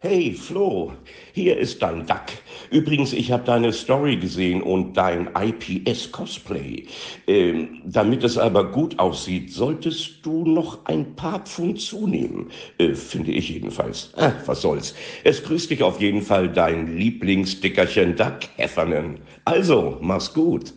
[0.00, 0.92] Hey Flo,
[1.32, 2.26] hier ist dein Duck.
[2.70, 6.86] Übrigens, ich habe deine Story gesehen und dein IPS-Cosplay.
[7.26, 12.52] Ähm, damit es aber gut aussieht, solltest du noch ein paar Pfund zunehmen.
[12.78, 14.12] Äh, finde ich jedenfalls.
[14.16, 14.94] Ah, was soll's.
[15.24, 19.18] Es grüßt dich auf jeden Fall dein Lieblingsdickerchen Duck Heffernan.
[19.44, 20.74] Also, mach's gut.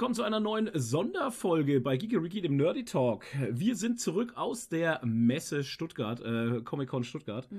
[0.00, 3.22] Willkommen zu einer neuen Sonderfolge bei Geekeriki, dem Nerdy Talk.
[3.50, 7.46] Wir sind zurück aus der Messe Stuttgart, äh, Comic-Con Stuttgart.
[7.52, 7.58] Mhm.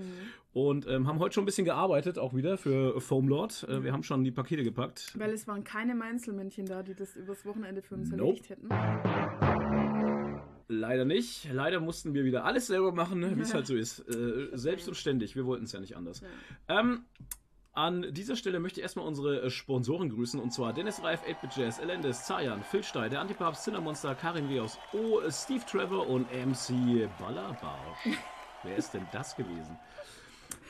[0.51, 3.67] Und ähm, haben heute schon ein bisschen gearbeitet, auch wieder für Foamlord.
[3.69, 5.13] Äh, wir haben schon die Pakete gepackt.
[5.19, 8.21] Weil es waren keine Meinzelmännchen da, die das übers Wochenende für uns nope.
[8.23, 8.69] erledigt hätten.
[10.67, 11.47] Leider nicht.
[11.53, 13.99] Leider mussten wir wieder alles selber machen, wie es halt so ist.
[14.09, 15.35] Äh, selbst und ständig.
[15.35, 16.21] Wir wollten es ja nicht anders.
[16.21, 16.79] Ja.
[16.79, 17.05] Ähm,
[17.73, 21.55] an dieser Stelle möchte ich erstmal unsere äh, Sponsoren grüßen und zwar Dennis Reif, 8-Bit
[21.55, 27.09] Jazz, Elendes, Zayan, Phil Stein, der Antipapst, Cinnamonster, Karin Wios, O, Steve Trevor und MC
[27.19, 28.07] Ballerbarsch.
[28.63, 29.79] Wer ist denn das gewesen?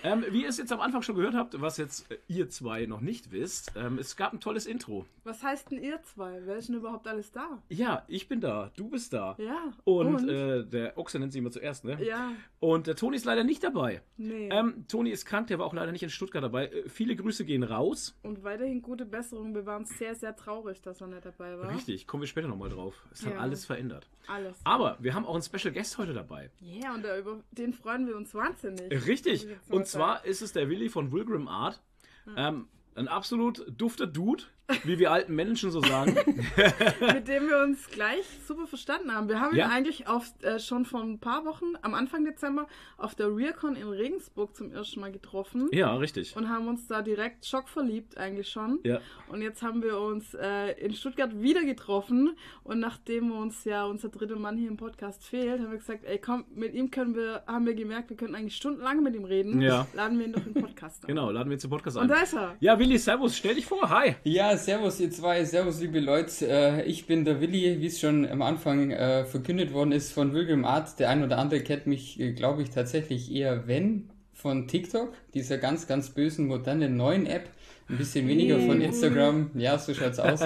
[0.03, 2.85] Ähm, wie ihr es jetzt am Anfang schon gehört habt, was jetzt äh, ihr zwei
[2.85, 5.05] noch nicht wisst, ähm, es gab ein tolles Intro.
[5.23, 6.41] Was heißt denn ihr zwei?
[6.45, 7.61] Wer ist denn überhaupt alles da?
[7.69, 9.35] Ja, ich bin da, du bist da.
[9.37, 9.73] Ja.
[9.83, 10.29] Und, und?
[10.29, 12.03] Äh, der Ochse nennt sie immer zuerst, ne?
[12.03, 12.31] Ja.
[12.59, 14.01] Und der Toni ist leider nicht dabei.
[14.17, 14.49] Nee.
[14.51, 16.67] Ähm, Toni ist krank, der war auch leider nicht in Stuttgart dabei.
[16.67, 18.17] Äh, viele Grüße gehen raus.
[18.23, 19.53] Und weiterhin gute Besserung.
[19.53, 21.73] Wir waren sehr, sehr traurig, dass er nicht dabei war.
[21.75, 22.95] Richtig, kommen wir später nochmal drauf.
[23.11, 23.31] Es ja.
[23.31, 24.07] hat alles verändert.
[24.27, 24.59] Alles.
[24.63, 26.49] Aber wir haben auch einen Special Guest heute dabei.
[26.59, 29.07] Ja, yeah, und über den freuen wir uns wahnsinnig.
[29.07, 29.47] Richtig.
[29.69, 31.81] Und zwar ist es der Willi von Wilgrim Art.
[32.25, 32.33] Hm.
[32.37, 34.43] Ähm, ein absolut dufter Dude,
[34.83, 36.15] wie wir alten Menschen so sagen.
[37.13, 39.27] Mit dem wir uns gleich super verstanden haben.
[39.27, 39.65] Wir haben ja.
[39.65, 43.75] ihn eigentlich auf, äh, schon vor ein paar Wochen, am Anfang Dezember, auf der Realcon
[43.75, 45.69] in Regensburg zum ersten Mal getroffen.
[45.71, 46.35] Ja, richtig.
[46.35, 48.79] Und haben uns da direkt schockverliebt eigentlich schon.
[48.83, 48.99] Ja.
[49.27, 52.37] Und jetzt haben wir uns äh, in Stuttgart wieder getroffen.
[52.63, 56.19] Und nachdem uns ja unser dritter Mann hier im Podcast fehlt, haben wir gesagt, ey
[56.19, 59.61] komm, mit ihm können wir, haben wir gemerkt, wir können eigentlich stundenlang mit ihm reden.
[59.61, 59.87] Ja.
[59.93, 61.07] Laden wir ihn doch im Podcast an.
[61.07, 62.03] Genau, laden wir ihn zum Podcast an.
[62.03, 62.55] Und da ist er.
[62.59, 64.15] Ja, Willi, servus, stell dich vor, hi.
[64.23, 66.47] Ja, servus ihr zwei, servus liebe Leute.
[66.47, 70.33] Äh, ich bin der Willi, wie es schon am Anfang äh, verkündet worden ist von
[70.33, 70.99] William Art.
[70.99, 75.57] Der ein oder andere kennt mich, äh, glaube ich, tatsächlich eher, wenn, von TikTok, dieser
[75.57, 77.49] ganz, ganz bösen, modernen neuen App.
[77.89, 79.51] Ein bisschen weniger von Instagram.
[79.53, 80.39] Ja, so schaut's aus.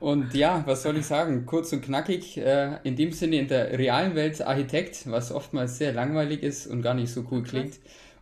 [0.00, 1.46] Und ja, was soll ich sagen?
[1.46, 2.40] Kurz und knackig.
[2.82, 6.94] in dem Sinne in der realen Welt Architekt, was oftmals sehr langweilig ist und gar
[6.94, 7.74] nicht so cool klingt.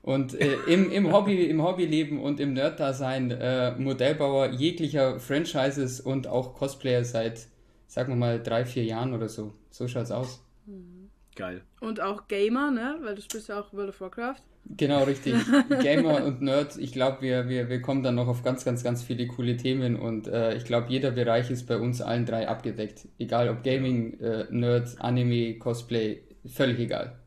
[0.03, 6.27] Und äh, im, im, Hobby, im Hobbyleben und im Nerd-Dasein äh, Modellbauer jeglicher Franchises und
[6.27, 7.49] auch Cosplayer seit,
[7.87, 9.53] sagen wir mal, drei, vier Jahren oder so.
[9.71, 10.43] So schaut's aus.
[10.67, 11.11] Mhm.
[11.37, 11.63] Geil.
[11.81, 12.99] Und auch Gamer, ne?
[13.03, 14.43] Weil du spielst ja auch World of Warcraft.
[14.77, 15.35] Genau, richtig.
[15.83, 19.03] Gamer und Nerd, ich glaube, wir, wir, wir kommen dann noch auf ganz, ganz, ganz
[19.03, 23.09] viele coole Themen und äh, ich glaube, jeder Bereich ist bei uns allen drei abgedeckt.
[23.19, 27.20] Egal ob Gaming, äh, Nerd, Anime, Cosplay, völlig egal.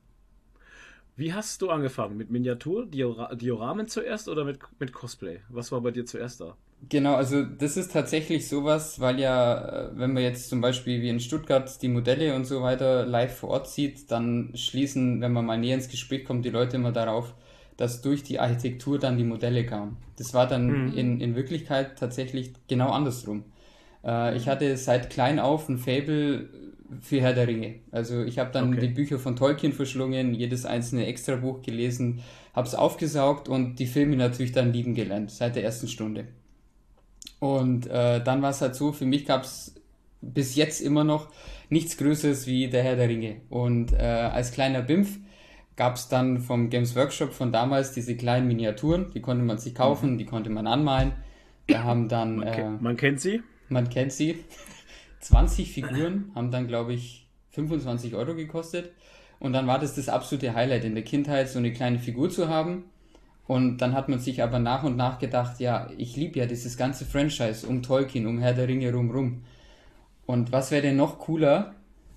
[1.16, 2.18] Wie hast du angefangen?
[2.18, 5.42] Mit Miniatur, Diora Dioramen zuerst oder mit, mit Cosplay?
[5.50, 6.58] Was war bei dir zuerst da?
[6.90, 11.10] Genau, also das ist tatsächlich sowas, weil ja, äh, wenn man jetzt zum Beispiel wie
[11.10, 15.46] in Stuttgart die Modelle und so weiter live vor Ort sieht, dann schließen, wenn man
[15.46, 17.36] mal näher ins Gespräch kommt, die Leute immer darauf,
[17.78, 19.98] dass durch die Architektur dann die Modelle kamen.
[20.18, 20.98] Das war dann mhm.
[20.98, 23.46] in, in Wirklichkeit tatsächlich genau andersrum.
[24.04, 26.50] Äh, ich hatte seit klein auf ein Fable
[27.02, 27.76] für Herr der Ringe.
[27.92, 28.82] Also ich habe dann okay.
[28.82, 32.22] die Bücher von Tolkien verschlungen, jedes einzelne Extrabuch gelesen,
[32.54, 36.28] habe es aufgesaugt und die Filme natürlich dann lieben gelernt, seit der ersten Stunde.
[37.40, 39.76] Und äh, dann war es halt so, für mich gab es
[40.22, 41.28] bis jetzt immer noch
[41.70, 43.38] nichts Größeres wie der Herr der Ringe.
[43.50, 45.18] Und äh, als kleiner Bimpf
[45.76, 49.74] gab es dann vom Games Workshop von damals diese kleinen Miniaturen, die konnte man sich
[49.74, 50.18] kaufen, mhm.
[50.20, 51.14] die konnte man anmalen.
[51.68, 52.38] Da haben dann...
[52.38, 53.42] Man, äh, man kennt sie?
[53.74, 54.44] Man kennt sie.
[55.20, 58.92] 20 Figuren haben dann, glaube ich, 25 Euro gekostet.
[59.40, 62.48] Und dann war das das absolute Highlight in der Kindheit, so eine kleine Figur zu
[62.48, 62.86] haben.
[63.46, 66.78] Und dann hat man sich aber nach und nach gedacht, ja, ich liebe ja dieses
[66.78, 69.44] ganze Franchise um Tolkien, um Herr der Ringe rum
[70.26, 71.74] Und was wäre denn noch cooler,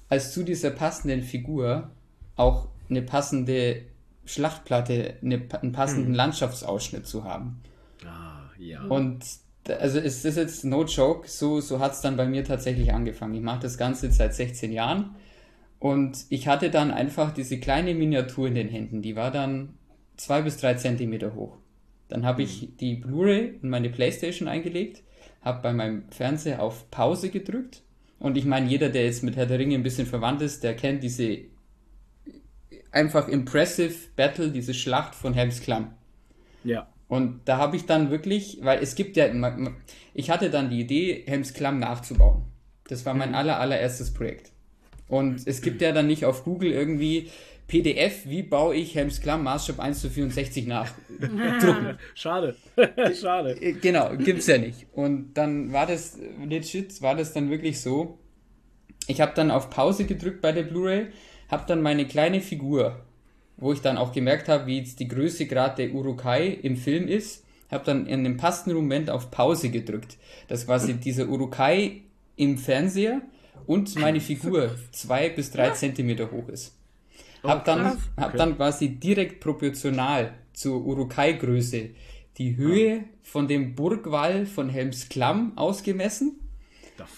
[0.09, 1.91] als zu dieser passenden Figur
[2.37, 3.83] auch eine passende
[4.25, 6.15] Schlachtplatte, eine, einen passenden hm.
[6.15, 7.61] Landschaftsausschnitt zu haben.
[8.05, 8.85] Ah, ja.
[8.85, 9.25] Und
[9.71, 13.35] also ist das jetzt no joke, so, so hat es dann bei mir tatsächlich angefangen.
[13.35, 15.17] Ich mache das Ganze seit 16 Jahren
[15.79, 19.75] und ich hatte dann einfach diese kleine Miniatur in den Händen, die war dann
[20.17, 21.59] zwei bis drei Zentimeter hoch.
[22.09, 22.77] Dann habe ich mhm.
[22.79, 25.03] die Blu-ray in meine Playstation eingelegt,
[25.43, 27.83] habe bei meinem Fernseher auf Pause gedrückt
[28.19, 30.75] Und ich meine, jeder, der jetzt mit Herr der Ringe ein bisschen verwandt ist, der
[30.75, 31.39] kennt diese
[32.93, 35.95] einfach impressive Battle, diese Schlacht von Helms Klamm.
[36.65, 36.89] Ja.
[37.09, 39.29] Und da habe ich dann wirklich, weil es gibt ja,
[40.13, 42.43] ich hatte dann die Idee, Helms Klamm nachzubauen.
[42.89, 44.53] Das war mein aller, allererstes Projekt.
[45.09, 47.31] Und es gibt ja dann nicht auf Google irgendwie
[47.69, 50.93] PDF, wie baue ich Helms Klamm Maßstab 1 zu 64 nach?
[51.21, 51.99] Drucken.
[52.15, 52.57] Schade.
[53.21, 53.61] Schade.
[53.61, 54.87] Äh, genau, gibt's ja nicht.
[54.93, 58.19] Und dann war das, legit, war das dann wirklich so.
[59.09, 61.09] Ich habe dann auf Pause gedrückt bei der Blu-ray,
[61.49, 63.05] habe dann meine kleine Figur,
[63.57, 67.09] wo ich dann auch gemerkt habe, wie jetzt die Größe gerade der Urukai im Film
[67.09, 70.19] ist, habe dann in dem passenden Moment auf Pause gedrückt.
[70.49, 72.03] Das quasi dieser Urukai
[72.37, 73.23] im Fernseher
[73.67, 76.77] und meine Figur zwei bis drei Zentimeter hoch ist.
[77.43, 81.91] Hab dann, hab dann quasi direkt proportional zur Urukai-Größe
[82.39, 86.39] die Höhe von dem Burgwall von Helmsklamm ausgemessen.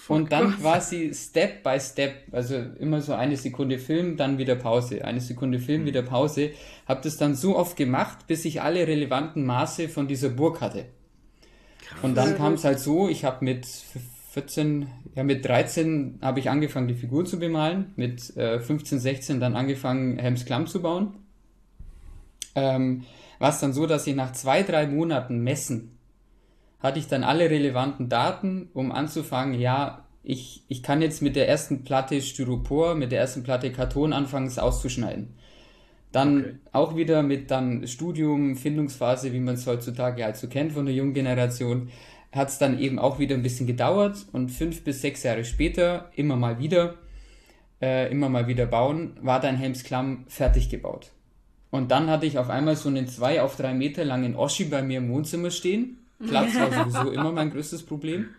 [0.08, 5.04] Und dann quasi Step by Step, also immer so eine Sekunde Film, dann wieder Pause,
[5.04, 6.50] eine Sekunde Film, wieder Pause.
[6.86, 10.86] Hab das dann so oft gemacht, bis ich alle relevanten Maße von dieser Burg hatte.
[12.02, 13.66] Und dann kam es halt so, ich habe mit
[14.32, 19.40] 14, ja mit 13 habe ich angefangen, die Figur zu bemalen, mit äh, 15, 16
[19.40, 21.14] dann angefangen, Helms Klamm zu bauen.
[22.54, 23.04] Ähm,
[23.38, 25.97] war es dann so, dass ich nach zwei, drei Monaten Messen
[26.80, 31.48] hatte ich dann alle relevanten Daten, um anzufangen, ja, ich, ich kann jetzt mit der
[31.48, 35.34] ersten Platte Styropor, mit der ersten Platte Karton anfangen, es auszuschneiden.
[36.12, 36.54] Dann okay.
[36.72, 40.94] auch wieder mit dann Studium, Findungsphase, wie man es heutzutage halt so kennt von der
[40.94, 41.88] jungen Generation,
[42.32, 46.10] hat es dann eben auch wieder ein bisschen gedauert und fünf bis sechs Jahre später,
[46.14, 46.94] immer mal wieder,
[47.80, 51.12] äh, immer mal wieder bauen, war dann Helms Klamm fertig gebaut.
[51.70, 54.82] Und dann hatte ich auf einmal so einen zwei auf drei Meter langen Oschi bei
[54.82, 55.98] mir im Wohnzimmer stehen.
[56.26, 58.30] Platz war sowieso immer mein größtes Problem.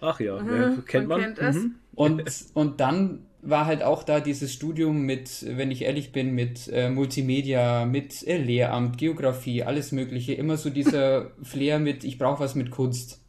[0.00, 1.20] Ach ja, ja kennt man.
[1.20, 1.34] man.
[1.34, 1.74] Kennt mhm.
[1.94, 2.24] und,
[2.54, 6.90] und dann war halt auch da dieses Studium mit, wenn ich ehrlich bin, mit äh,
[6.90, 10.34] Multimedia, mit äh, Lehramt, Geografie, alles Mögliche.
[10.34, 13.20] Immer so dieser Flair mit, ich brauche was mit Kunst.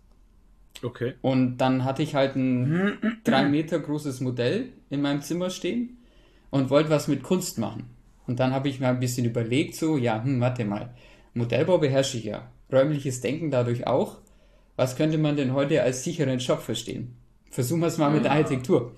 [0.83, 1.13] Okay.
[1.21, 5.97] Und dann hatte ich halt ein drei Meter großes Modell in meinem Zimmer stehen
[6.51, 7.85] und wollte was mit Kunst machen.
[8.27, 10.93] Und dann habe ich mir ein bisschen überlegt, so, ja, hm, warte mal,
[11.33, 14.17] Modellbau beherrsche ich ja, räumliches Denken dadurch auch.
[14.75, 17.15] Was könnte man denn heute als sicheren Job verstehen?
[17.51, 18.95] Versuchen wir es mal mit der Architektur.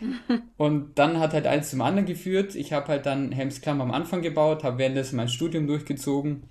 [0.56, 2.54] Und dann hat halt eins zum anderen geführt.
[2.54, 6.42] Ich habe halt dann Helmsklamm am Anfang gebaut, habe währenddessen mein Studium durchgezogen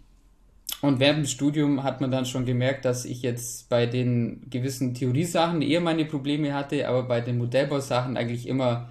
[0.81, 4.95] und während dem Studium hat man dann schon gemerkt, dass ich jetzt bei den gewissen
[4.95, 8.89] Theoriesachen eher meine Probleme hatte, aber bei den Modellbausachen eigentlich immer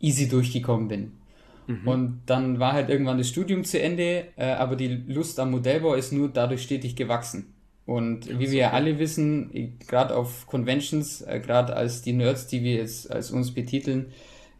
[0.00, 1.12] easy durchgekommen bin.
[1.70, 1.88] Mhm.
[1.88, 5.94] Und dann war halt irgendwann das Studium zu Ende, äh, aber die Lust am Modellbau
[5.94, 7.54] ist nur dadurch stetig gewachsen.
[7.86, 12.46] Und ja, wie wir ja alle wissen, gerade auf Conventions, äh, gerade als die Nerds,
[12.46, 14.06] die wir jetzt als uns betiteln,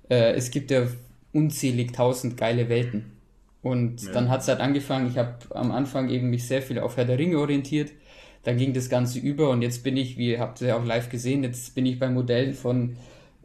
[0.08, 0.86] äh, es gibt ja
[1.32, 3.12] unzählig tausend geile Welten.
[3.62, 4.12] Und ja.
[4.12, 7.04] dann hat es halt angefangen, ich habe am Anfang eben mich sehr viel auf Herr
[7.04, 7.92] der Ringe orientiert.
[8.42, 11.10] Dann ging das Ganze über und jetzt bin ich, wie ihr habt ja auch live
[11.10, 12.96] gesehen, jetzt bin ich bei Modellen von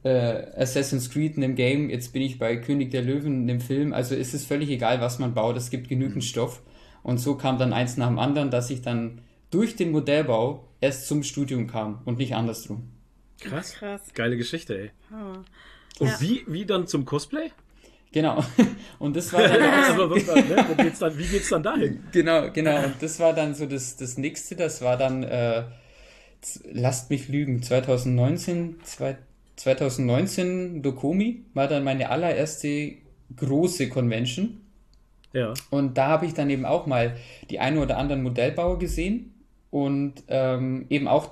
[0.05, 3.59] äh, Assassin's Creed in dem Game, jetzt bin ich bei König der Löwen in dem
[3.59, 3.91] Film.
[3.91, 6.21] Also ist es völlig egal, was man baut, es gibt genügend mhm.
[6.21, 6.61] Stoff.
[7.01, 11.07] Und so kam dann eins nach dem anderen, dass ich dann durch den Modellbau erst
[11.07, 12.91] zum Studium kam und nicht andersrum.
[13.39, 13.73] Krass.
[13.73, 14.01] Krass.
[14.13, 14.91] Geile Geschichte, ey.
[15.11, 15.39] Oh.
[15.99, 16.21] Und ja.
[16.21, 17.51] wie, wie dann zum Cosplay?
[18.11, 18.43] Genau.
[18.99, 20.65] Und das war dann auch so, ne?
[20.77, 22.03] geht's dann, wie geht's dann dahin?
[22.11, 22.85] Genau, genau.
[22.85, 25.63] Und das war dann so das, das nächste, das war dann, äh,
[26.71, 28.77] lasst mich lügen, 2019,
[29.55, 32.93] 2019 Dokomi war dann meine allererste
[33.35, 34.61] große Convention.
[35.33, 35.53] Ja.
[35.69, 37.15] Und da habe ich dann eben auch mal
[37.49, 39.33] die ein oder anderen Modellbauer gesehen
[39.69, 41.31] und ähm, eben auch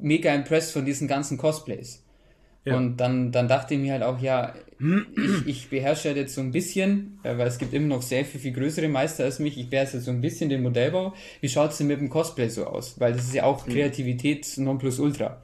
[0.00, 2.04] mega impressed von diesen ganzen Cosplays.
[2.64, 2.76] Ja.
[2.76, 4.54] Und dann, dann dachte ich mir halt auch, ja,
[5.16, 8.40] ich, ich beherrsche jetzt so ein bisschen, äh, weil es gibt immer noch sehr viel,
[8.40, 11.14] viel größere Meister als mich, ich beherrsche so ein bisschen den Modellbau.
[11.40, 13.00] Wie schaut es denn mit dem Cosplay so aus?
[13.00, 13.72] Weil das ist ja auch mhm.
[13.72, 15.42] Kreativität non plus ultra.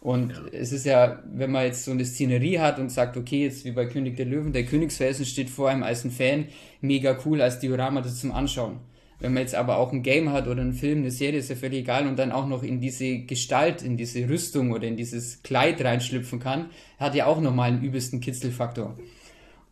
[0.00, 0.40] Und ja.
[0.52, 3.72] es ist ja, wenn man jetzt so eine Szenerie hat und sagt, okay, jetzt wie
[3.72, 6.46] bei König der Löwen, der Königsfelsen steht vor einem als ein Fan,
[6.80, 8.78] mega cool als Diorama das zum Anschauen.
[9.18, 11.56] Wenn man jetzt aber auch ein Game hat oder einen Film, eine Serie, ist ja
[11.56, 15.42] völlig egal und dann auch noch in diese Gestalt, in diese Rüstung oder in dieses
[15.42, 18.96] Kleid reinschlüpfen kann, hat ja auch nochmal einen übelsten Kitzelfaktor.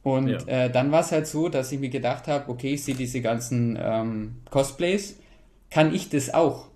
[0.03, 0.39] Und ja.
[0.47, 3.23] äh, dann war es halt so, dass ich mir gedacht habe, okay, ich sehe diese
[3.23, 5.19] ganzen ähm, Cosplays,
[5.71, 6.69] kann ich das auch?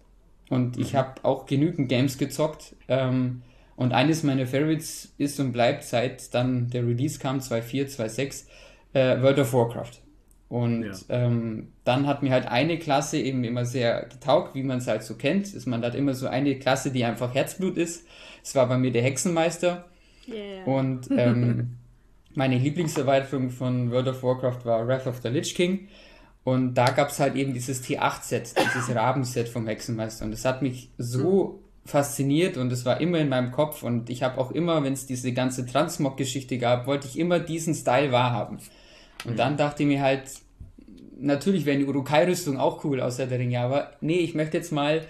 [0.52, 0.82] Und mhm.
[0.82, 2.76] ich habe auch genügend Games gezockt.
[2.86, 3.40] Ähm,
[3.74, 8.44] und eines meiner Favorites ist und bleibt seit dann der Release kam, 2.4, 2.6,
[8.92, 10.02] äh, World of Warcraft.
[10.50, 10.92] Und ja.
[11.08, 15.02] ähm, dann hat mir halt eine Klasse eben immer sehr getaugt, wie man es halt
[15.04, 15.54] so kennt.
[15.54, 18.06] Ist man hat immer so eine Klasse, die einfach Herzblut ist.
[18.44, 19.86] Es war bei mir der Hexenmeister.
[20.28, 20.66] Yeah.
[20.66, 21.78] Und ähm,
[22.34, 25.88] meine Lieblingserweiterung von World of Warcraft war Wrath of the Lich King.
[26.44, 30.24] Und da gab es halt eben dieses T8-Set, dieses Rabenset vom Hexenmeister.
[30.24, 33.82] Und das hat mich so fasziniert und es war immer in meinem Kopf.
[33.82, 37.74] Und ich habe auch immer, wenn es diese ganze Transmog-Geschichte gab, wollte ich immer diesen
[37.74, 38.58] Style wahrhaben.
[39.24, 40.24] Und dann dachte ich mir halt,
[41.18, 45.02] natürlich wäre die Urukai-Rüstung auch cool außer der Ringe, aber nee, ich möchte jetzt mal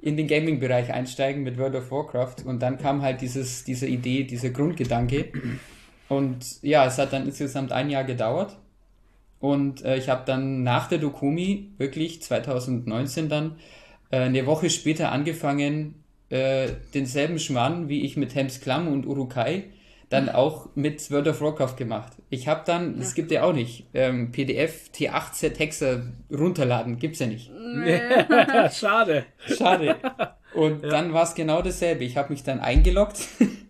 [0.00, 2.44] in den Gaming-Bereich einsteigen mit World of Warcraft.
[2.44, 5.32] Und dann kam halt dieses, diese Idee, dieser Grundgedanke.
[6.08, 8.54] Und ja, es hat dann insgesamt ein Jahr gedauert.
[9.44, 13.56] Und äh, ich habe dann nach der Dokumi, wirklich 2019 dann,
[14.10, 19.64] äh, eine Woche später angefangen, äh, denselben Schmarrn, wie ich mit Hems Klamm und Urukai,
[20.08, 22.14] dann auch mit World of Warcraft gemacht.
[22.30, 27.26] Ich habe dann, das gibt ja auch nicht, ähm, PDF T8Z Hexer runterladen, gibt's ja
[27.26, 27.50] nicht.
[28.72, 29.26] Schade.
[29.46, 29.96] Schade.
[30.54, 32.04] Und dann war es genau dasselbe.
[32.04, 33.18] Ich habe mich dann eingeloggt,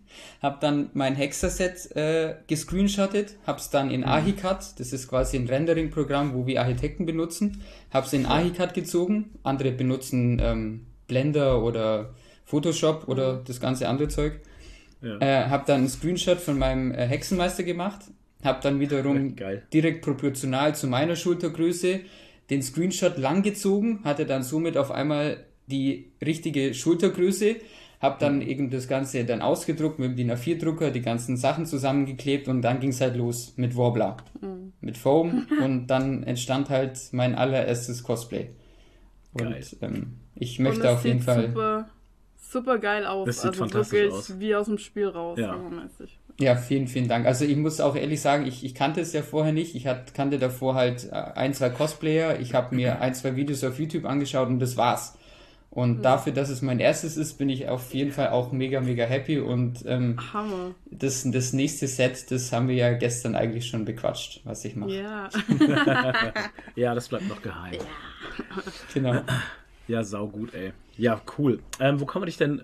[0.45, 5.47] habe dann mein Hexer-Set äh, gescreenshottet, habe es dann in Ahicat, das ist quasi ein
[5.47, 9.31] Rendering-Programm, wo wir Architekten benutzen, habe es in Ahicat gezogen.
[9.41, 12.13] Andere benutzen ähm, Blender oder
[12.45, 14.39] Photoshop oder das ganze andere Zeug.
[15.01, 15.17] Ja.
[15.19, 18.01] Äh, habe dann einen Screenshot von meinem äh, Hexenmeister gemacht,
[18.43, 19.63] habe dann wiederum Geil.
[19.73, 22.01] direkt proportional zu meiner Schultergröße
[22.51, 27.55] den Screenshot langgezogen, hatte dann somit auf einmal die richtige Schultergröße,
[28.05, 32.47] habe dann eben das Ganze dann ausgedruckt mit dem DIN A4-Drucker, die ganzen Sachen zusammengeklebt
[32.47, 34.17] und dann ging es halt los mit Warbler,
[34.79, 38.51] mit Foam und dann entstand halt mein allererstes Cosplay.
[39.33, 41.47] Und ähm, ich möchte auf jeden Fall...
[41.47, 41.89] Super,
[42.37, 43.25] super geil aus.
[43.25, 44.39] Das sieht also fantastisch wirklich aus.
[44.39, 45.37] wie aus dem Spiel raus.
[45.37, 45.59] Ja.
[46.39, 47.25] Ja, vielen, vielen Dank.
[47.25, 49.73] Also ich muss auch ehrlich sagen, ich, ich kannte es ja vorher nicht.
[49.75, 52.39] Ich hat, kannte davor halt äh, ein, zwei Cosplayer.
[52.39, 55.17] Ich habe mir ein, zwei Videos auf YouTube angeschaut und das war's.
[55.75, 59.03] Und dafür, dass es mein erstes ist, bin ich auf jeden Fall auch mega, mega
[59.03, 59.39] happy.
[59.39, 60.73] Und ähm, Hammer.
[60.89, 64.91] das, das nächste Set, das haben wir ja gestern eigentlich schon bequatscht, was ich mache.
[64.93, 65.29] Ja.
[66.75, 67.81] Ja, das bleibt noch geheim.
[68.93, 69.21] Genau.
[69.89, 70.71] Ja, sau gut, ey.
[70.97, 71.59] Ja, cool.
[71.81, 72.61] Ähm, wo kann man dich denn,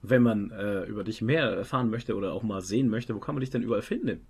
[0.00, 3.34] wenn man äh, über dich mehr erfahren möchte oder auch mal sehen möchte, wo kann
[3.34, 4.22] man dich denn überall finden?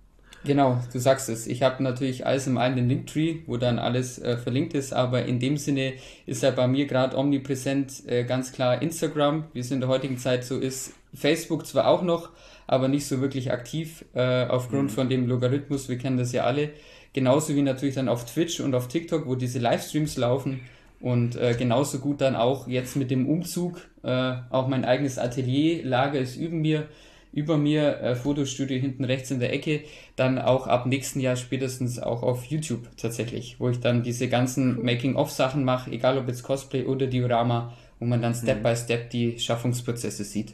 [0.43, 1.47] Genau, du sagst es.
[1.47, 5.25] Ich habe natürlich alles im einen den Linktree, wo dann alles äh, verlinkt ist, aber
[5.25, 5.93] in dem Sinne
[6.27, 10.17] ist ja bei mir gerade omnipräsent äh, ganz klar Instagram, wie es in der heutigen
[10.17, 10.93] Zeit so ist.
[11.15, 12.29] Facebook zwar auch noch,
[12.67, 16.71] aber nicht so wirklich aktiv äh, aufgrund von dem Logarithmus, wir kennen das ja alle.
[17.13, 20.59] Genauso wie natürlich dann auf Twitch und auf TikTok, wo diese Livestreams laufen.
[20.99, 26.19] Und äh, genauso gut dann auch jetzt mit dem Umzug, äh, auch mein eigenes Atelierlager
[26.19, 26.87] ist über mir,
[27.35, 29.81] über mir, äh, Fotostudio hinten rechts in der Ecke,
[30.15, 34.83] dann auch ab nächsten Jahr spätestens auch auf YouTube tatsächlich, wo ich dann diese ganzen
[34.83, 39.37] Making-of-Sachen mache, egal ob jetzt Cosplay oder Diorama, wo man dann Step by Step die
[39.37, 40.53] Schaffungsprozesse sieht.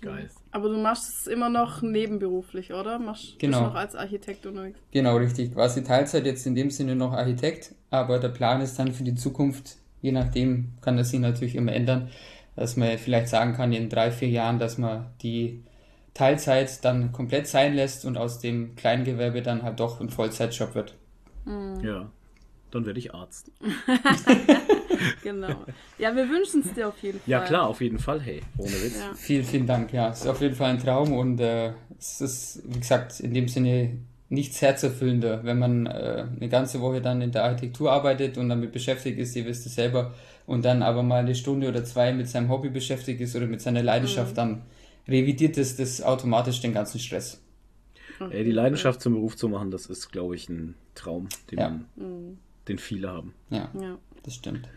[0.00, 0.30] Geil.
[0.50, 2.98] Aber du machst es immer noch nebenberuflich, oder?
[2.98, 3.58] Machst Genau.
[3.58, 4.78] bist noch als Architekt unterwegs.
[4.90, 5.52] Genau, richtig.
[5.52, 9.14] Quasi Teilzeit jetzt in dem Sinne noch Architekt, aber der Plan ist dann für die
[9.14, 12.08] Zukunft, je nachdem kann das sich natürlich immer ändern,
[12.56, 15.62] dass man vielleicht sagen kann, in drei, vier Jahren, dass man die
[16.14, 20.94] Teilzeit dann komplett sein lässt und aus dem Kleingewerbe dann halt doch ein Vollzeitjob wird.
[21.82, 22.10] Ja.
[22.70, 23.50] Dann werde ich Arzt.
[25.22, 25.64] Genau.
[25.98, 27.30] Ja, wir wünschen es dir auf jeden Fall.
[27.30, 28.42] Ja, klar, auf jeden Fall, hey.
[28.58, 28.98] Ohne Witz.
[28.98, 29.14] Ja.
[29.14, 29.92] Vielen, vielen Dank.
[29.92, 33.34] Ja, es ist auf jeden Fall ein Traum und äh, es ist, wie gesagt, in
[33.34, 38.38] dem Sinne nichts herzerfüllender, wenn man äh, eine ganze Woche dann in der Architektur arbeitet
[38.38, 40.14] und damit beschäftigt ist, ihr wisst es selber,
[40.46, 43.62] und dann aber mal eine Stunde oder zwei mit seinem Hobby beschäftigt ist oder mit
[43.62, 44.62] seiner Leidenschaft, dann
[45.08, 47.40] revidiert es das automatisch den ganzen Stress.
[48.30, 51.68] Ey, die Leidenschaft zum Beruf zu machen, das ist, glaube ich, ein Traum, den, Ja.
[51.96, 53.34] man, den viele haben.
[53.50, 53.98] Ja, Ja.
[54.22, 54.68] das stimmt.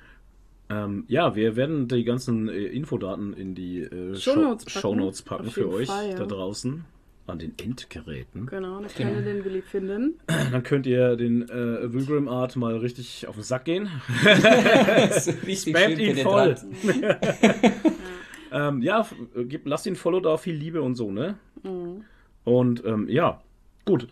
[0.70, 4.80] Ähm, ja, wir werden die ganzen äh, Infodaten in die äh, Shownotes packen.
[4.82, 6.16] Shownotes packen für euch Fall, ja.
[6.16, 6.84] da draußen
[7.28, 8.48] an den Endgeräten.
[8.48, 9.12] Genau, da Genau.
[9.14, 10.16] könnt ihr den Willi finden.
[10.28, 13.90] Dann könnt ihr den äh, Wilgrim Art mal richtig auf den Sack gehen.
[14.26, 15.30] Das
[15.62, 16.56] Spamt ihn voll.
[18.52, 21.38] Ähm, ja, äh, gib, lasst ihn Follow da, viel Liebe und so, ne?
[21.64, 22.04] Mhm.
[22.44, 23.42] Und ähm, ja,
[23.86, 24.08] gut.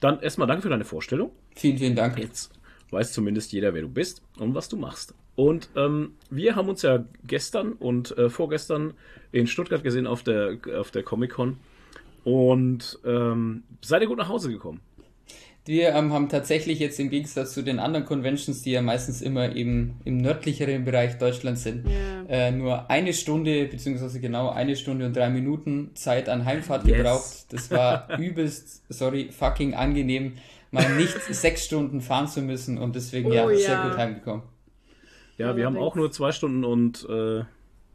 [0.00, 1.32] Dann erstmal danke für deine Vorstellung.
[1.56, 2.18] Vielen, vielen Dank.
[2.18, 2.52] Jetzt
[2.90, 5.14] weiß zumindest jeder, wer du bist und was du machst.
[5.34, 8.94] Und ähm, wir haben uns ja gestern und äh, vorgestern
[9.30, 11.58] in Stuttgart gesehen auf der, auf der Comic-Con.
[12.24, 14.80] Und ähm, seid ihr gut nach Hause gekommen?
[15.68, 19.54] Wir ähm, haben tatsächlich jetzt im Gegensatz zu den anderen Conventions, die ja meistens immer
[19.54, 22.24] eben im nördlicheren Bereich Deutschlands sind, Ja.
[22.26, 26.96] äh, nur eine Stunde, beziehungsweise genau eine Stunde und drei Minuten Zeit an Heimfahrt Yes.
[26.96, 27.46] gebraucht.
[27.50, 30.36] Das war übelst, sorry, fucking angenehm,
[30.70, 33.88] mal nicht sechs Stunden fahren zu müssen und deswegen Oh ja, sehr ja.
[33.90, 34.42] gut heimgekommen.
[35.36, 37.42] Ja, wir haben auch nur zwei Stunden und äh,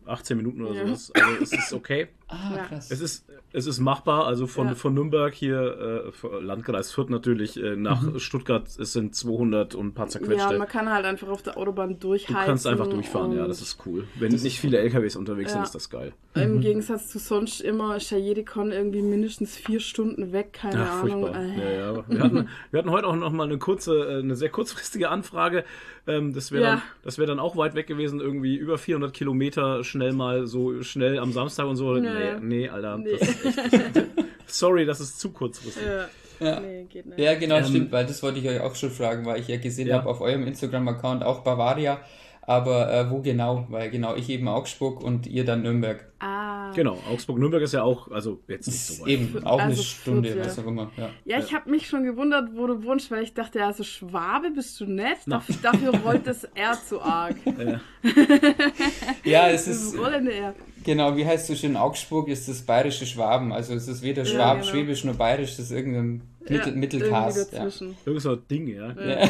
[0.06, 0.86] 18 Minuten oder Ja.
[0.86, 1.12] sowas.
[1.16, 2.08] Also es ist okay.
[2.28, 2.64] Ah, Ja.
[2.64, 2.90] krass.
[2.90, 4.76] Es ist, es ist machbar, also von, Ja.
[4.76, 8.20] von Nürnberg hier, äh, Landkreis Fürth natürlich, äh, nach Mhm.
[8.20, 10.58] Stuttgart, es sind 200 und ein paar Ja, zerquetschte.
[10.58, 12.36] man kann halt einfach auf der Autobahn durchheizen.
[12.36, 14.08] du kannst einfach durchfahren, ja, das ist cool.
[14.16, 15.66] Wenn nicht viele LKWs unterwegs sind, Ja.
[15.66, 16.14] ist das geil.
[16.36, 20.82] Im Gegensatz zu sonst immer ist ja jede Con irgendwie mindestens vier Stunden weg, keine
[20.90, 21.22] Ach, Ahnung.
[21.22, 21.42] furchtbar.
[21.44, 22.04] Äh, Ja, ja.
[22.08, 25.64] Wir, hatten, wir hatten heute auch noch mal eine kurze, äh, eine sehr kurzfristige Anfrage.
[26.08, 26.70] Ähm, das wäre Ja.
[26.72, 30.82] dann, das wäre dann auch weit weg gewesen, irgendwie über 400 Kilometer schnell mal so
[30.82, 31.96] schnell am Samstag und so.
[31.98, 32.40] Ja, Nee, ja.
[32.40, 32.98] nee, Alter.
[32.98, 33.12] Nee.
[33.20, 34.04] Das ist echt,
[34.48, 35.84] sorry, das ist zu kurzfristig.
[35.86, 36.06] Ja.
[36.40, 36.60] Ja.
[36.60, 37.20] Nee, geht nicht.
[37.20, 39.58] Ja, genau, Ähm, stimmt, weil das wollte ich euch auch schon fragen, weil ich ja
[39.58, 39.98] gesehen Ja.
[40.00, 42.02] habe auf eurem Instagram-Account auch Bavaria.
[42.46, 43.66] Aber äh, wo genau?
[43.70, 46.12] Weil genau, ich eben Augsburg und ihr dann Nürnberg.
[46.20, 46.72] Ah.
[46.76, 49.10] Genau, Augsburg-Nürnberg ist ja auch, also jetzt nicht so weit.
[49.12, 50.46] Eben, auch eine Also Stunde, Fürth, ja.
[50.52, 50.92] was auch immer.
[50.98, 51.10] Ja.
[51.24, 54.78] Ja, ich habe mich schon gewundert, wo du wohnst, weil ich dachte, also Schwabe bist
[54.82, 55.20] du nett.
[55.26, 55.38] Na.
[55.38, 57.36] Daf- Dafür rollt das R zu arg.
[57.46, 57.78] Äh,
[59.24, 60.54] ja, es Das ist, rollende R.
[60.84, 63.52] genau, wie heißt es so schön, Augsburg ist das bayerische Schwaben.
[63.52, 64.72] Also es ist weder Ja, Schwab, genau.
[64.72, 67.54] Schwäbisch noch Bayerisch, das ist irgendein Mittel, Ja, Mittelcast.
[67.54, 67.68] Ja.
[68.06, 68.92] irgend so ein Ding, ja.
[68.92, 69.30] Ja.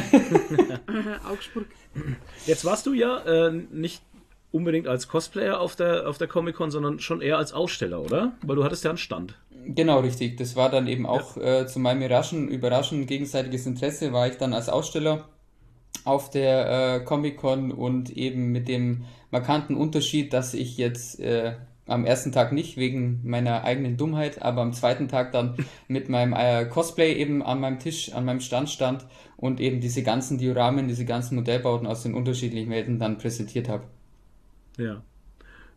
[1.30, 1.66] Augsburg.
[2.46, 3.18] Jetzt warst du ja
[3.48, 4.02] äh, nicht
[4.52, 8.32] unbedingt als Cosplayer auf der, auf der Comic-Con, sondern schon eher als Aussteller, oder?
[8.42, 9.36] Weil du hattest ja einen Stand.
[9.66, 10.36] Genau, richtig.
[10.36, 14.52] Das war dann eben auch äh, zu meinem überraschen, überraschend gegenseitiges Interesse, war ich dann
[14.52, 15.28] als Aussteller
[16.04, 21.54] auf der äh, Comic-Con und eben mit dem markanten Unterschied, dass ich jetzt äh,
[21.86, 25.56] am ersten Tag nicht wegen meiner eigenen Dummheit, aber am zweiten Tag dann
[25.88, 29.06] mit meinem äh, Cosplay eben an meinem Tisch, an meinem Stand stand
[29.36, 33.84] und eben diese ganzen Dioramen, diese ganzen Modellbauten aus den unterschiedlichen Welten dann präsentiert habe.
[34.78, 35.02] Ja.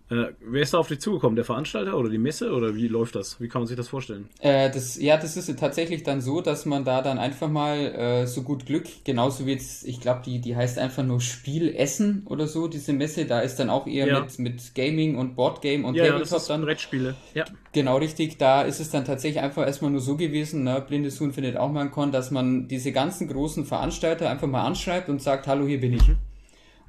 [0.09, 1.35] Äh, wer ist da auf dich zugekommen?
[1.35, 2.51] Der Veranstalter oder die Messe?
[2.53, 3.41] Oder wie läuft das?
[3.41, 4.29] Wie kann man sich das vorstellen?
[4.39, 8.25] Äh, das, ja, das ist tatsächlich dann so, dass man da dann einfach mal äh,
[8.25, 12.21] so gut Glück, genauso wie jetzt, ich glaube, die, die heißt einfach nur Spiel Essen
[12.25, 14.21] oder so, diese Messe, da ist dann auch eher Ja.
[14.21, 16.61] mit, mit Gaming und Boardgame und Ja, ja, das Tabletop ist dann.
[16.61, 17.15] Brettspiele.
[17.33, 17.43] Ja.
[17.73, 21.33] Genau richtig, da ist es dann tatsächlich einfach erstmal nur so gewesen, ne, Blindes Huhn
[21.33, 25.21] findet auch mal einen Con, dass man diese ganzen großen Veranstalter einfach mal anschreibt und
[25.21, 26.03] sagt, hallo, hier bin ich.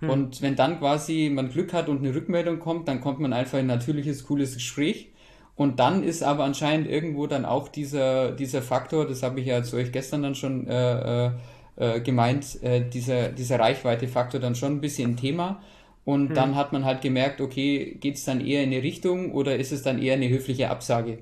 [0.06, 3.58] Und wenn dann quasi man Glück hat und eine Rückmeldung kommt, dann kommt man einfach
[3.58, 5.10] in ein natürliches, cooles Gespräch.
[5.56, 9.62] Und dann ist aber anscheinend irgendwo dann auch dieser, dieser Faktor, das habe ich ja
[9.64, 11.30] zu euch gestern dann schon äh, äh,
[11.76, 15.60] äh, gemeint, äh, dieser, dieser Reichweite-Faktor dann schon ein bisschen ein Thema.
[16.04, 19.56] Und dann hat man halt gemerkt, okay, geht es dann eher in eine Richtung oder
[19.56, 21.18] ist es dann eher eine höfliche Absage?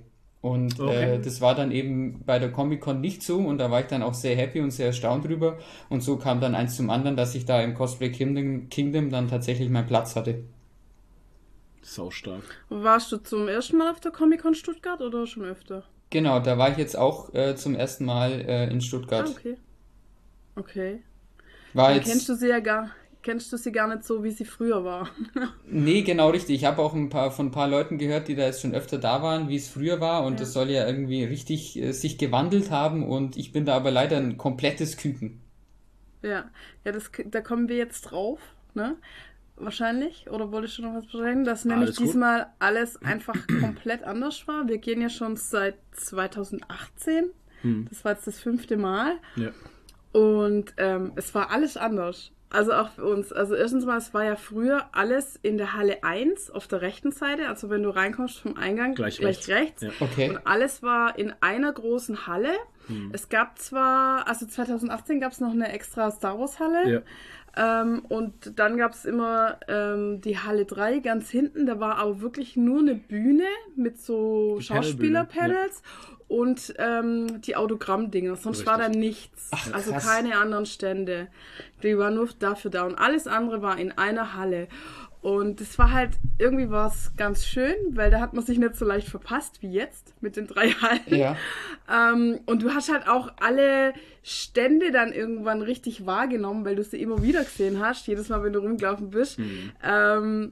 [0.46, 1.10] Und Okay.
[1.10, 4.02] äh, das war dann eben bei der Comic-Con nicht so und da war ich dann
[4.02, 5.58] auch sehr happy und sehr erstaunt drüber.
[5.88, 9.28] Und so kam dann eins zum anderen, dass ich da im Cosplay Kingdom, Kingdom dann
[9.28, 10.44] tatsächlich meinen Platz hatte.
[11.80, 12.66] Sau stark.
[12.68, 15.84] Warst du zum ersten Mal auf der Comic-Con Stuttgart oder schon öfter?
[16.10, 19.28] Genau, da war ich jetzt auch äh, zum ersten Mal äh, in Stuttgart.
[19.28, 19.56] Ah, okay.
[20.56, 21.02] Okay.
[21.72, 22.90] War Dann jetzt, kennst du sie ja gar,
[23.26, 25.10] kennst du sie gar nicht so, wie sie früher war.
[25.68, 26.54] Nee, genau richtig.
[26.56, 28.98] Ich habe auch ein paar von ein paar Leuten gehört, die da jetzt schon öfter
[28.98, 30.38] da waren, wie es früher war und Ja.
[30.40, 34.16] das soll ja irgendwie richtig äh, sich gewandelt haben und ich bin da aber leider
[34.16, 35.40] ein komplettes Küken.
[36.22, 36.50] Ja,
[36.84, 38.38] ja, das, da kommen wir jetzt drauf,
[38.74, 38.96] ne?
[39.56, 40.30] Wahrscheinlich.
[40.30, 41.44] Oder wolltest du noch was besprechen?
[41.44, 42.06] Dass nämlich Alles gut.
[42.06, 44.68] diesmal alles einfach komplett anders war.
[44.68, 47.30] Wir gehen ja schon seit 2018.
[47.62, 47.86] Hm.
[47.88, 49.16] Das war jetzt das fünfte Mal.
[49.36, 49.50] Ja.
[50.12, 52.32] Und ähm, es war alles anders.
[52.48, 53.32] Also auch für uns.
[53.32, 57.10] Also erstens mal, es war ja früher alles in der Halle 1 auf der rechten
[57.10, 57.48] Seite.
[57.48, 59.48] Also wenn du reinkommst vom Eingang, Gleich gleich, rechts.
[59.48, 59.82] rechts.
[59.82, 59.90] Ja.
[60.00, 60.30] Okay.
[60.30, 62.52] Und alles war in einer großen Halle.
[62.86, 63.10] Hm.
[63.12, 66.88] Es gab zwar, also 2018 gab es noch eine extra Star Wars Halle.
[66.88, 67.00] Ja.
[67.56, 71.66] Ähm, und dann gab es immer ähm, die Halle 3 ganz hinten.
[71.66, 75.82] Da war aber wirklich nur eine Bühne mit so Schauspieler-Panels
[76.28, 78.36] und ähm, die Autogrammdinger.
[78.36, 79.00] Sonst war da Richtig.
[79.00, 79.50] nichts.
[79.52, 81.28] Ach, also keine anderen Stände.
[81.82, 82.84] Die waren nur dafür da.
[82.84, 84.68] Und alles andere war in einer Halle.
[85.26, 88.76] Und es war halt, irgendwie war es ganz schön, weil da hat man sich nicht
[88.76, 91.00] so leicht verpasst wie jetzt mit den drei Hallen.
[91.08, 91.36] Ja.
[91.92, 97.02] Ähm, und du hast halt auch alle Stände dann irgendwann richtig wahrgenommen, weil du sie
[97.02, 99.38] immer wieder gesehen hast, jedes Mal, wenn du rumgelaufen bist.
[99.38, 99.72] Hm.
[99.82, 100.50] Ähm,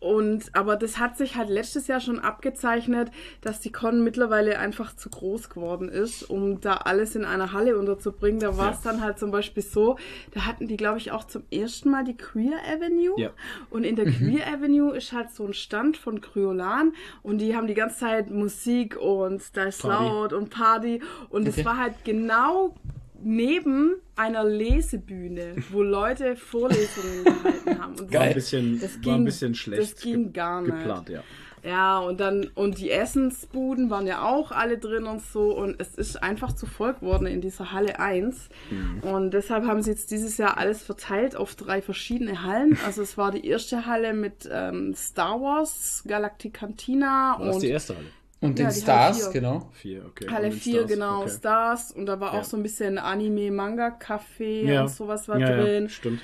[0.00, 3.10] und aber das hat sich halt letztes Jahr schon abgezeichnet,
[3.42, 7.78] dass die Con mittlerweile einfach zu groß geworden ist, um da alles in einer Halle
[7.78, 8.40] unterzubringen.
[8.40, 9.96] Da war es dann halt zum Beispiel so,
[10.32, 13.14] da hatten die, glaube ich, auch zum ersten Mal die Queer Avenue.
[13.18, 13.30] Ja.
[13.68, 17.66] Und in der Queer Avenue ist halt so ein Stand von Kryolan und die haben
[17.66, 20.04] die ganze Zeit Musik und da ist Party.
[20.04, 21.02] laut und Party.
[21.28, 21.64] Und es Okay.
[21.66, 22.74] war halt genau
[23.22, 27.92] neben einer Lesebühne, wo Leute Vorlesungen gehalten haben.
[27.92, 28.34] Und War ein Geil.
[28.34, 30.72] bisschen, das war ein ging- bisschen schlecht das ging ge- gar nicht.
[30.74, 31.22] geplant, ja.
[31.62, 35.54] Ja, und dann, und die Essensbuden waren ja auch alle drin und so.
[35.54, 38.48] Und es ist einfach zu voll geworden in dieser Halle 1.
[38.70, 39.00] Mhm.
[39.02, 42.78] Und deshalb haben sie jetzt dieses Jahr alles verteilt auf drei verschiedene Hallen.
[42.86, 47.62] Also es war die erste Halle mit ähm, Star Wars, Galactic Cantina War das und
[47.62, 48.06] die erste Halle?
[48.42, 49.40] Und Ja, den die Stars, Halle vier.
[49.40, 49.68] genau.
[49.72, 50.26] Vier, okay.
[50.30, 51.30] Halle Und 4, Stars, genau, okay.
[51.30, 51.92] Stars.
[51.92, 52.40] Und da war Ja.
[52.40, 54.82] auch so ein bisschen Anime-Manga-Café Ja.
[54.82, 55.84] und sowas war ja, drin.
[55.84, 56.20] Ja, stimmt.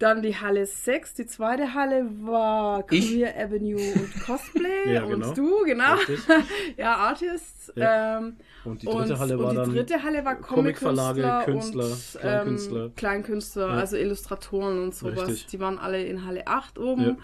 [0.00, 3.12] Dann die Halle 6, die zweite Halle war Ich?
[3.12, 4.92] Queer Avenue und Cosplay.
[4.92, 5.28] Ja, genau.
[5.28, 5.94] Und du, genau.
[6.76, 7.72] Ja, Artists.
[7.76, 8.18] Ja.
[8.18, 12.20] Ähm, Und die dritte Halle war und die dann dritte Halle war Comicverlage, Künstler, und,
[12.20, 12.84] Kleinkünstler.
[12.86, 13.74] Ähm, Kleinkünstler, Ja.
[13.74, 15.28] also Illustratoren und sowas.
[15.28, 15.46] Richtig.
[15.46, 17.02] Die waren alle in Halle 8 oben.
[17.02, 17.16] Ja.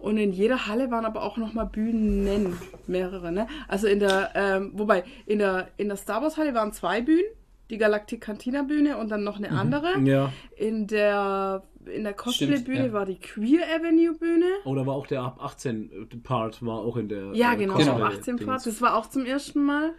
[0.00, 3.46] Und in jeder Halle waren aber auch nochmal Bühnen, mehrere, ne?
[3.68, 7.24] Also in der, ähm, wobei, in der, in der Star Wars Halle waren zwei Bühnen,
[7.68, 9.98] die Galactic Cantina Bühne und dann noch eine andere.
[9.98, 10.06] Mhm.
[10.06, 10.32] Ja.
[10.56, 12.92] In der, in der Cosplay-Bühne ja.
[12.92, 14.46] war die Queer Avenue Bühne.
[14.64, 18.02] Oder war auch der ab 18 Part war auch in der Ja, äh, genau, Cosplay-
[18.02, 18.48] 18 Part.
[18.48, 18.64] Dings.
[18.64, 19.92] Das war auch zum ersten Mal.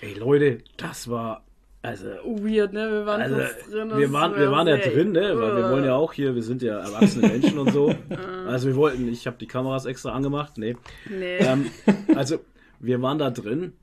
[0.00, 1.44] Ey Leute, das war
[1.82, 2.90] also Weird, ne?
[2.90, 3.90] Wir waren Also, drin.
[3.96, 5.38] wir waren, war wir waren ja drin, ne?
[5.38, 7.94] Weil wir wollen ja auch hier, wir sind ja erwachsene Menschen und so.
[8.48, 10.74] Also wir wollten, ich habe die Kameras extra angemacht, nee.
[11.10, 11.36] Nee.
[11.36, 11.66] Ähm,
[12.16, 12.38] also
[12.80, 13.74] wir waren da drin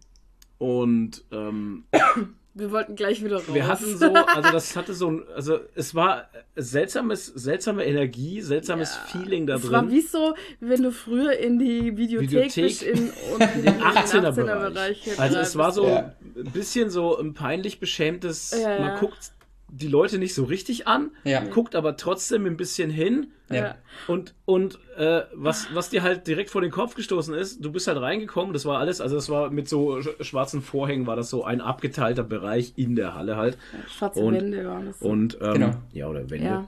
[0.57, 1.83] und ähm,
[2.57, 3.53] wir wollten gleich wieder raus.
[3.53, 8.95] wir hatten so, also das hatte so ein, also es war seltsames, seltsame Energie, seltsames
[9.11, 9.91] Feeling da Es war drin.
[9.91, 14.31] wie so, wenn du früher in die Videothek, Videothek bist in, und in Den 18er
[14.31, 15.03] Bereich.
[15.03, 15.19] Bereich.
[15.19, 16.15] Also es war so Ja.
[16.35, 18.79] ein bisschen so ein peinlich beschämtes, Ja, ja.
[18.79, 19.31] man guckt
[19.69, 21.43] die Leute nicht so richtig an, Ja.
[21.43, 23.27] guckt aber trotzdem ein bisschen hin.
[23.51, 23.75] Ja.
[24.07, 27.87] Und, und äh, was, was dir halt direkt vor den Kopf gestoßen ist, du bist
[27.87, 31.29] halt reingekommen, das war alles, also das war mit so sch- schwarzen Vorhängen, war das
[31.29, 33.57] so ein abgeteilter Bereich in der Halle halt.
[33.87, 35.01] Schwarze Und- Wände waren das.
[35.01, 35.71] Und, ähm, Genau.
[35.93, 36.45] ja, oder Wände.
[36.45, 36.67] ja.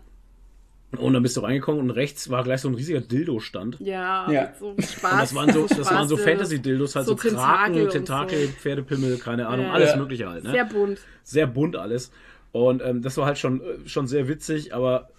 [0.97, 3.77] Und dann bist du reingekommen und rechts war gleich so ein riesiger Dildo-Stand.
[3.81, 4.53] Ja, Ja.
[4.57, 5.11] so Spaß.
[5.11, 8.51] Und das waren so, das waren so Fantasy-Dildos, halt so, so Tentakel Kraken, Tentakel, so.
[8.53, 9.73] Pferdepimmel, keine Ahnung, Ja.
[9.73, 9.97] alles Ja.
[9.97, 10.43] mögliche halt.
[10.45, 10.51] Ne?
[10.51, 10.99] Sehr bunt.
[11.23, 12.11] sehr bunt alles.
[12.51, 15.09] Und ähm, das war halt schon, äh, schon sehr witzig, aber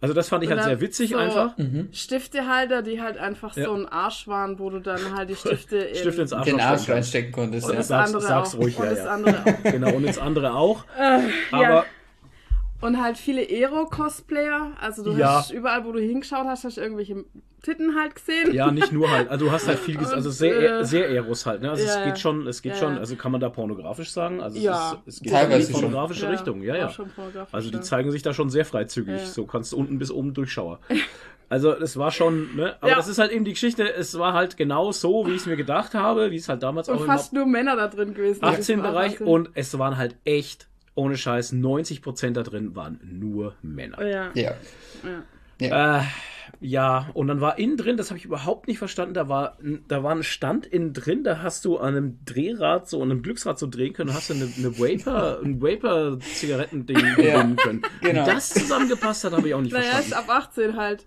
[0.00, 1.54] also das fand ich halt sehr witzig so einfach.
[1.92, 3.66] Stiftehalter, die halt einfach Ja.
[3.66, 6.60] so ein Arsch waren, wo du dann halt die Stifte in Stift ins Arsch Den
[6.60, 6.92] Arsch stecken.
[6.94, 7.66] reinstecken konntest.
[7.66, 7.78] Und Ja.
[7.78, 8.58] das das sag's- andere sag's auch.
[8.58, 9.10] ruhig, und ja, das ja.
[9.12, 9.62] andere auch.
[9.70, 10.84] Genau, und das andere auch.
[10.98, 11.22] ja.
[11.52, 11.84] Aber
[12.82, 14.72] Und halt viele Aero-Cosplayer.
[14.80, 15.36] Also du Ja.
[15.38, 17.24] hast überall, wo du hingeschaut hast, hast du irgendwelche
[17.62, 18.52] Titten halt gesehen.
[18.52, 19.28] ja, nicht nur halt.
[19.28, 21.62] Also du hast halt viel gesehen, also sehr, äh, sehr Eros halt.
[21.62, 21.70] Ne?
[21.70, 24.40] Also ja, es geht schon, es geht Ja, schon, also kann man da pornografisch sagen?
[24.42, 25.00] Also Ja.
[25.06, 25.80] es, ist, es geht Teilweise schon in die schon.
[25.82, 26.88] pornografische Richtung, ja, ja.
[26.90, 27.10] schon
[27.52, 29.20] Also die zeigen sich da schon sehr freizügig.
[29.20, 29.26] Ja.
[29.26, 30.80] So kannst du unten bis oben Durchschauer.
[31.48, 32.76] Also es war schon, ne?
[32.80, 32.96] Aber Ja.
[32.96, 35.56] das ist halt eben die Geschichte, es war halt genau so, wie ich es mir
[35.56, 38.40] gedacht habe, wie es halt damals Und auch fast nur Männer da drin gewesen.
[38.40, 39.26] Das 18 war Bereich Wahnsinn.
[39.26, 44.04] und es waren halt echt, ohne Scheiß, 90% da drin waren nur Männer.
[44.06, 44.30] Ja.
[44.34, 45.98] Ja.
[46.00, 46.02] Äh,
[46.60, 49.56] ja, und dann war innen drin, das habe ich überhaupt nicht verstanden, da war,
[49.88, 53.22] da war ein Stand innen drin, da hast du an einem Drehrad, so an einem
[53.22, 57.82] Glücksrad so drehen können, hast du eine, eine Vapor, ein Vapor-Zigarettending gewinnen können.
[58.00, 58.22] genau.
[58.26, 60.30] Wie das zusammengepasst hat, habe ich auch nicht Naja, ist verstanden.
[60.30, 61.06] ab 18 halt.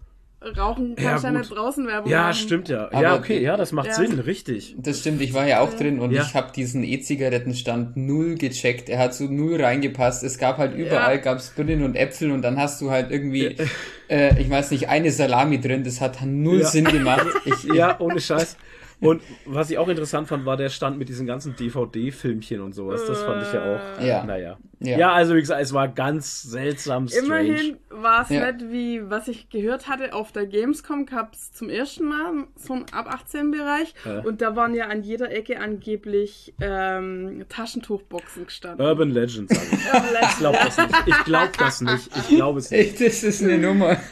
[0.57, 2.33] Rauchen kannst du ja, nicht draußen Werbung Ja, machen.
[2.35, 2.85] stimmt ja.
[2.91, 3.93] Aber ja, okay, ja, das macht Ja.
[3.95, 4.75] Sinn, richtig.
[4.77, 6.21] Das stimmt, ich war ja auch drin und Ja.
[6.21, 8.89] ich habe diesen E-Zigarettenstand null gecheckt.
[8.89, 10.23] Er hat so null reingepasst.
[10.23, 11.21] Es gab halt überall, Ja.
[11.21, 13.55] gab's Birnen und Äpfel und dann hast du halt irgendwie,
[14.09, 15.83] äh, ich weiß nicht, eine Salami drin.
[15.83, 16.65] Das hat null Ja.
[16.67, 17.25] Sinn gemacht.
[17.45, 18.57] Ich, Ja, ohne Scheiß.
[19.01, 23.01] Und was ich auch interessant fand, war der Stand mit diesen ganzen DVD-Filmchen und sowas.
[23.05, 24.01] Das fand ich ja auch.
[24.01, 24.23] Ja.
[24.23, 24.57] Naja.
[24.79, 24.97] Ja.
[24.97, 25.11] Ja.
[25.13, 27.25] also wie gesagt, es war ganz seltsam strange.
[27.47, 28.51] Immerhin war es Ja.
[28.51, 32.73] nicht wie, was ich gehört hatte, auf der Gamescom gab es zum ersten Mal so
[32.73, 34.19] einen ab 18 Bereich Ja.
[34.19, 38.85] und da waren ja an jeder Ecke angeblich ähm, Taschentuchboxen gestanden.
[38.85, 40.29] Urban Legend, sag ich.
[40.29, 41.07] Ich glaube das nicht.
[41.07, 42.09] Ich glaube das nicht.
[42.17, 42.79] Ich glaube es nicht.
[42.79, 43.97] Echt, das ist eine Nummer.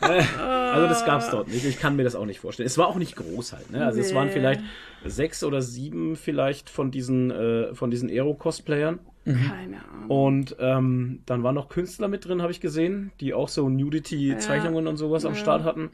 [0.00, 1.64] Also das gab es dort nicht.
[1.64, 2.66] Ich kann mir das auch nicht vorstellen.
[2.66, 3.70] Es war auch nicht groß halt.
[3.70, 3.84] Ne?
[3.84, 4.34] Also es waren Nee.
[4.34, 4.60] vielleicht
[5.04, 8.98] sechs oder sieben vielleicht von diesen, äh, von diesen Aero-Cosplayern.
[9.24, 10.08] Keine Ahnung.
[10.10, 14.86] Und ähm, dann waren noch Künstler mit drin, habe ich gesehen, die auch so Nudity-Zeichnungen
[14.86, 15.38] und sowas am Ja.
[15.40, 15.90] Start hatten.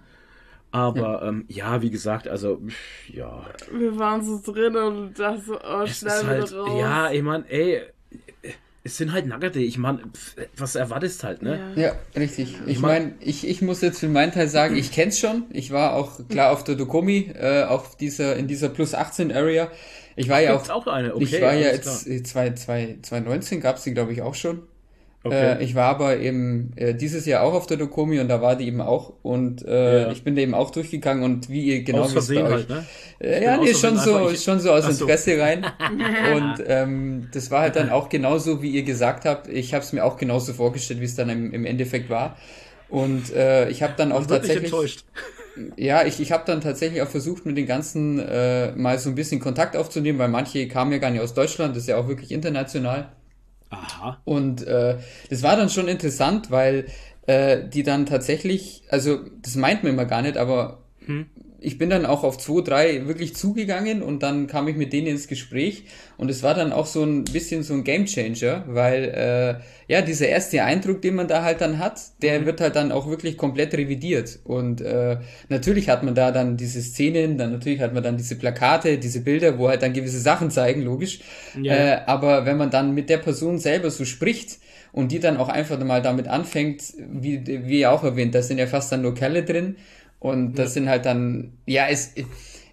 [0.71, 1.29] Aber ja.
[1.29, 5.87] Ähm, ja, wie gesagt, also pff, ja, Wir waren so drin und da so, oh,
[5.87, 6.79] schnell halt, wieder raus.
[6.79, 7.83] ja, ich meine, ey,
[8.85, 9.61] es sind halt Nackerte.
[9.61, 10.01] Ich meine,
[10.57, 11.73] was erwartest halt, ne?
[11.77, 11.95] Ja.
[12.17, 12.57] Richtig.
[12.67, 15.45] Ich mein- meine, ich, ich muss jetzt für meinen Teil sagen, ich kenn's schon.
[15.51, 19.71] Ich war auch klar auf der Dokomi, äh, auf dieser, in dieser Plus 18 Area.
[20.17, 21.25] Ich war ja auch, auch eine, okay.
[21.25, 22.17] ich war ja jetzt, klar.
[22.17, 24.63] äh, zwei, zwei, 2019 gab's die, glaube ich, auch schon.
[25.25, 25.53] Okay.
[25.59, 28.57] Äh, ich war aber eben äh, dieses Jahr auch auf der Dokomi und da war
[28.57, 30.11] die eben auch und äh, Ja.
[30.11, 32.85] ich bin da eben auch durchgegangen und wie ihr genau Aus Versehen euch halt, ne?
[33.21, 35.05] äh, ja, nee, schon so, ich- schon so aus Ach so.
[35.05, 35.65] Interesse rein.
[36.35, 39.47] Und ähm, das war halt dann auch genauso, wie ihr gesagt habt.
[39.49, 42.37] Ich habe es mir auch genauso vorgestellt, wie es dann im, im Endeffekt war.
[42.89, 44.65] Und äh, ich habe dann auch tatsächlich.
[44.65, 45.05] enttäuscht.
[45.77, 49.15] Ja, ich, ich habe dann tatsächlich auch versucht, mit den ganzen äh, mal so ein
[49.15, 52.09] bisschen Kontakt aufzunehmen, weil manche kamen ja gar nicht aus Deutschland, das ist ja auch
[52.09, 53.13] wirklich international.
[53.73, 54.21] Aha.
[54.25, 54.99] Und äh,
[55.31, 56.87] das war dann schon interessant, weil
[57.27, 61.27] äh, die dann tatsächlich, also das meint man immer gar nicht, aber hm.
[61.63, 65.07] Ich bin dann auch auf zwei, drei wirklich zugegangen und dann kam ich mit denen
[65.07, 65.85] ins Gespräch
[66.17, 70.29] und es war dann auch so ein bisschen so ein Gamechanger, weil äh, ja dieser
[70.29, 72.47] erste Eindruck, den man da halt dann hat, der mhm.
[72.47, 76.83] wird halt dann auch wirklich komplett revidiert und äh, natürlich hat man da dann diese
[76.83, 80.51] Szenen, dann natürlich hat man dann diese Plakate, diese Bilder, wo halt dann gewisse Sachen
[80.51, 81.21] zeigen, logisch,
[81.61, 81.75] ja.
[81.75, 84.59] äh, aber wenn man dann mit der Person selber so spricht
[84.93, 88.59] und die dann auch einfach mal damit anfängt, wie, wie ihr auch erwähnt, da sind
[88.59, 89.77] ja fast dann nur Kerle drin
[90.23, 90.75] und das ja.
[90.75, 92.13] sind halt dann, ja, es,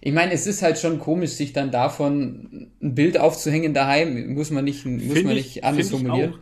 [0.00, 4.52] ich meine, es ist halt schon komisch, sich dann davon ein Bild aufzuhängen daheim, muss
[4.52, 6.34] man nicht, muss find man ich, nicht anders formulieren.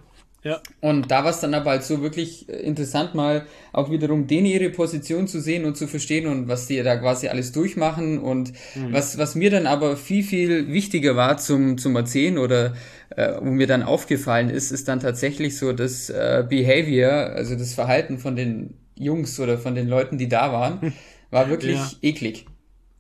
[0.44, 0.60] Ja.
[0.82, 4.68] Und da war es dann aber halt so wirklich interessant, mal auch wiederum denen ihre
[4.68, 8.18] Position zu sehen und zu verstehen und was die da quasi alles durchmachen.
[8.18, 8.92] Und mhm.
[8.92, 12.74] was, was mir dann aber viel, viel wichtiger war zum, zum Erzählen oder
[13.16, 17.72] äh, wo mir dann aufgefallen ist, ist dann tatsächlich so das äh, Behavior, also das
[17.72, 20.92] Verhalten von den Jungs oder von den Leuten, die da waren,
[21.30, 21.90] war wirklich ja.
[22.02, 22.46] eklig.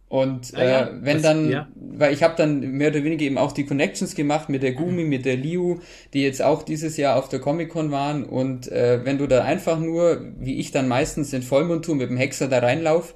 [0.08, 1.68] Und ah, ja, äh, wenn das, dann, ja.
[1.74, 5.04] weil ich habe dann mehr oder weniger eben auch die Connections gemacht mit der Gumi,
[5.04, 5.80] mit der Liu,
[6.14, 8.24] die jetzt auch dieses Jahr auf der Comic-Con waren.
[8.24, 12.16] Und äh, wenn du da einfach nur, wie ich dann meistens in Vollmontur mit dem
[12.16, 13.14] Hexer da reinlauf,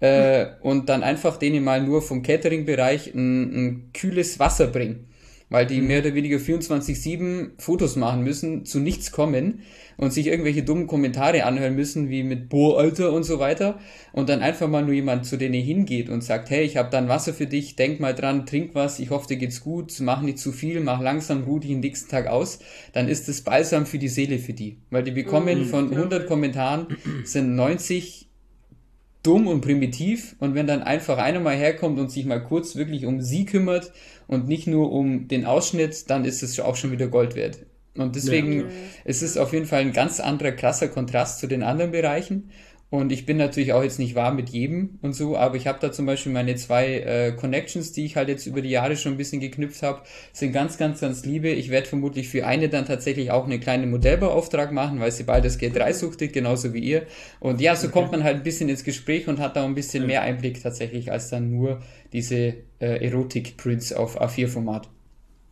[0.00, 5.06] äh, und dann einfach denen mal nur vom Catering-Bereich ein, ein kühles Wasser bringen
[5.54, 5.86] weil die mhm.
[5.86, 9.60] mehr oder weniger 24-7 Fotos machen müssen, zu nichts kommen
[9.96, 13.78] und sich irgendwelche dummen Kommentare anhören müssen, wie mit Boah, Alter und so weiter.
[14.12, 17.08] Und dann einfach mal nur jemand zu denen hingeht und sagt, hey, ich habe dann
[17.08, 20.40] Wasser für dich, denk mal dran, trink was, ich hoffe, dir geht's gut, mach nicht
[20.40, 22.58] zu viel, mach langsam, ruh dich den nächsten Tag aus,
[22.92, 24.78] dann ist es balsam für die Seele für die.
[24.90, 26.88] Weil die bekommen mhm, von 100 Kommentaren,
[27.24, 28.23] sind 90
[29.24, 33.06] dumm und primitiv und wenn dann einfach einer mal herkommt und sich mal kurz wirklich
[33.06, 33.90] um sie kümmert
[34.28, 37.58] und nicht nur um den Ausschnitt, dann ist es auch schon wieder Gold wert.
[37.96, 38.66] Und deswegen ja.
[39.04, 42.50] ist es auf jeden Fall ein ganz anderer, krasser Kontrast zu den anderen Bereichen.
[42.94, 45.80] Und ich bin natürlich auch jetzt nicht warm mit jedem und so, aber ich habe
[45.80, 49.14] da zum Beispiel meine zwei äh, Connections, die ich halt jetzt über die Jahre schon
[49.14, 50.02] ein bisschen geknüpft habe,
[50.32, 51.48] sind ganz, ganz, ganz liebe.
[51.48, 55.44] Ich werde vermutlich für eine dann tatsächlich auch einen kleinen Modellbauauftrag machen, weil sie bald
[55.44, 57.02] das Geld 3 suchtet, genauso wie ihr.
[57.40, 60.06] Und ja, so kommt man halt ein bisschen ins Gespräch und hat da ein bisschen
[60.06, 61.80] mehr Einblick tatsächlich als dann nur
[62.12, 64.88] diese äh, Erotik-Prints auf A4-Format.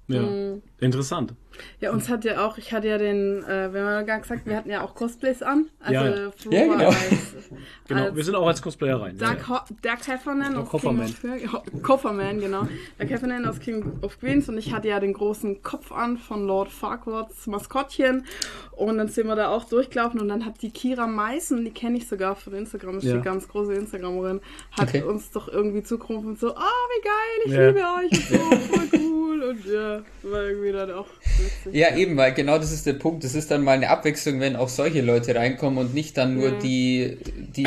[0.06, 0.62] Ja, mhm.
[0.80, 1.34] interessant.
[1.80, 4.56] Ja, uns hat ja auch, ich hatte ja den, äh, wir haben ja gesagt, wir
[4.56, 5.66] hatten ja auch Cosplays an.
[5.80, 6.30] Also ja, ja.
[6.30, 6.86] Flo ja genau.
[6.86, 6.98] Als,
[7.88, 8.04] genau.
[8.04, 9.18] Als wir sind auch als Cosplayer rein.
[9.18, 9.64] Dark ja.
[9.82, 11.14] Dark Heffernan aus Kofferman.
[11.20, 12.68] King of, Kofferman, genau.
[12.98, 16.46] Dark Heffernan aus King of Queens und ich hatte ja den großen Kopf an von
[16.46, 18.24] Lord Farquhards Maskottchen
[18.72, 21.98] und dann sind wir da auch durchgelaufen und dann hat die Kira Meißen, die kenne
[21.98, 23.16] ich sogar von Instagram, ist ja.
[23.16, 24.40] die ganz große Instagramerin,
[24.72, 25.02] hat okay.
[25.02, 29.00] uns doch irgendwie zugerufen und so, oh, wie geil, ich liebe euch und so, voll
[29.00, 31.06] cool und ja, war irgendwie dann auch
[31.44, 31.74] witzig.
[31.74, 33.24] Ja, eben, weil genau das ist der Punkt.
[33.24, 36.50] Das ist dann mal eine Abwechslung, wenn auch solche Leute reinkommen und nicht dann nur
[36.50, 36.58] ja.
[36.58, 37.18] die,
[37.56, 37.66] die,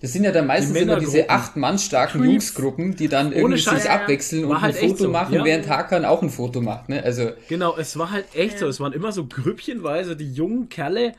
[0.00, 3.90] das sind ja dann meistens immer diese acht Mann starken Jungsgruppen, die dann irgendwie sich
[3.90, 5.10] abwechseln und halt ein Foto so.
[5.10, 5.44] machen, ja.
[5.44, 7.02] während Hakan auch ein Foto macht, ne?
[7.02, 7.30] Also.
[7.48, 8.66] Genau, es war halt echt so.
[8.66, 11.12] Es waren immer so grüppchenweise die jungen Kerle,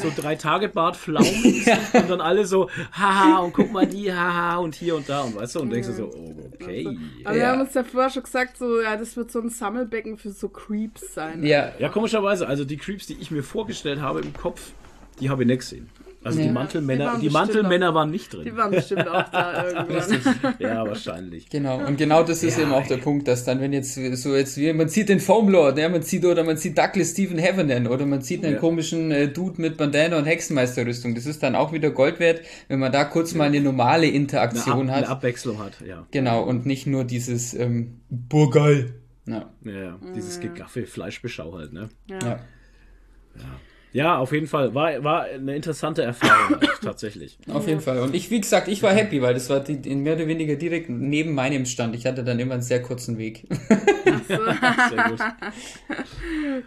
[0.00, 4.56] so drei Tage Bart Pflaumen und dann alle so, haha, und guck mal die, haha,
[4.56, 6.98] und hier und da und weißt du, und denkst du so, oh, okay.
[7.24, 10.16] Aber wir haben uns ja vorher schon gesagt, so, ja, das wird so ein Sammelbecken
[10.16, 11.33] für so Creeps sein.
[11.42, 11.72] Ja.
[11.78, 14.72] Ja, komischerweise, also die Creeps, die ich mir vorgestellt habe im Kopf,
[15.20, 15.88] die habe ich nicht gesehen.
[16.24, 16.46] Also ja.
[16.46, 18.44] die Mantelmänner, die, die Mantelmänner auch, waren nicht drin.
[18.46, 20.54] Die waren bestimmt auch da irgendwann.
[20.58, 21.50] ja, wahrscheinlich.
[21.50, 21.86] Genau.
[21.86, 24.56] Und genau das ist ja, eben auch der Punkt, dass dann, wenn jetzt so jetzt
[24.56, 27.86] wie man sieht den Foam Lord, ja, man sieht oder man sieht Douglas Stephen Heavenan
[27.86, 28.58] oder man sieht einen ja.
[28.58, 31.14] komischen äh, Dude mit Bandana und Hexenmeisterrüstung.
[31.14, 34.88] Das ist dann auch wieder Gold wert, wenn man da kurz mal eine normale Interaktion
[34.88, 35.04] eine Ab hat.
[35.04, 36.06] Eine Abwechslung hat, ja.
[36.10, 36.42] Genau.
[36.42, 38.94] Und nicht nur dieses ähm, Burgeil.
[39.26, 39.50] Ja.
[39.64, 40.42] Ja, dieses mhm.
[40.42, 41.88] Gegaffe, Fleischbeschau halt, ne?
[42.08, 42.18] Ja.
[42.18, 42.40] ja.
[43.94, 44.74] Ja, auf jeden Fall.
[44.74, 47.38] War, war eine interessante Erfahrung halt, tatsächlich.
[47.48, 48.00] Auf jeden Fall.
[48.00, 50.90] Und ich, wie gesagt, ich war happy, weil das war die, mehr oder weniger direkt
[50.90, 51.94] neben meinem Stand.
[51.94, 53.44] Ich hatte dann immer einen sehr kurzen Weg.
[54.28, 55.20] sehr gut.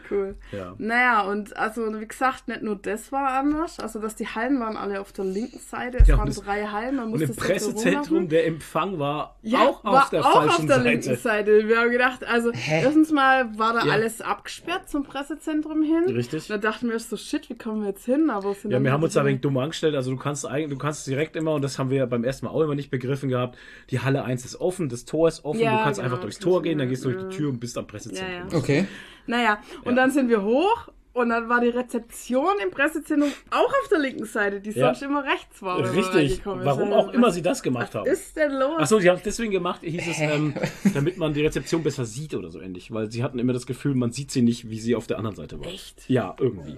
[0.09, 0.35] Cool.
[0.51, 0.75] Ja.
[0.77, 4.77] Naja, und also wie gesagt, nicht nur das war anders, also dass die Hallen waren
[4.77, 6.95] alle auf der linken Seite, es ja, waren drei Hallen.
[6.97, 10.65] Man und im Pressezentrum der Empfang war ja, auch war auf der auch falschen auf
[10.65, 10.89] der Seite.
[10.89, 11.67] linken Seite.
[11.67, 12.83] Wir haben gedacht, also Hä?
[12.83, 13.93] erstens mal war da ja.
[13.93, 16.05] alles abgesperrt zum Pressezentrum hin.
[16.07, 16.47] Richtig.
[16.47, 18.29] Da dachten wir so, shit, wie kommen wir jetzt hin?
[18.29, 19.95] Aber ja, wir haben uns da ein wenig dumm angestellt.
[19.95, 22.51] Also du kannst eigentlich, du kannst direkt immer, und das haben wir beim ersten Mal
[22.51, 23.57] auch immer nicht begriffen gehabt,
[23.89, 26.61] die Halle 1 ist offen, das Tor ist offen, du kannst genau, einfach durchs Tor
[26.61, 28.59] gehen, dann gehst du durch die Tür und bist am Pressezentrum.
[28.59, 28.87] Okay.
[29.25, 33.87] Naja, und dann sind wir hoch Und dann war die Rezeption im Pressezentrum auch auf
[33.89, 34.85] der linken Seite, die Ja.
[34.93, 35.79] sonst immer rechts war.
[35.91, 36.41] Richtig.
[36.45, 38.05] Warum Also, auch immer was sie das gemacht haben.
[38.05, 38.77] ist denn los?
[38.77, 40.53] Achso, sie haben es deswegen gemacht, hieß es, ähm,
[40.93, 42.91] damit man die Rezeption besser sieht oder so ähnlich.
[42.91, 45.35] Weil sie hatten immer das Gefühl, man sieht sie nicht, wie sie auf der anderen
[45.35, 45.65] Seite war.
[45.65, 46.07] Echt?
[46.07, 46.77] Ja, irgendwie.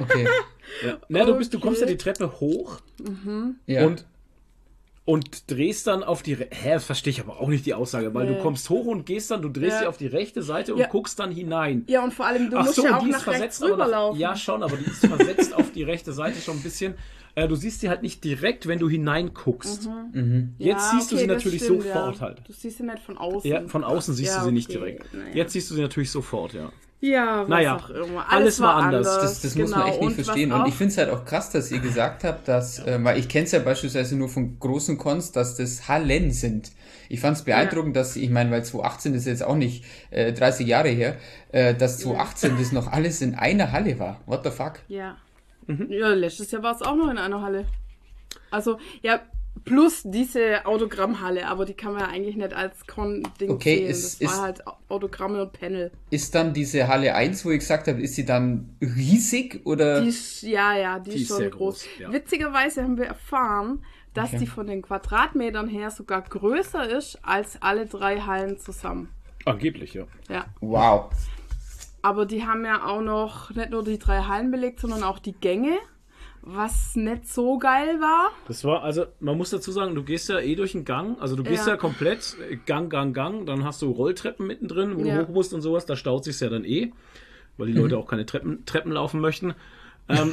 [0.00, 0.28] Okay.
[0.86, 0.98] Ja.
[1.08, 1.66] Na, du, bist, du Okay.
[1.66, 2.78] kommst ja die Treppe hoch
[3.66, 3.86] Ja.
[3.86, 4.06] und,
[5.10, 6.34] und drehst dann auf die.
[6.34, 8.36] Re Hä, das verstehe ich aber auch nicht die Aussage, weil Nee.
[8.36, 9.78] du kommst hoch und gehst dann, du drehst Ja.
[9.80, 10.86] dich auf die rechte Seite und Ja.
[10.86, 11.84] guckst dann hinein.
[11.88, 13.62] Ja, und vor allem, du Ach musst so, ja auch die ist nach rechts versetzt
[13.64, 14.20] aber nach, rüberlaufen.
[14.20, 16.94] Ja, schon, aber die ist versetzt auf die rechte Seite schon ein bisschen.
[17.34, 19.88] Äh, du siehst sie halt nicht direkt, wenn du hineinguckst.
[20.12, 20.54] Mhm.
[20.58, 22.20] Jetzt Ja, siehst du okay, sie das natürlich stimmt, sofort ja.
[22.22, 22.42] halt.
[22.46, 23.50] Du siehst sie nicht von außen.
[23.50, 25.14] Ja, von außen siehst Ja, du sie nicht okay, direkt.
[25.14, 25.34] naja.
[25.34, 26.70] Jetzt siehst du sie natürlich sofort, ja.
[27.00, 28.30] Ja, was Naja, auch immer.
[28.30, 29.06] alles war anders.
[29.06, 30.52] Das, das muss man echt nicht Und was verstehen.
[30.52, 33.28] Und ich finde es halt auch krass, dass ihr gesagt habt, dass, äh, weil ich
[33.28, 36.72] kenne es ja beispielsweise nur von großen Cons, dass das Hallen sind.
[37.08, 40.66] Ich fand es beeindruckend, dass, ich meine, weil 2018 ist jetzt auch nicht äh, 30
[40.66, 41.16] Jahre her,
[41.52, 44.20] äh, dass 2018 das noch alles in einer Halle war.
[44.26, 44.80] What the fuck?
[44.88, 45.16] Ja.
[45.66, 45.86] Mhm.
[45.90, 47.64] Ja, letztes Jahr war es auch noch in einer Halle.
[48.50, 49.20] Also, ja,
[49.64, 53.90] plus diese Autogrammhalle, aber die kann man ja eigentlich nicht als Con-Ding Okay, zählen.
[53.90, 55.90] es das war ist- halt Autogramme und Panel.
[56.10, 60.00] Ist dann diese Halle 1, wo ich gesagt habe, ist sie dann riesig oder?
[60.00, 61.74] Die ist, ja, ja, die, Die ist ist schon sehr groß.
[61.82, 62.12] groß, ja.
[62.12, 64.38] Witzigerweise haben wir erfahren, dass Okay.
[64.40, 69.08] die von den Quadratmetern her sogar größer ist als alle drei Hallen zusammen.
[69.44, 70.04] Angeblich, ja.
[70.28, 70.46] Ja.
[70.60, 71.10] Wow.
[72.02, 75.32] Aber die haben ja auch noch nicht nur die drei Hallen belegt, sondern auch die
[75.32, 75.78] Gänge,
[76.42, 78.30] was nicht so geil war.
[78.46, 81.36] Das war, also, man muss dazu sagen, du gehst ja eh durch den Gang, also
[81.36, 81.76] du gehst ja, Ja.
[81.78, 85.18] komplett äh, Gang, Gang, Gang, dann hast du Rolltreppen mittendrin, wo Ja.
[85.18, 86.92] du hoch musst und sowas, da staut sich ja dann eh,
[87.56, 89.54] weil die Leute auch keine Treppen, Treppen laufen möchten.
[90.08, 90.32] Ähm,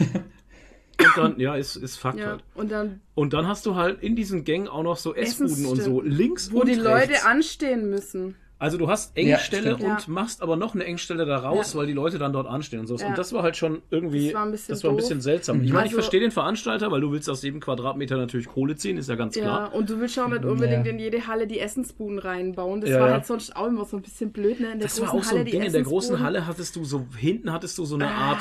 [1.00, 2.26] und dann, ja, ist, ist Fakt Ja.
[2.32, 2.43] halt.
[2.56, 5.80] Und dann, Und dann hast du halt in diesen Gängen auch noch so Essbuden und
[5.84, 7.26] so, links wo und die Leute rechts.
[7.26, 8.36] anstehen müssen.
[8.60, 9.82] Also du hast Ja, Engstelle stimmt.
[9.82, 10.13] und Ja.
[10.13, 11.80] machst aber noch eine Engstelle da raus, Ja.
[11.80, 12.96] weil die Leute dann dort anstehen und so.
[12.98, 13.08] Ja.
[13.08, 15.62] Und das war halt schon irgendwie, Das war ein bisschen war ein bisschen seltsam.
[15.63, 18.76] Ich meine, ich Also- verstehe den Veranstalter, weil du willst aus jedem Quadratmeter natürlich Kohle
[18.76, 19.74] ziehen, ist ja ganz Ja, klar.
[19.76, 20.91] und du willst auch nicht unbedingt Ja.
[20.91, 22.82] in jede Halle die Essensbuden reinbauen.
[22.82, 23.13] Das Ja, war ja.
[23.13, 24.72] halt sonst auch immer so ein bisschen blöd, ne?
[24.72, 25.62] In der Das war großen auch so Halle ein die Ding.
[25.62, 26.20] In der großen.
[26.20, 28.39] Halle hattest du so, hinten hattest du so eine Art,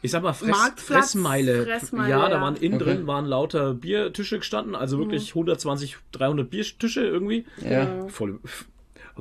[0.00, 1.64] ich sag mal, Fress, Fressmeile.
[1.64, 2.40] Fressmeile, ja, da ja.
[2.40, 2.84] waren innen Okay.
[2.94, 7.44] drin waren lauter Biertische gestanden, also wirklich 120, 300 Biertische irgendwie.
[7.62, 8.08] Ja.
[8.08, 8.38] Voll.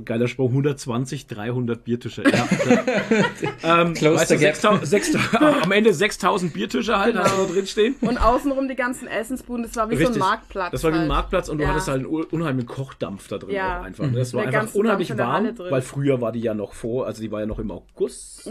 [0.05, 2.23] Geiler Spruch, 120, 300 Biertische.
[2.23, 2.47] Ja,
[3.81, 4.55] ähm, weißt du, gap.
[4.55, 7.25] 6000, 6000, am Ende 6000 Biertische halt, Genau.
[7.25, 7.95] da drin stehen.
[8.01, 10.17] Und außenrum die ganzen Essensbuden, das war wie so Richtig.
[10.17, 10.71] ein Marktplatz.
[10.71, 11.09] Das war wie ein halt.
[11.09, 11.69] Marktplatz und du Ja.
[11.69, 13.79] hattest halt einen un- unheimlichen Kochdampf da drin Ja.
[13.81, 14.05] auch einfach.
[14.13, 17.31] Das war Der einfach unheimlich warm, weil früher war die ja noch vor, also die
[17.31, 18.49] war ja noch im August.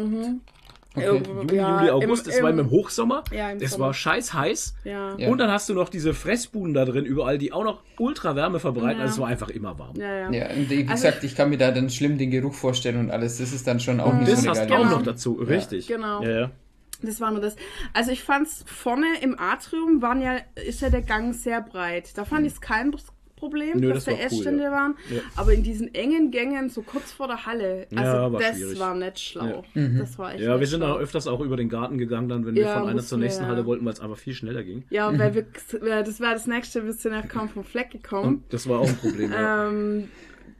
[0.94, 3.24] Irgendwo- Juli, ja, Juli, August, im- das war im- im Hochsommer.
[3.32, 3.86] Ja, im es Sommer.
[3.86, 4.74] war scheiß heiß.
[4.84, 5.16] Ja.
[5.16, 5.28] Ja.
[5.28, 8.60] Und dann hast du noch diese Fressbuden da drin, überall, die auch noch ultra Wärme
[8.60, 8.98] verbreiten.
[8.98, 9.02] Ja.
[9.04, 9.96] Also es war einfach immer warm.
[9.96, 10.30] Ja, ja.
[10.30, 13.10] Ja, und wie Also gesagt, ich kann mir da dann schlimm den Geruch vorstellen und
[13.10, 13.38] alles.
[13.38, 15.32] Das ist dann schon auch nicht Das so eine hast du geile auch noch dazu,
[15.34, 15.86] richtig.
[15.88, 16.22] Genau.
[16.22, 16.50] Ja, ja.
[17.04, 17.56] Das war nur das.
[17.94, 22.16] Also ich fand's vorne im Atrium waren ja, ist ja der Gang sehr breit.
[22.16, 22.92] Da fand ich es kein
[23.42, 23.80] Problem, Mhm.
[23.80, 24.70] Nö, dass das da war cool, Essstände ja.
[24.70, 24.94] waren.
[25.10, 25.20] Ja.
[25.36, 28.78] Aber in diesen engen Gängen, so kurz vor der Halle, also Ja, war das schwierig.
[28.78, 29.64] war nicht schlau.
[29.74, 29.88] Ja.
[29.98, 32.54] Das war echt Ja, wir sind auch öfters auch über den Garten gegangen, dann, wenn
[32.54, 33.46] wir von einer zur nächsten.
[33.46, 34.84] Halle wollten, weil es einfach viel schneller ging.
[34.90, 35.42] Ja, weil wir,
[36.04, 38.28] das war das nächste, wir sind ja kaum vom Fleck gekommen.
[38.36, 39.32] Und das war auch ein Problem.
[39.32, 39.68] ja.
[39.68, 40.08] ähm,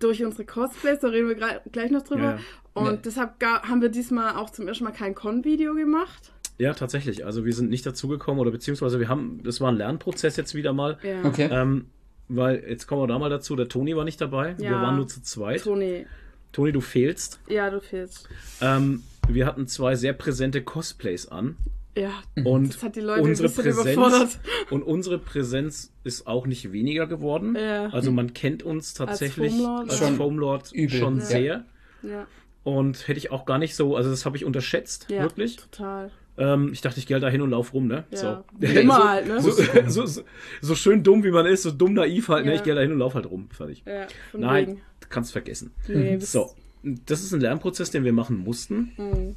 [0.01, 1.37] durch unsere Cosplays, da reden wir
[1.71, 2.39] gleich noch drüber.
[2.75, 2.97] Und Ja.
[2.97, 6.33] deshalb haben wir diesmal auch zum ersten Mal kein Con-Video gemacht.
[6.59, 7.25] ja, tatsächlich.
[7.25, 10.73] Also wir sind nicht dazugekommen oder beziehungsweise wir haben, das war ein Lernprozess jetzt wieder
[10.73, 10.99] mal.
[11.03, 11.25] Ja.
[11.25, 11.49] Okay.
[11.53, 11.87] Ähm,
[12.29, 14.57] weil, jetzt kommen wir da mal dazu, der Toni war nicht dabei.
[14.59, 14.83] Wir Ja.
[14.83, 15.63] waren nur zu zweit.
[15.65, 16.07] Toni,
[16.53, 17.41] Toni, du fehlst.
[17.49, 18.29] ja, du fehlst.
[18.61, 21.57] Ähm, wir hatten zwei sehr präsente Cosplays an.
[21.97, 22.11] Ja,
[22.45, 24.39] Und das hat die Leute unsere ein bisschen Präsenz überfordert.
[24.71, 27.55] und unsere Präsenz ist auch nicht weniger geworden.
[27.55, 27.89] Ja.
[27.91, 29.99] Also man kennt uns tatsächlich Foamlord, als.
[30.17, 31.25] Foamlord Übel, schon ja.
[31.25, 31.65] sehr.
[32.03, 32.27] Ja,
[32.65, 35.57] Und hätte ich auch gar nicht so, also das habe ich unterschätzt, ja wirklich.
[35.57, 36.11] total.
[36.39, 38.05] Ähm, ich dachte, ich gehe da hin und lauf rum, ne?
[38.11, 38.17] Ja.
[38.17, 38.67] So.
[38.67, 39.41] Immer so, halt, ne?
[39.43, 40.23] So, so,
[40.61, 42.53] so, schön dumm wie man ist, so dumm naiv halt, ne?
[42.53, 42.57] Ja.
[42.57, 43.49] Ich gehe da hin und lauf halt rum.
[43.51, 43.83] Fertig.
[43.87, 44.81] Ja, Nein, wegen.
[45.11, 45.73] kannst vergessen.
[45.89, 48.93] Nee, So, das ist ein Lernprozess, den wir machen mussten.
[48.97, 49.37] Mhm.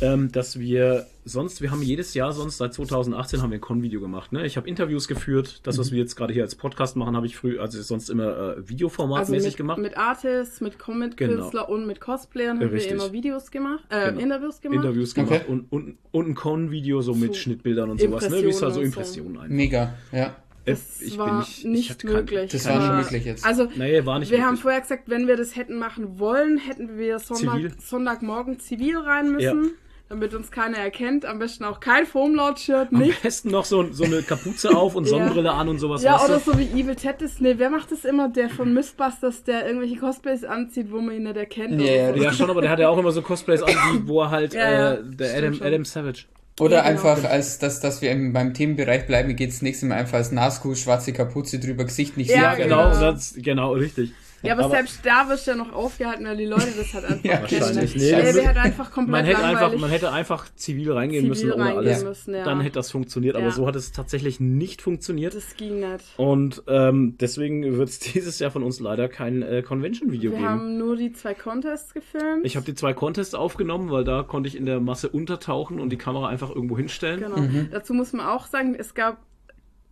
[0.00, 4.00] Ähm, dass wir sonst, wir haben jedes Jahr sonst, seit 2018 haben wir ein Con-Video
[4.00, 4.32] gemacht.
[4.32, 4.46] Ne?
[4.46, 5.60] Ich habe Interviews geführt.
[5.64, 5.80] Das, Mhm.
[5.80, 8.40] was wir jetzt gerade hier als Podcast machen, habe ich früh, also sonst immer äh,
[8.56, 9.78] Also Videoformatmäßig mit, gemacht.
[9.78, 12.92] mit Artists, mit Comic-Künstler und mit Cosplayern haben Richtig.
[12.92, 14.20] wir immer Videos gemacht, äh, Genau.
[14.20, 14.76] Interviews gemacht.
[14.84, 15.44] Interviews gemacht Okay.
[15.48, 18.42] und, und, und ein Con-Video so mit So Schnittbildern und sowas, ne?
[18.42, 19.00] Wie es halt so Impressionen und so.
[19.00, 19.48] Impressionen einfach.
[19.56, 20.36] Mega, ja.
[20.64, 22.50] Das ich war ich nicht kein- möglich.
[22.52, 23.04] Das war nicht Aber- Chance.
[23.12, 23.46] möglich jetzt.
[23.46, 24.62] Also, Nee, war nicht wir haben möglich.
[24.62, 27.72] vorher gesagt, wenn wir das hätten machen wollen, hätten wir Sonntag, Zivil.
[27.80, 29.70] Sonntagmorgen zivil rein müssen.
[30.10, 31.26] damit uns keiner erkennt.
[31.26, 33.22] Am besten auch kein Foamlaut-Shirt, Am nicht.
[33.22, 35.10] besten noch so, so eine Kapuze auf und Ja.
[35.10, 36.02] Sonnenbrille an und sowas.
[36.02, 36.50] Ja, weißt oder du?
[36.52, 37.42] so wie Evil Ted ist.
[37.42, 38.30] Nee, wer macht das immer?
[38.30, 41.78] Der von Mythbusters, der irgendwelche Cosplays anzieht, wo man ihn nicht erkennt.
[41.82, 42.22] Ja, oder ja, so.
[42.22, 43.74] Ja, schon, aber der hat ja auch immer so Cosplays an,
[44.06, 45.66] wo er halt Ja, ja, äh, der Adam, schon.
[45.66, 46.24] Adam Savage.
[46.58, 47.08] Oder Ja, genau.
[47.08, 50.32] einfach, als dass, dass wir im, beim Themenbereich bleiben, geht das nächste Mal einfach als
[50.32, 52.64] Nasco, schwarze Kapuze drüber, Gesicht nicht Ja, sehen.
[52.68, 53.00] genau, genau.
[53.00, 54.12] Das, genau, richtig.
[54.42, 57.04] Ja, aber, Aber- selbst da wirst du ja noch aufgehalten, weil die Leute das halt
[57.06, 57.96] einfach Ja, wahrscheinlich.
[57.96, 61.64] Ist- halt einfach komplett Man hätte, einfach, man hätte einfach zivil reingehen Zivil müssen ohne
[61.64, 62.04] reingehen alles.
[62.04, 62.44] müssen, ja.
[62.44, 63.50] Dann hätte das funktioniert, aber Ja.
[63.50, 65.34] so hat es tatsächlich nicht funktioniert.
[65.34, 66.04] das ging nicht.
[66.16, 70.48] Und ähm, deswegen wird es dieses Jahr von uns leider kein äh, Convention-Video Wir geben.
[70.48, 72.44] haben nur die zwei Contests gefilmt.
[72.44, 75.90] Ich habe die zwei Contests aufgenommen, weil da konnte ich in der Masse untertauchen und
[75.90, 77.20] die Kamera einfach irgendwo hinstellen.
[77.20, 77.66] Genau.
[77.72, 79.18] Dazu muss man auch sagen, es gab,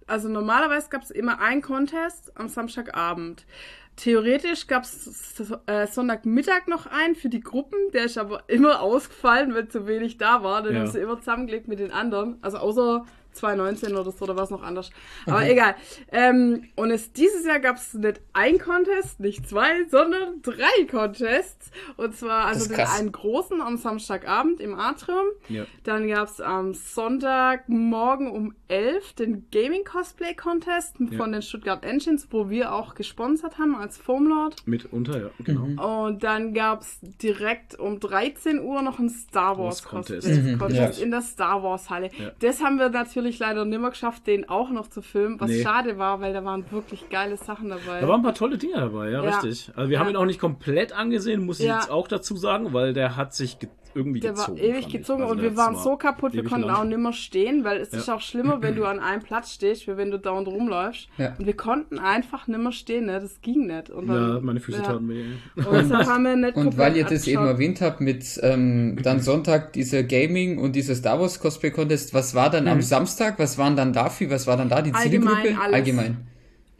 [0.06, 3.44] also normalerweise gab es immer einen Contest am Samstagabend.
[3.96, 9.54] Theoretisch gab es äh, Sonntagmittag noch einen für die Gruppen, der ist aber immer ausgefallen,
[9.54, 10.62] weil zu wenig da war.
[10.62, 10.80] Den Ja.
[10.80, 12.36] haben sie immer zusammengelegt mit den anderen.
[12.42, 13.06] Also außer
[13.36, 14.90] 2019 oder so, oder war es noch anders.
[15.26, 15.74] Aber egal.
[16.12, 21.70] Ähm, und es, dieses Jahr gab es nicht ein Contest, nicht zwei, sondern drei Contests.
[21.96, 25.26] Und zwar also den einen großen am Samstagabend im Atrium.
[25.48, 25.64] Ja.
[25.84, 31.16] Dann gab es am Sonntagmorgen um 11 den Gaming Cosplay Contest Ja.
[31.16, 34.66] von den Stuttgart Engines, wo wir auch gesponsert haben als Foamlord.
[34.66, 36.04] Mitunter, ja, genau.
[36.06, 40.26] Und dann gab es direkt um 13 Uhr noch einen Star Wars Contest.
[40.26, 41.04] Cosplay Mhm, Contest ja.
[41.04, 42.10] in der Star Wars Halle.
[42.18, 42.30] Ja.
[42.40, 45.62] Das haben wir natürlich leider nimmer geschafft, den auch noch zu filmen, was Nee.
[45.62, 48.00] schade war, weil da waren wirklich geile Sachen dabei.
[48.00, 49.30] Da waren ein paar tolle Dinge dabei, ja, Ja.
[49.38, 49.70] richtig.
[49.76, 50.12] Also wir haben Ja.
[50.12, 51.76] ihn auch nicht komplett angesehen, muss ich Ja.
[51.76, 53.58] jetzt auch dazu sagen, weil der hat sich
[53.96, 54.58] irgendwie Der gezogen.
[54.58, 56.76] war ewig gezogen Also und der wir waren war so kaputt, wir konnten lang.
[56.76, 57.98] auch nimmer stehen, weil es Ja.
[57.98, 61.08] ist auch schlimmer, wenn du an einem Platz stehst, wie wenn du dauernd rumläufst.
[61.18, 61.34] Ja.
[61.38, 63.18] Und wir konnten einfach nimmer stehen, ne?
[63.20, 63.90] das ging nicht.
[63.90, 64.84] Und dann, Ja, meine Füße ja.
[64.84, 65.24] taten weh.
[65.56, 68.98] Und deshalb haben wir nicht Und komplett weil ihr das eben erwähnt habt mit ähm,
[69.02, 73.38] dann Sonntag dieser Gaming und dieser Star Wars Cosplay Contest, was war dann am Samstag?
[73.38, 74.28] Was waren dann dafür?
[74.30, 75.62] Was war dann da die Allgemein Zielgruppe?
[75.62, 75.74] alles.
[75.74, 76.16] Allgemein.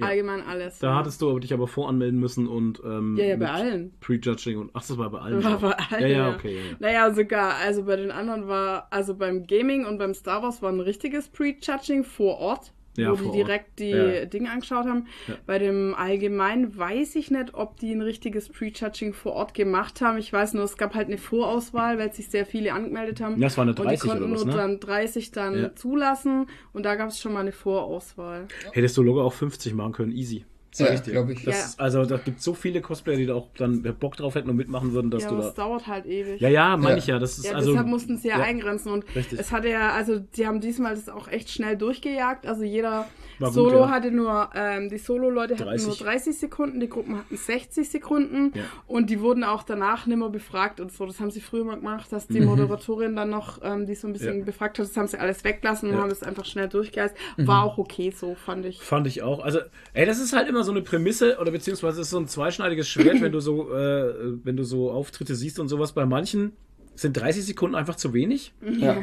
[0.05, 0.79] Allgemein alles.
[0.79, 0.97] Da ja.
[0.97, 3.95] hattest du aber dich aber voranmelden müssen und ähm, Ja, ja, bei allen.
[4.01, 5.43] Prejudging und ach, das war bei allen.
[5.45, 6.35] War bei allen, ja, ja, ja.
[6.35, 6.55] okay.
[6.57, 6.77] Ja, ja.
[6.79, 10.71] Naja, sogar, also bei den anderen war, also beim Gaming und beim Star Wars war
[10.71, 14.25] ein richtiges Pre-Judging vor Ort, Ja, wo die direkt die Ja.
[14.25, 15.07] Dinge angeschaut haben.
[15.29, 15.35] Ja.
[15.47, 20.19] Bei dem Allgemeinen weiß ich nicht, ob die ein richtiges Pre-Judging vor Ort gemacht haben.
[20.19, 23.41] Ich weiß nur, es gab halt eine Vorauswahl, weil sich sehr viele angemeldet haben.
[23.41, 24.61] Ja, es war eine und die 30 konnten oder was, nur ne?
[24.61, 28.49] dann 30 dann zulassen und da gab es schon mal eine Vorauswahl.
[28.73, 30.45] Hättest du locker auch 50 machen können, easy.
[30.77, 31.13] Sag Ja, ich dir.
[31.13, 31.43] glaub ich.
[31.45, 31.85] Das Ja.
[31.85, 34.93] also da gibt so viele Cosplayer, die da auch dann Bock drauf hätten und mitmachen
[34.93, 35.49] würden, dass ja, du aber da.
[35.49, 36.41] es dauert halt ewig.
[36.41, 36.97] Ja, ja, meine Ja.
[36.99, 37.19] ich ja.
[37.19, 37.71] Das ist Ja, also.
[37.71, 38.45] deshalb mussten sie ja, ja.
[38.45, 39.39] eingrenzen und Richtig.
[39.39, 42.47] es hatte ja, also die haben diesmal das auch echt schnell durchgejagt.
[42.47, 43.07] Also jeder
[43.39, 43.89] War gut, Solo ja.
[43.91, 45.87] hatte nur, ähm, die Solo-Leute hatten 30.
[45.87, 48.63] nur 30 Sekunden, die Gruppen hatten 60 Sekunden Ja.
[48.87, 51.07] und die wurden auch danach nimmer befragt und so.
[51.07, 54.13] Das haben sie früher mal gemacht, dass die Moderatorin dann noch ähm, die so ein
[54.13, 54.39] bisschen Mhm.
[54.41, 54.45] Ja.
[54.47, 54.87] befragt hat.
[54.87, 55.99] Das haben sie alles weglassen und Ja.
[55.99, 56.03] Mhm.
[56.05, 57.17] haben das einfach schnell durchgejagt.
[57.39, 58.81] War auch okay so, fand ich.
[58.83, 59.41] Fand ich auch.
[59.45, 59.61] Also,
[59.93, 63.21] ey, das ist halt immer so eine Prämisse oder beziehungsweise ist so ein zweischneidiges Schwert,
[63.23, 65.93] wenn du so, äh, wenn du so Auftritte siehst und sowas.
[65.93, 66.53] Bei manchen
[66.95, 68.97] sind 30 Sekunden einfach zu wenig Ja.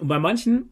[0.00, 0.68] und bei manchen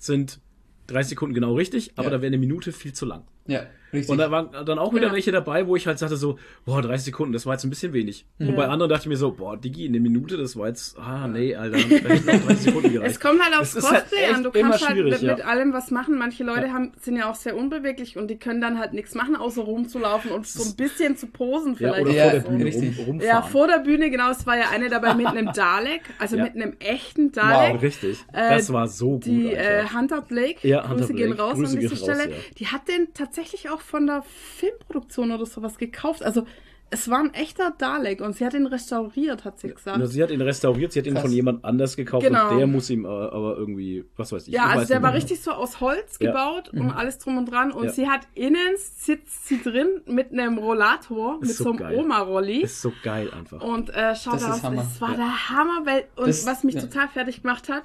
[0.00, 0.40] sind
[0.88, 2.10] 30 Sekunden genau richtig, aber Ja.
[2.10, 3.24] da wäre eine Minute viel zu lang.
[3.46, 3.66] Ja,
[3.96, 4.10] richtig.
[4.10, 5.12] Und da waren dann auch wieder Ja.
[5.12, 7.92] welche dabei, wo ich halt sagte so, boah, 30 Sekunden, das war jetzt ein bisschen
[7.92, 8.26] wenig.
[8.38, 11.26] Und bei anderen dachte ich mir so, boah, Digi, eine Minute, das war jetzt, ah,
[11.28, 13.20] nee, Alter, da hätten auch 30 Sekunden Es gereicht.
[13.20, 14.42] kommt halt aufs Es halt Cosplay echt an.
[14.42, 15.34] Du kannst halt mit, ja.
[15.36, 16.18] mit allem was machen.
[16.18, 16.72] Manche Leute Ja.
[16.72, 20.30] haben, sind ja auch sehr unbeweglich und die können dann halt nichts machen, außer rumzulaufen
[20.30, 22.00] und so ein bisschen zu posen Ja, vielleicht.
[22.02, 22.98] oder Ja, vor der Bühne rum, richtig.
[22.98, 23.20] rumfahren.
[23.20, 26.44] Ja, vor der Bühne, genau, es war ja eine dabei mit einem Dalek, also Ja.
[26.44, 27.74] mit einem echten Dalek.
[27.74, 28.18] Wow, richtig.
[28.32, 29.26] Äh, das war so gut.
[29.26, 29.84] Die äh.
[29.94, 31.42] Hunter Blake, Ja, Hunter Grüße gehen Blake.
[31.42, 32.36] raus Grüße an diese gehen raus, Stelle, ja.
[32.58, 36.22] die hat den tatsächlich auch von der Filmproduktion oder sowas gekauft.
[36.22, 36.44] Also
[36.88, 39.98] es war ein echter Dalek und sie hat ihn restauriert, hat sie gesagt.
[39.98, 41.22] Na, sie hat ihn restauriert, sie hat ihn Krass.
[41.24, 42.50] von jemand anders gekauft Genau.
[42.52, 44.54] und der muss ihm äh, aber irgendwie, was weiß ich.
[44.54, 45.20] Ja, also der war genau.
[45.20, 46.28] richtig so aus Holz Ja.
[46.30, 47.72] gebaut und alles drum und dran.
[47.72, 47.92] Und Ja.
[47.92, 51.98] sie hat innen sitzt sie drin mit einem Rollator, Ist mit so so einem.
[51.98, 52.60] Oma-Rolli.
[52.62, 53.60] Ist so geil einfach.
[53.62, 54.76] Und äh, schaut Das Hammer.
[54.82, 55.16] das war Ja.
[55.16, 56.82] der Hammer, weil, und Das- was mich ja.
[56.82, 57.82] total fertig gemacht hat,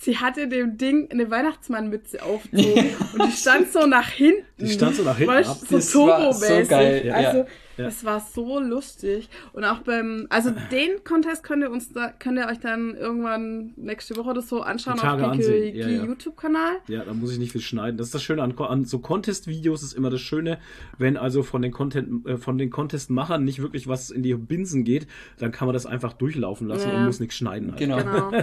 [0.00, 4.44] sie hatte dem Ding eine Weihnachtsmannmütze aufgezogen und die stand so nach hinten.
[4.58, 5.56] Die stand so nach hinten Weißt, ab.
[5.68, 6.68] so Das war so turbomäßig.
[6.68, 7.14] geil, ja.
[7.14, 7.38] Also,
[7.78, 7.84] Ja.
[7.84, 9.28] das war so lustig.
[9.52, 13.72] Und auch beim, also den Contest könnt ihr uns da, könnt ihr euch dann irgendwann
[13.76, 15.40] nächste Woche oder so anschauen auf dem
[15.74, 16.04] ja, ja.
[16.04, 16.72] YouTube-Kanal.
[16.88, 17.96] Ja, da muss ich nicht viel schneiden.
[17.96, 20.58] Das ist das Schöne an, an so Contest-Videos ist immer das Schöne,
[20.98, 24.82] wenn also von den Content, äh, von den Contest-Machern nicht wirklich was in die Binsen
[24.84, 25.06] geht,
[25.38, 26.96] dann kann man das einfach durchlaufen lassen Ja.
[26.98, 27.70] und muss nichts schneiden.
[27.70, 27.78] Halt.
[27.78, 27.98] Genau.
[27.98, 28.32] Genau.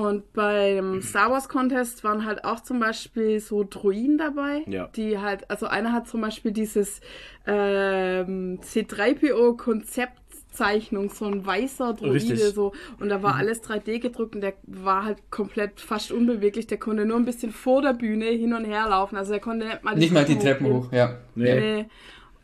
[0.00, 4.88] Und beim Star Wars Contest waren halt auch zum Beispiel so Druiden dabei, Ja.
[4.96, 7.00] die halt, also einer hat zum Beispiel dieses
[7.46, 10.18] ähm, C3PO Konzept
[10.50, 12.40] Zeichnung, so ein weißer Droide Richtig.
[12.54, 16.78] so und da war alles 3D gedruckt und der war halt komplett fast unbeweglich, der
[16.78, 19.82] konnte nur ein bisschen vor der Bühne hin und her laufen, also er konnte nicht
[19.82, 21.16] mal die Nicht mal die Treppen hoch, ja.
[21.34, 21.58] Nee.
[21.60, 21.86] Nee.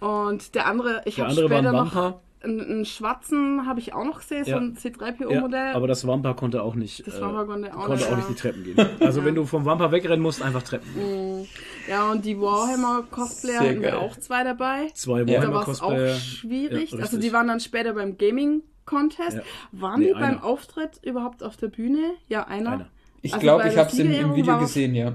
[0.07, 1.95] Und der andere, ich Der habe später ein noch.
[2.43, 4.57] Einen, einen schwarzen habe ich auch noch gesehen, so Ja.
[4.59, 5.75] ein Ja, C3PO-Modell.
[5.75, 7.07] aber das Wampa konnte auch nicht.
[7.07, 8.35] Das äh, Wampa konnte auch konnte nicht, auch nicht ja.
[8.35, 8.87] die Treppen gehen.
[9.01, 11.47] Also wenn du vom Wampa wegrennen musst, einfach Treppen.
[11.89, 14.89] ja, und die Warhammer-Cosplayer hatten wir auch zwei dabei.
[14.95, 15.25] Zwei Ja.
[15.25, 16.93] Da Warhammer war es auch schwierig.
[16.93, 19.37] Ja, also die waren dann später beim Gaming-Contest.
[19.39, 19.43] Ja.
[19.73, 20.45] Waren Nee, die beim einer.
[20.45, 22.13] Auftritt überhaupt auf der Bühne?
[22.29, 22.71] Ja, einer.
[22.73, 22.89] Einer.
[23.23, 25.15] Ich Also glaube, ich habe es im, im Video gesehen, ja.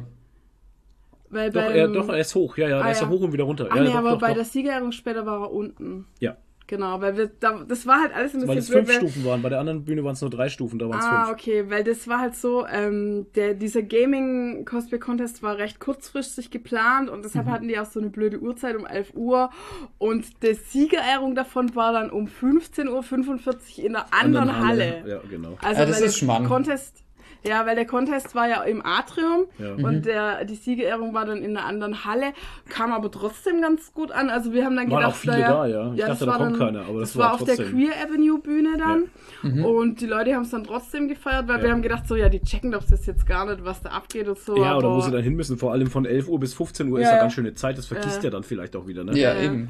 [1.30, 2.57] Weil Doch, er, doch, er ist hoch.
[2.57, 3.11] Ja, ja, Ah, der ist ja ja.
[3.11, 3.67] hoch und wieder runter.
[3.71, 4.36] Ach ja, nee, doch, aber doch, bei doch.
[4.36, 6.05] der Siegerehrung später war er unten.
[6.19, 8.95] Ja, Genau, weil wir, da, das war halt alles ein weil bisschen es fünf weil-
[9.09, 9.41] Stufen waren.
[9.41, 11.34] Bei der anderen Bühne waren es nur drei Stufen, da waren es Ah, fünf.
[11.39, 17.20] okay, weil das war halt so, ähm, der, dieser Gaming-Cosplay-Contest war recht kurzfristig geplant und
[17.20, 17.24] Mhm.
[17.24, 19.49] deshalb hatten die auch so eine blöde Uhrzeit um 11 Uhr
[19.97, 25.03] und die Siegerehrung davon war dann um 15.45 Uhr in einer anderen, Halle.
[25.05, 25.57] Ja, genau.
[25.61, 26.45] Also Ah, das weil ist der Schmarrn.
[26.47, 27.03] Contest,
[27.45, 29.73] ja, weil der Contest war ja im Atrium Ja.
[29.73, 32.33] und der, die Siegerehrung war dann in einer anderen Halle,
[32.69, 34.29] kam aber trotzdem ganz gut an.
[34.29, 35.93] Also wir haben dann Waren gedacht, auch viele naja, da, ja.
[35.93, 37.55] Ich dachte, das da war kommt dann, keiner, aber das das war war auf der.
[37.57, 39.03] Queer Avenue Bühne dann
[39.43, 39.65] Mhm.
[39.65, 41.63] und die Leute haben es dann trotzdem gefeiert, weil Ja.
[41.63, 44.27] wir haben gedacht, so ja, die checken doch das jetzt gar nicht, was da abgeht
[44.27, 44.55] und so.
[44.57, 45.57] Ja, oder wo sie dann hin müssen.
[45.57, 47.21] Vor allem von 11 Uhr bis 15 Uhr ist Ja, ja ja.
[47.23, 47.77] ganz schöne Zeit.
[47.77, 48.23] Das vergisst Ja.
[48.25, 49.11] ja dann vielleicht auch wieder, ne?
[49.17, 49.41] Ja, Ja.
[49.41, 49.69] eben.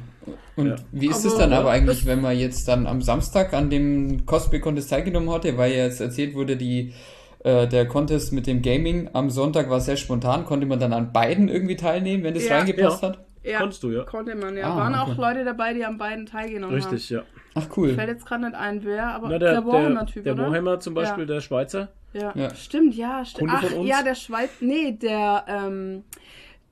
[0.56, 0.76] Und Ja.
[0.92, 4.24] wie ist Aber- es dann aber eigentlich, wenn man jetzt dann am Samstag an dem
[4.26, 6.92] Cosplay-Contest teilgenommen hatte, weil ja jetzt erzählt wurde, die,
[7.44, 11.12] äh, der Contest mit dem Gaming am Sonntag war sehr spontan, konnte man dann an
[11.12, 12.56] beiden irgendwie teilnehmen, wenn das Ja.
[12.58, 13.08] reingepasst Ja.
[13.08, 13.18] hat?
[13.44, 14.02] ja, Konntest du, ja.
[14.04, 14.72] Konnte man, ja.
[14.72, 15.20] Ah, Waren auch okay.
[15.20, 17.22] Leute dabei, die an beiden teilgenommen Richtig, ja.
[17.54, 17.70] Ach haben.
[17.76, 17.94] cool.
[17.94, 20.46] Fällt jetzt gerade nicht ein, wer, aber Na, der, der der, Warhammer-Typ, der oder?
[20.48, 21.34] Warhammer zum Beispiel, Ja.
[21.34, 21.88] der Schweizer.
[22.14, 22.32] Ja.
[22.34, 22.54] Ja.
[22.54, 23.50] Stimmt, ja, stimmt.
[23.50, 23.88] Kunde Ach, von uns?
[23.90, 26.04] ja, der Schweiz, nee, der, ähm,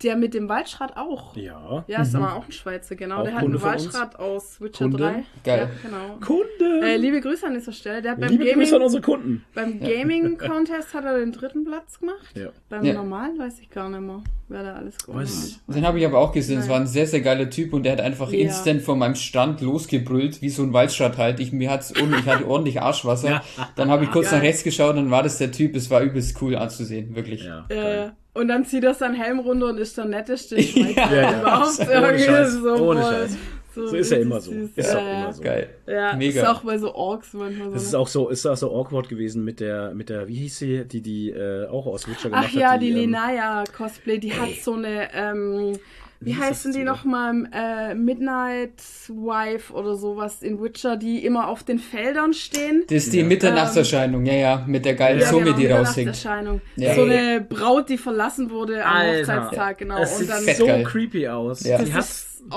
[0.05, 1.37] der mit dem Waldschrat auch.
[1.37, 1.85] Ja.
[1.87, 3.19] Ja, ist aber auch ein Schweizer, genau.
[3.21, 3.85] Auch der hat Kunde einen von uns.
[3.95, 4.99] Waldschrat aus Witcher Kunde.
[4.99, 5.25] 3.
[5.45, 5.71] Geil.
[5.83, 6.17] Ja, genau.
[6.21, 6.87] Kunde!
[6.87, 8.03] Äh, liebe Grüße an dieser Stelle.
[8.03, 9.45] Der hat beim Liebe Gaming, Grüße an unsere Kunden.
[9.55, 12.27] beim Gaming Contest hat er den dritten Platz gemacht.
[12.35, 12.49] Ja.
[12.69, 12.95] Beim Ja.
[12.95, 15.75] normalen weiß ich gar nicht mehr, wer da alles gewonnen ich hat.
[15.77, 16.61] Den habe ich aber auch gesehen.
[16.61, 18.39] Es war ein sehr, sehr geiler Typ und der hat einfach Ja.
[18.41, 21.41] instant vor meinem Stand losgebrüllt, wie so ein Waldschrat halt.
[21.41, 23.43] Ich, mir hat's un ich hatte ordentlich Arschwasser.
[23.77, 24.39] Dann habe ich kurz Geil.
[24.41, 25.75] nach rechts geschaut, dann war das der Typ.
[25.77, 27.45] Es war übelst cool anzusehen, wirklich.
[27.45, 28.11] Ja, Äh.
[28.35, 31.41] Und dann zieht er seinen Helm runter und ist der netteste Schweizer Ja, ja.
[31.41, 31.81] überhaupt.
[31.81, 32.53] Ohne Irgendwie Scheiß.
[32.53, 33.37] so Ohne Scheiß.
[33.75, 34.53] So ist ja immer so.
[34.53, 35.23] Ist ja, auch ja.
[35.23, 35.43] immer so.
[35.43, 35.71] Geil.
[35.87, 36.43] Ja, Mega.
[36.43, 37.75] ist auch bei so Orks manchmal so.
[37.75, 40.59] Das ist auch so, ist auch so awkward gewesen mit der, mit der, wie hieß
[40.59, 42.83] sie, die, die äh, auch aus Witcher gemacht Ach ja, hat.
[42.83, 45.79] die, ähm, Linaya Cosplay, die hat so eine, ähm,
[46.25, 47.49] wie, Wie heißen die nochmal?
[47.53, 52.85] Äh, Midnight Wife oder sowas in Witcher, die immer auf den Feldern stehen.
[52.89, 53.25] Das ist die Ja.
[53.27, 56.07] Mitternachtserscheinung, ja, ja, mit der geilen Ja, Zunge, die raushängt.
[56.09, 56.61] Mitternachterscheinung.
[56.77, 56.95] Ja.
[56.95, 59.99] So eine Braut, die verlassen wurde am Alter, Hochzeitstag, genau.
[59.99, 60.85] Das Und sieht so geil.
[60.85, 61.65] creepy aus.
[61.65, 61.83] Ja.
[61.83, 62.07] Die, hat,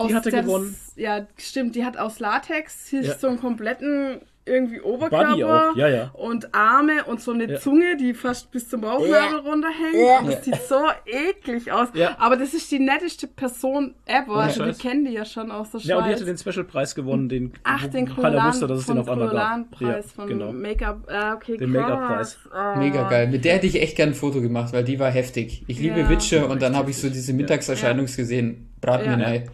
[0.10, 0.76] die hatte gewonnen.
[0.96, 2.90] Ja, stimmt, die hat aus Latex
[3.20, 6.12] so einen kompletten irgendwie Oberkörper auch, ja, ja.
[6.14, 7.60] und Arme und so eine Ja.
[7.60, 10.22] Zunge, die fast bis zum Bauchnabel runterhängt.
[10.22, 10.76] Und das sieht so
[11.06, 11.88] eklig aus.
[11.96, 12.16] Ja.
[12.20, 14.36] Aber das ist die netteste Person ever.
[14.36, 14.78] also die Scheiß.
[14.78, 15.88] kennen die ja schon aus der Schweiz.
[15.90, 18.86] Ja, und die hatte den Special-Preis gewonnen, den Ach, den keiner Kolan, wusste, dass es
[18.86, 19.72] den auf einmal gab.
[19.72, 20.52] preis Ja, von genau.
[20.52, 21.08] Make-up.
[21.10, 21.72] Ah, okay, Den.
[21.72, 22.38] Make-up-Preis.
[22.54, 22.76] Ah.
[22.78, 23.28] Mega geil.
[23.28, 25.64] Mit der hätte ich echt gern ein Foto gemacht, weil die war heftig.
[25.68, 26.10] Ich liebe Ja.
[26.10, 28.70] Witcher und dann habe ich so diese Mittagserscheinung gesehen.
[28.80, 29.18] Brat mir Ja.
[29.18, 29.50] nein.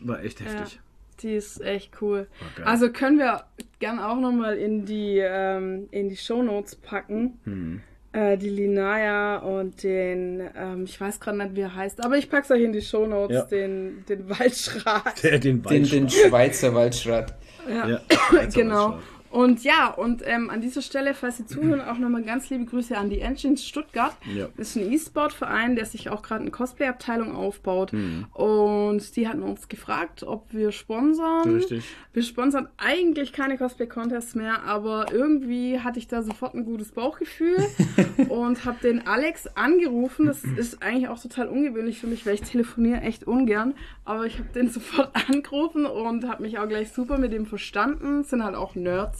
[0.00, 0.80] War echt Ja, heftig.
[1.22, 2.26] Die ist echt cool.
[2.56, 2.66] geil.
[2.66, 3.44] Also können wir
[3.78, 7.38] gern auch nochmal in die, ähm, in die Shownotes packen.
[7.44, 7.80] Hm.
[8.12, 12.28] Äh, die Linaya und den, ähm, ich weiß gerade nicht, wie er heißt, aber ich
[12.28, 13.42] pack's euch in die Shownotes, Ja.
[13.44, 15.22] den, den Waldschrat.
[15.22, 16.12] Der, den Den, den Waldschrat.
[16.28, 17.34] Schweizer Waldschrat.
[17.68, 17.88] Ja.
[17.88, 18.90] Ja, Schweizer genau.
[18.94, 19.02] Waldschrat.
[19.30, 22.98] Und ja, und ähm, an dieser Stelle, falls Sie zuhören, auch nochmal ganz liebe Grüße
[22.98, 24.16] an die Engines Stuttgart.
[24.34, 24.48] Ja.
[24.56, 27.92] Das ist ein E-Sport-Verein, der sich auch gerade eine Cosplay-Abteilung aufbaut.
[27.92, 28.26] Mhm.
[28.32, 31.54] Und die hatten uns gefragt, ob wir sponsern.
[31.54, 31.84] Richtig.
[32.12, 37.56] Wir sponsern eigentlich keine Cosplay-Contests mehr, aber irgendwie hatte ich da sofort ein gutes Bauchgefühl
[38.28, 40.26] und habe den Alex angerufen.
[40.26, 43.74] Das ist eigentlich auch total ungewöhnlich für mich, weil ich telefoniere echt ungern.
[44.04, 48.24] Aber ich habe den sofort angerufen und habe mich auch gleich super mit ihm verstanden.
[48.24, 49.19] Sind halt auch Nerds.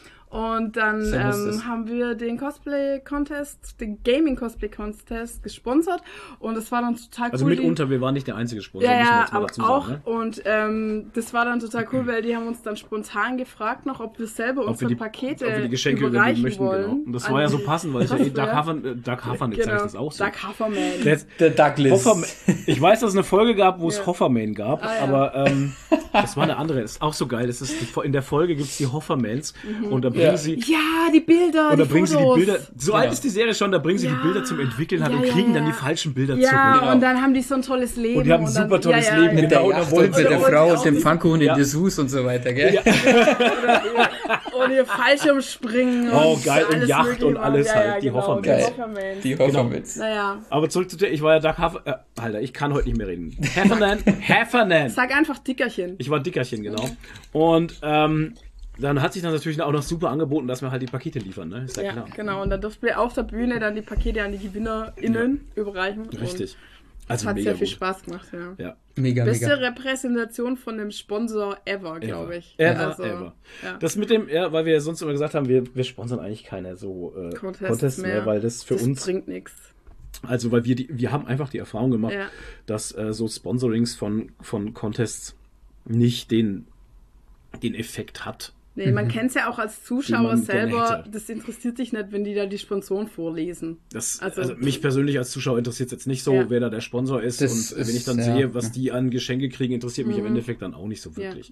[0.31, 6.01] Und dann ähm, haben wir den Cosplay-Contest, den Gaming-Cosplay-Contest gesponsert.
[6.39, 7.51] Und das war dann total Also cool.
[7.55, 9.87] die- mitunter, wir waren nicht der einzige Sponsor, ja, wir ja, aber dazu auch.
[9.87, 10.01] sagen.
[10.05, 10.11] Ne?
[10.11, 13.99] Und ähm, das war dann total cool, weil die haben uns dann spontan gefragt noch,
[13.99, 16.81] ob wir selber Ob wir unsere die, Pakete ob wir die Geschenke überreichen möchten, wollen.
[16.83, 16.93] genau.
[17.05, 18.29] Und das war ja so passend, weil ich ja eh.
[18.29, 20.23] Doug Haffern, äh, Doug sag ich das auch so.
[20.23, 20.77] Doug Hufferman.
[21.03, 21.91] Der, Der Douglas.
[22.05, 22.29] Hofferman,
[22.67, 24.05] ich weiß, dass es eine Folge gab, wo es Ja.
[24.05, 25.01] Hofferman gab, Ah, ja.
[25.03, 25.73] aber ähm,
[26.13, 26.81] das war eine andere.
[26.81, 27.47] Das ist auch so geil.
[27.47, 29.87] Das ist die, in der Folge gibt es die Hoffermans Mhm.
[29.91, 30.37] und dann bringen Ja.
[30.37, 30.55] sie.
[30.71, 31.71] Ja, die Bilder.
[31.71, 32.37] Und da bringen sie die Fotos.
[32.37, 32.59] Bilder.
[32.77, 33.03] So Genau.
[33.03, 34.13] alt ist die Serie schon, da bringen sie Ja.
[34.13, 35.69] die Bilder zum Entwickeln halt Ja, und ja, kriegen dann ja.
[35.71, 36.93] die falschen Bilder Ja, zurück.
[36.93, 38.17] und dann haben die so ein tolles Leben.
[38.19, 39.35] Und die haben ein dann, super tolles ja, ja, Leben.
[39.37, 41.53] Ja, Mit der Genau, da Yacht und mit der Frau und dem Pfannkuchen Ja.
[41.53, 42.79] in Dessous und so weiter, gell?
[44.53, 46.11] Und ihr Fallschirmspringen.
[46.11, 49.21] Oh, und geil, und alles Yacht und alles ja, halt, ja, die genau, Hoffermans.
[49.23, 49.37] Die.
[49.37, 49.93] Hoffermans.
[49.95, 50.05] Genau.
[50.05, 50.37] Naja.
[50.49, 52.97] Aber zurück zu dir, ich war ja Doug Haff äh, Alter, ich kann heute nicht
[52.97, 53.35] mehr reden.
[53.41, 54.89] Heffernan, Heffernan.
[54.89, 55.95] Sag einfach Dickerchen.
[55.97, 56.83] Ich war Dickerchen, genau.
[57.31, 58.33] Und ähm,
[58.81, 61.49] dann hat sich dann natürlich auch noch super angeboten, dass wir halt die Pakete liefern,
[61.49, 61.63] ne?
[61.65, 62.07] Ist ja, Ja, klar.
[62.15, 62.41] genau.
[62.41, 66.05] Und dann durften wir auf der Bühne dann die Pakete an die GewinnerInnen überreichen.
[66.09, 66.57] Richtig.
[67.07, 67.73] Also das hat sehr viel gut.
[67.75, 68.53] Spaß gemacht, ja.
[68.57, 68.75] Ja.
[68.95, 69.57] Mega, Beste mega.
[69.67, 72.55] Repräsentation von dem Sponsor ever, glaube ich.
[72.57, 73.33] Ever, Also, ever.
[73.63, 73.77] Ja.
[73.79, 76.43] Das mit dem, ja, weil wir ja sonst immer gesagt haben, wir, wir sponsern eigentlich
[76.45, 78.25] keine so äh, Contests Contests, mehr, mehr.
[78.25, 79.53] weil das für das uns, bringt nichts.
[80.23, 82.27] also weil wir die, wir haben einfach die Erfahrung gemacht, Ja.
[82.65, 85.35] dass äh, so Sponsorings von, von Contests
[85.85, 86.67] nicht den,
[87.63, 88.53] den Effekt hat.
[88.75, 90.43] Nee, man kennt es ja auch als Zuschauer Mhm.
[90.43, 91.03] selber.
[91.11, 93.77] Das interessiert dich nicht, wenn die da die Sponsoren vorlesen.
[93.91, 96.49] Das, Also- also, mich persönlich als Zuschauer interessiert jetzt nicht so, Ja.
[96.49, 97.41] wer da der Sponsor ist.
[97.41, 98.35] Das und äh, wenn ich dann ist- ja.
[98.35, 101.51] sehe, was die an Geschenke kriegen, interessiert mich im Endeffekt dann auch nicht so wirklich.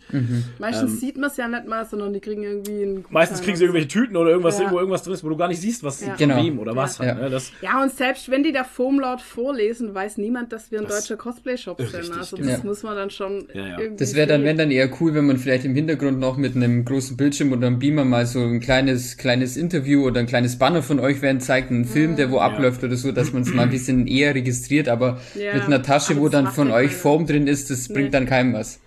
[0.60, 3.42] Meistens Ähm, sieht man es ja nicht mal, sondern die kriegen irgendwie einen Gutschein Meistens
[3.42, 4.62] kriegen sie irgendwelche Tüten oder irgendwas, Ja.
[4.62, 6.08] irgendwo irgendwas drin ist, wo du gar nicht siehst, was Ja.
[6.10, 6.44] von Genau.
[6.44, 7.06] wem oder was Ja.
[7.06, 7.14] Ja.
[7.16, 7.30] Ne?
[7.30, 11.02] Das, Ja, und selbst wenn die da Foamlaut vorlesen, weiß niemand, dass wir ein Das-
[11.02, 11.94] deutscher Cosplay-Shop sind.
[11.94, 12.50] Richtig, Also genau.
[12.50, 12.66] das Ja.
[12.66, 13.80] muss man dann schon Ja, ja.
[13.80, 16.56] irgendwie Das wäre dann, wenn dann eher cool, wenn man vielleicht im Hintergrund noch mit
[16.56, 20.58] einem großen Bildschirm oder einem Beamer mal so ein kleines, kleines Interview oder ein kleines
[20.58, 23.54] Banner von euch während zeigt, einen Film, der wo abläuft oder so, dass man es
[23.54, 26.76] mal ein bisschen eher registriert, aber Ja, mit einer Tasche, aber wo dann von ja
[26.76, 26.92] euch.
[26.94, 28.10] Form drin ist, das bringt Nee.
[28.12, 28.80] dann keinem was.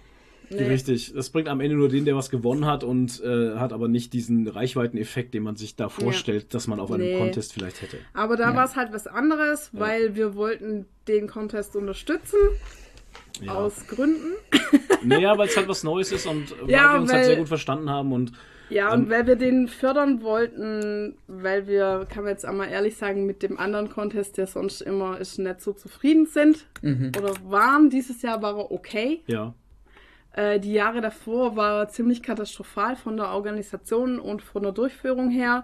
[0.50, 0.64] Nee.
[0.64, 1.14] Richtig.
[1.14, 4.12] Das bringt am Ende nur den, der was gewonnen hat und äh, hat aber nicht
[4.12, 7.16] diesen Reichweiteneffekt, den man sich da vorstellt, dass man auf einem Nee.
[7.16, 7.96] Contest vielleicht hätte.
[8.12, 8.56] Aber da Ja.
[8.56, 12.36] war es halt was anderes, weil wir wollten den Contest unterstützen.
[13.40, 13.54] Ja.
[13.54, 14.32] Aus Gründen.
[15.04, 17.36] Naja, weil es halt was Neues ist und weil Ja, wir uns halt weil- sehr
[17.38, 18.30] gut verstanden haben und
[18.70, 22.96] Ja, Ähm, und weil wir den fördern wollten, weil wir, kann man jetzt einmal ehrlich
[22.96, 27.10] sagen, mit dem anderen Contest, der sonst immer ist, nicht so zufrieden sind Mhm.
[27.18, 27.90] oder waren.
[27.90, 29.22] Dieses Jahr war er okay.
[29.26, 29.54] ja.
[30.34, 35.28] Äh, die Jahre davor war er ziemlich katastrophal von der Organisation und von der Durchführung
[35.28, 35.62] her.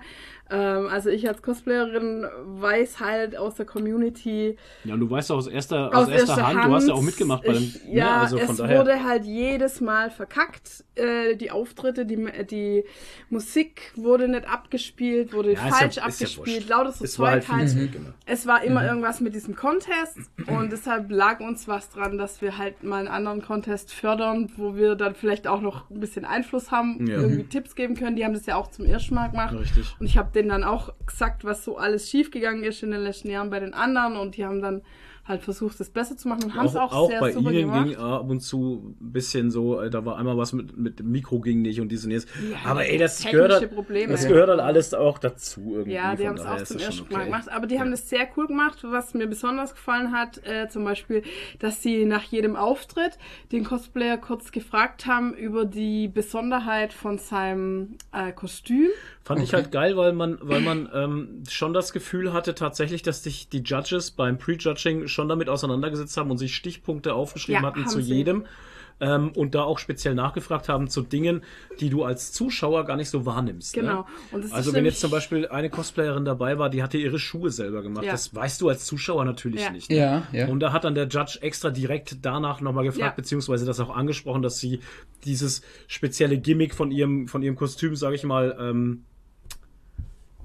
[0.50, 5.36] Ähm, also ich als Cosplayerin weiß halt aus der Community, Ja, und du weißt ja
[5.36, 6.70] aus erster, aus aus erster erster Hand, Hand.
[6.70, 7.62] du hast ja auch mitgemacht bei dem.
[7.62, 8.78] ich, ne, Ja, also von es daher.
[8.78, 10.84] wurde halt jedes Mal verkackt.
[10.94, 12.16] Äh, die Auftritte, die,
[12.50, 12.84] die
[13.30, 16.68] Musik wurde nicht abgespielt, wurde Ja, falsch ja- ja abgespielt, wurscht.
[16.68, 17.70] lauter so es war Zeug halt halt.
[17.70, 18.08] Zeug, genau.
[18.26, 18.88] Es war immer Mhm.
[18.88, 23.08] irgendwas mit diesem Contest und deshalb lag uns was dran, dass wir halt mal einen
[23.08, 27.18] anderen Contest fördern, wo wir dann vielleicht auch noch ein bisschen Einfluss haben, Ja.
[27.18, 28.16] irgendwie Tipps geben können.
[28.16, 29.54] Die haben das ja auch zum ersten Mal gemacht.
[29.54, 29.94] Richtig.
[30.00, 33.30] Und ich habe denen dann auch gesagt, was so alles schiefgegangen ist in den letzten
[33.30, 34.82] Jahren bei den anderen und die haben dann
[35.28, 37.50] halt versucht, das besser zu machen und haben es Auch, auch, auch sehr bei super
[37.52, 37.86] ihnen gemacht.
[37.88, 41.10] ging ab und zu ein bisschen so, äh, da war einmal was mit, mit dem
[41.10, 42.26] Mikro ging nicht und dies und jenes.
[42.50, 44.10] Ja, Aber ey, das gehört, halt- Probleme.
[44.12, 45.92] das gehört halt alles auch dazu irgendwie.
[45.92, 47.24] Ja, die haben es auch zum ersten Mal okay.
[47.26, 47.48] gemacht.
[47.50, 48.78] Aber die haben das sehr cool gemacht.
[48.82, 51.22] Was mir besonders gefallen hat, äh, zum Beispiel,
[51.58, 53.18] dass sie nach jedem Auftritt
[53.52, 58.88] den Cosplayer kurz gefragt haben über die Besonderheit von seinem äh, Kostüm.
[59.24, 63.22] Fand ich halt geil, weil man, weil man ähm, schon das Gefühl hatte tatsächlich, dass
[63.22, 67.88] sich die Judges beim Prejudging schon damit auseinandergesetzt haben und sich Stichpunkte aufgeschrieben Ja, hatten
[67.88, 68.14] zu sie.
[68.14, 68.44] jedem.
[69.00, 71.44] Ähm, und da auch speziell nachgefragt haben zu Dingen,
[71.78, 73.72] die du als Zuschauer gar nicht so wahrnimmst.
[73.74, 74.00] Genau.
[74.00, 74.04] Ne?
[74.32, 77.52] Und das Also wenn jetzt zum Beispiel eine Cosplayerin dabei war, die hatte ihre Schuhe
[77.52, 78.04] selber gemacht.
[78.04, 78.10] Ja.
[78.10, 79.70] Das weißt du als Zuschauer natürlich Ja.
[79.70, 79.88] nicht.
[79.88, 79.96] Ne?
[79.98, 80.48] Ja, ja.
[80.48, 83.14] Und da hat dann der Judge extra direkt danach nochmal gefragt, Ja.
[83.14, 84.80] beziehungsweise das auch angesprochen, dass sie
[85.24, 89.04] dieses spezielle Gimmick von ihrem, von ihrem Kostüm, sage ich mal, ähm,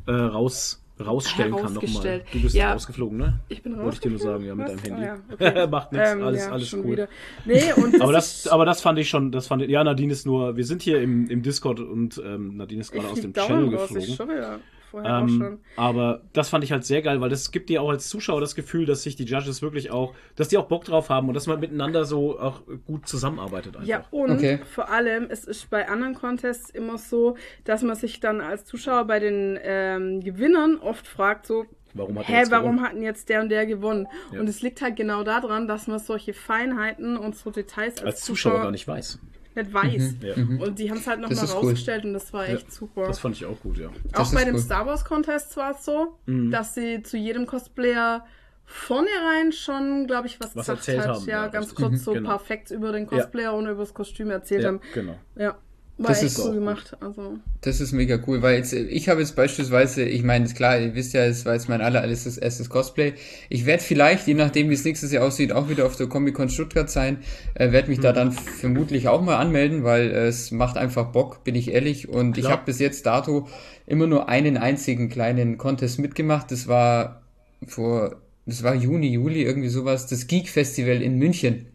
[0.06, 2.22] äh, raus, rausstellen kann nochmal.
[2.32, 2.74] Du bist Ja.
[2.74, 3.40] rausgeflogen, ne?
[3.50, 4.76] Ich bin Wollte ich dir nur sagen, ja, mit Was?
[4.82, 5.04] deinem Handy.
[5.04, 5.68] Ah, ja, okay.
[5.72, 6.84] Macht nichts, Ähm, alles, ja, alles cool.
[6.92, 7.08] Wieder.
[7.46, 10.26] Nee, und Aber das, aber das fand ich schon, das fand ich, ja, Nadine ist
[10.26, 13.34] nur, wir sind hier im, im Discord und ähm, Nadine ist gerade ich aus dem
[13.34, 14.16] Channel raus, ich geflogen.
[14.16, 14.60] schon wieder.
[14.94, 15.60] Vorher auch Ähm, schon.
[15.76, 18.54] aber das fand ich halt sehr geil, weil das gibt dir auch als Zuschauer das
[18.54, 21.48] Gefühl, dass sich die Judges wirklich auch, dass die auch Bock drauf haben und dass
[21.48, 23.88] man miteinander so auch gut zusammenarbeitet einfach.
[23.88, 24.60] Ja, und Okay.
[24.70, 29.06] vor allem, es ist bei anderen Contests immer so, dass man sich dann als Zuschauer
[29.06, 31.66] bei den ähm, Gewinnern oft fragt, so,
[31.96, 32.82] Warum hat hä, jetzt warum gewonnen?
[32.88, 34.08] hatten jetzt der und der gewonnen?
[34.32, 34.40] Ja.
[34.40, 38.22] Und es liegt halt genau daran, dass man solche Feinheiten und so Details als, als
[38.22, 39.20] Zuschauer gar nicht weiß.
[39.56, 40.16] Nicht weiß.
[40.22, 40.34] Ja.
[40.36, 41.60] Und die haben es halt nochmal ist cool.
[41.62, 43.08] rausgestellt und das war echt Ja, super.
[43.08, 43.88] Das fand ich auch gut, ja.
[43.88, 44.62] Auch Das bei ist dem cool.
[44.62, 46.52] Star Wars Contest war es so, Mhm.
[46.52, 48.26] dass sie zu jedem Cosplayer
[48.66, 51.08] vornherein schon, glaube ich, was, Was gesagt erzählt hat.
[51.16, 51.78] haben, ja, ja, ganz richtig.
[51.86, 52.30] kurz Mhm, so ein genau.
[52.30, 54.82] paar Facts über den Cosplayer und über das Kostüm erzählt Ja, haben.
[54.94, 55.18] genau.
[55.36, 55.58] Ja.
[56.00, 56.98] War Das ist- cool gemacht.
[57.02, 57.38] Also.
[57.62, 60.96] Das ist mega cool, weil jetzt, ich habe jetzt beispielsweise, ich meine, ist klar, ihr
[60.96, 63.14] wisst ja, es war jetzt mein allererstes erstes Cosplay.
[63.50, 66.50] Ich werde vielleicht, je nachdem wie es nächstes Jahr aussieht, auch wieder auf der Comic-Con
[66.50, 67.20] Stuttgart sein,
[67.54, 71.44] äh, werde mich da dann vermutlich auch mal anmelden, weil äh, es macht einfach Bock,
[71.44, 72.10] bin ich ehrlich.
[72.10, 72.54] Und ich Klar.
[72.54, 73.48] habe bis jetzt dato
[73.86, 76.52] immer nur einen einzigen kleinen Contest mitgemacht.
[76.52, 77.22] Das war
[77.68, 78.16] vor,
[78.48, 81.68] das war Juni, Juli, irgendwie sowas, das Geek Festival in München.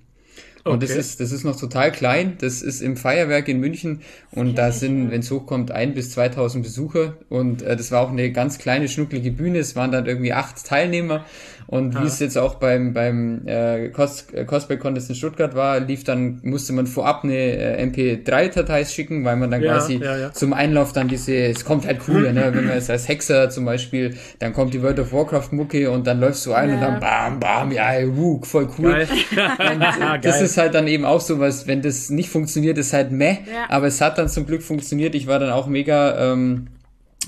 [0.67, 1.01] Und das Okay.
[1.01, 2.37] ist, das ist noch total klein.
[2.41, 6.63] Das ist im Feuerwerk in München und da sind, wenn es hochkommt, ein bis 2000
[6.65, 7.17] Besucher.
[7.29, 9.59] Und äh, das war auch eine ganz kleine, schnucklige Bühne.
[9.59, 11.25] Es waren dann irgendwie acht Teilnehmer.
[11.71, 15.81] Und wie es jetzt auch beim, beim äh, Cos äh, Cosplay Contest in Stuttgart war,
[15.81, 20.17] lief dann, musste man vorab eine äh, MP3-Datei schicken, weil man dann Ja, quasi ja,
[20.17, 20.33] ja.
[20.33, 22.51] zum Einlauf dann diese, es kommt halt cooler, ne?
[22.55, 26.07] wenn man jetzt als Hexer zum Beispiel, dann kommt die World of Warcraft Mucke und
[26.07, 28.93] dann läufst du ein und dann bam, bam, ja, wuh, voll cool.
[28.93, 29.09] Geil.
[29.59, 32.95] Und äh, das ist halt dann eben auch so was, wenn das nicht funktioniert, ist
[32.95, 33.39] halt meh.
[33.47, 33.67] Ja.
[33.69, 35.15] Aber es hat dann zum Glück funktioniert.
[35.15, 36.69] Ich war dann auch mega ähm,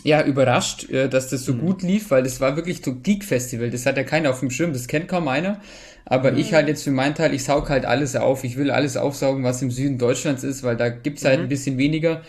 [0.04, 3.70] ja, überrascht, äh, dass das so gut lief, weil das war wirklich so Geek-Festival.
[3.70, 5.60] Das hat ja keiner auf dem Schirm, das kennt kaum einer.
[6.06, 8.42] Aber ich halt jetzt für meinen Teil, ich saug halt alles auf.
[8.42, 11.78] Ich will alles aufsaugen, was im Süden Deutschlands ist, weil da gibt's halt ein bisschen
[11.78, 12.22] weniger.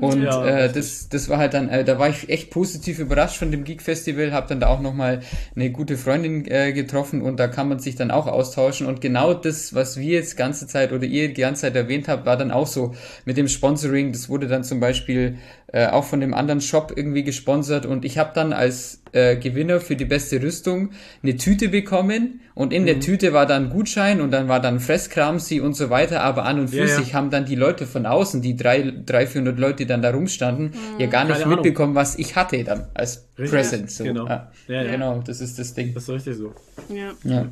[0.00, 3.36] Und Ja, äh, das, das war halt dann, äh, da war ich echt positiv überrascht
[3.36, 5.22] von dem Geek Festival, habe dann da auch nochmal
[5.56, 8.86] eine gute Freundin äh, getroffen und da kann man sich dann auch austauschen.
[8.86, 12.26] Und genau das, was wir jetzt ganze Zeit oder ihr die ganze Zeit erwähnt habt,
[12.26, 12.94] war dann auch so
[13.24, 14.12] mit dem Sponsoring.
[14.12, 15.38] Das wurde dann zum Beispiel
[15.72, 19.80] äh, auch von dem anderen Shop irgendwie gesponsert und ich habe dann als äh, Gewinner
[19.80, 20.90] für die beste Rüstung
[21.22, 22.86] eine Tüte bekommen und in Mhm.
[22.86, 26.44] der Tüte war dann ein Gutschein und dann war dann Fresskramsi und so weiter, aber
[26.44, 26.86] an und für Ja, ja.
[26.86, 30.72] sich haben dann die Leute von außen, die drei, 300, 400 Leute, dann da rumstanden,
[30.98, 31.56] ja gar nicht Keine Ahnung.
[31.56, 33.50] mitbekommen, was ich hatte dann als Richtig.
[33.50, 33.90] Present.
[33.90, 34.04] So.
[34.04, 34.26] Genau.
[34.26, 34.50] Ja.
[34.68, 34.90] Ja, ja.
[34.92, 35.94] Genau, das ist das Ding.
[35.94, 36.54] Das ist richtig so.
[36.88, 37.12] Ja.
[37.24, 37.46] Ja.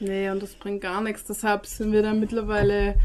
[0.00, 1.24] Nee, und das bringt gar nichts.
[1.24, 2.96] Deshalb sind wir da mittlerweile,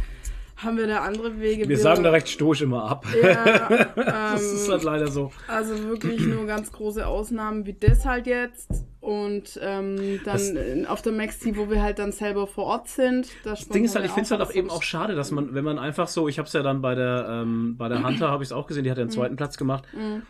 [0.57, 1.67] haben wir da andere Wege.
[1.67, 3.05] Wir sagen da recht stoisch immer ab.
[3.21, 5.31] Ja, Das ist ähm, halt leider so.
[5.47, 8.69] also wirklich nur ganz große Ausnahmen wie das halt jetzt.
[8.99, 13.27] Und ähm, dann Das- auf der Maxi, wo wir halt dann selber vor Ort sind.
[13.43, 15.63] Das Ding ist halt, ich finde es halt auch eben auch schade, dass man, wenn
[15.63, 18.43] man einfach so, ich habe es ja dann bei der ähm, bei der Hunter habe
[18.43, 19.85] ich es auch gesehen, die hat ja einen zweiten Platz gemacht,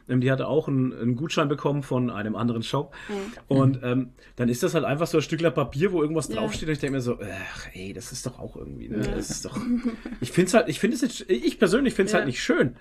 [0.08, 2.94] ähm, die hatte auch einen, einen Gutschein bekommen von einem anderen Shop
[3.50, 6.36] und ähm, dann ist das halt einfach so ein Stückler Papier, wo irgendwas Ja.
[6.38, 9.00] draufsteht und ich denke mir so, ach ey, das ist doch auch irgendwie, ne?
[9.00, 9.60] Das ist doch,
[10.22, 12.20] ich finde es halt, ich finde es jetzt, ich persönlich finde es Ja.
[12.20, 12.76] halt nicht schön.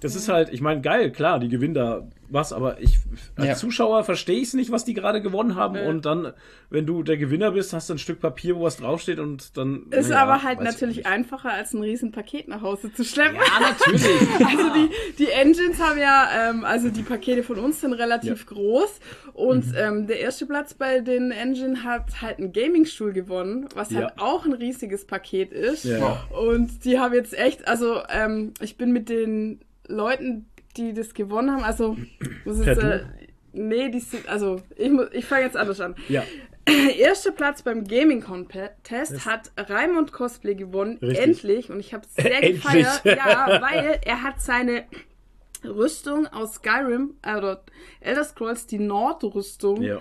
[0.00, 2.96] Das ist halt, ich meine, geil, klar, die gewinnen da was, aber ich
[3.36, 3.54] als Ja.
[3.56, 5.74] Zuschauer verstehe ich es nicht, was die gerade gewonnen haben.
[5.74, 5.88] Ja.
[5.88, 6.32] Und dann,
[6.70, 9.86] wenn du der Gewinner bist, hast du ein Stück Papier, wo was draufsteht und dann.
[9.90, 13.36] Ist naja, aber halt natürlich einfacher, als ein riesen Paket nach Hause zu schleppen.
[13.36, 14.06] Ja, natürlich.
[14.40, 19.00] Also die, die Engines haben ja, ähm, also die Pakete von uns sind relativ groß
[19.34, 19.74] und Mhm.
[19.76, 24.02] ähm, der erste Platz bei den Engine hat halt einen Gaming-Stuhl gewonnen, was Ja.
[24.02, 25.84] halt auch ein riesiges Paket ist.
[25.84, 26.24] Ja.
[26.30, 29.60] Und die haben jetzt echt, also ähm, ich bin mit den
[29.90, 31.96] Leuten, die das gewonnen haben, also
[32.44, 33.04] das ist, äh,
[33.52, 35.94] nee, die sind, also ich, mu- ich fange jetzt anders an.
[36.08, 36.24] Ja,
[36.98, 41.18] Erster Platz beim Gaming Contest hat Raimund Cosplay gewonnen, Richtig.
[41.18, 41.70] endlich.
[41.70, 44.84] Und ich habe es sehr gefeiert, ja, weil er hat seine
[45.64, 47.64] Rüstung aus Skyrim, äh, oder
[48.00, 50.00] Elder Scrolls, die Nordrüstung, ja.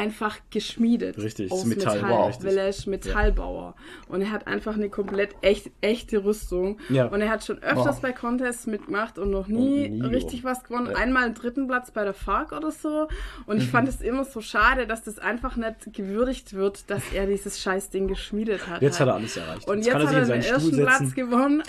[0.00, 1.18] Einfach geschmiedet.
[1.18, 2.28] Richtig, aus Metall, Metall, wow.
[2.44, 2.56] Richtig.
[2.68, 3.74] ist Metallbauer.
[4.08, 6.78] Und er hat einfach eine komplett echt, echte Rüstung.
[6.88, 7.06] Ja.
[7.06, 8.00] Und er hat schon öfters Wow.
[8.00, 10.88] bei Contests mitgemacht und noch nie, Und nie richtig was gewonnen.
[10.90, 10.96] Ja.
[10.96, 13.08] Einmal einen dritten Platz bei der FARC oder so.
[13.46, 17.26] Und ich fand es immer so schade, dass das einfach nicht gewürdigt wird, dass er
[17.26, 18.80] dieses Scheißding geschmiedet hat.
[18.82, 19.08] Jetzt hat halt.
[19.10, 19.68] er alles erreicht.
[19.68, 21.14] Und jetzt, er hat er den ersten Stuhl Platz setzen.
[21.14, 21.62] gewonnen.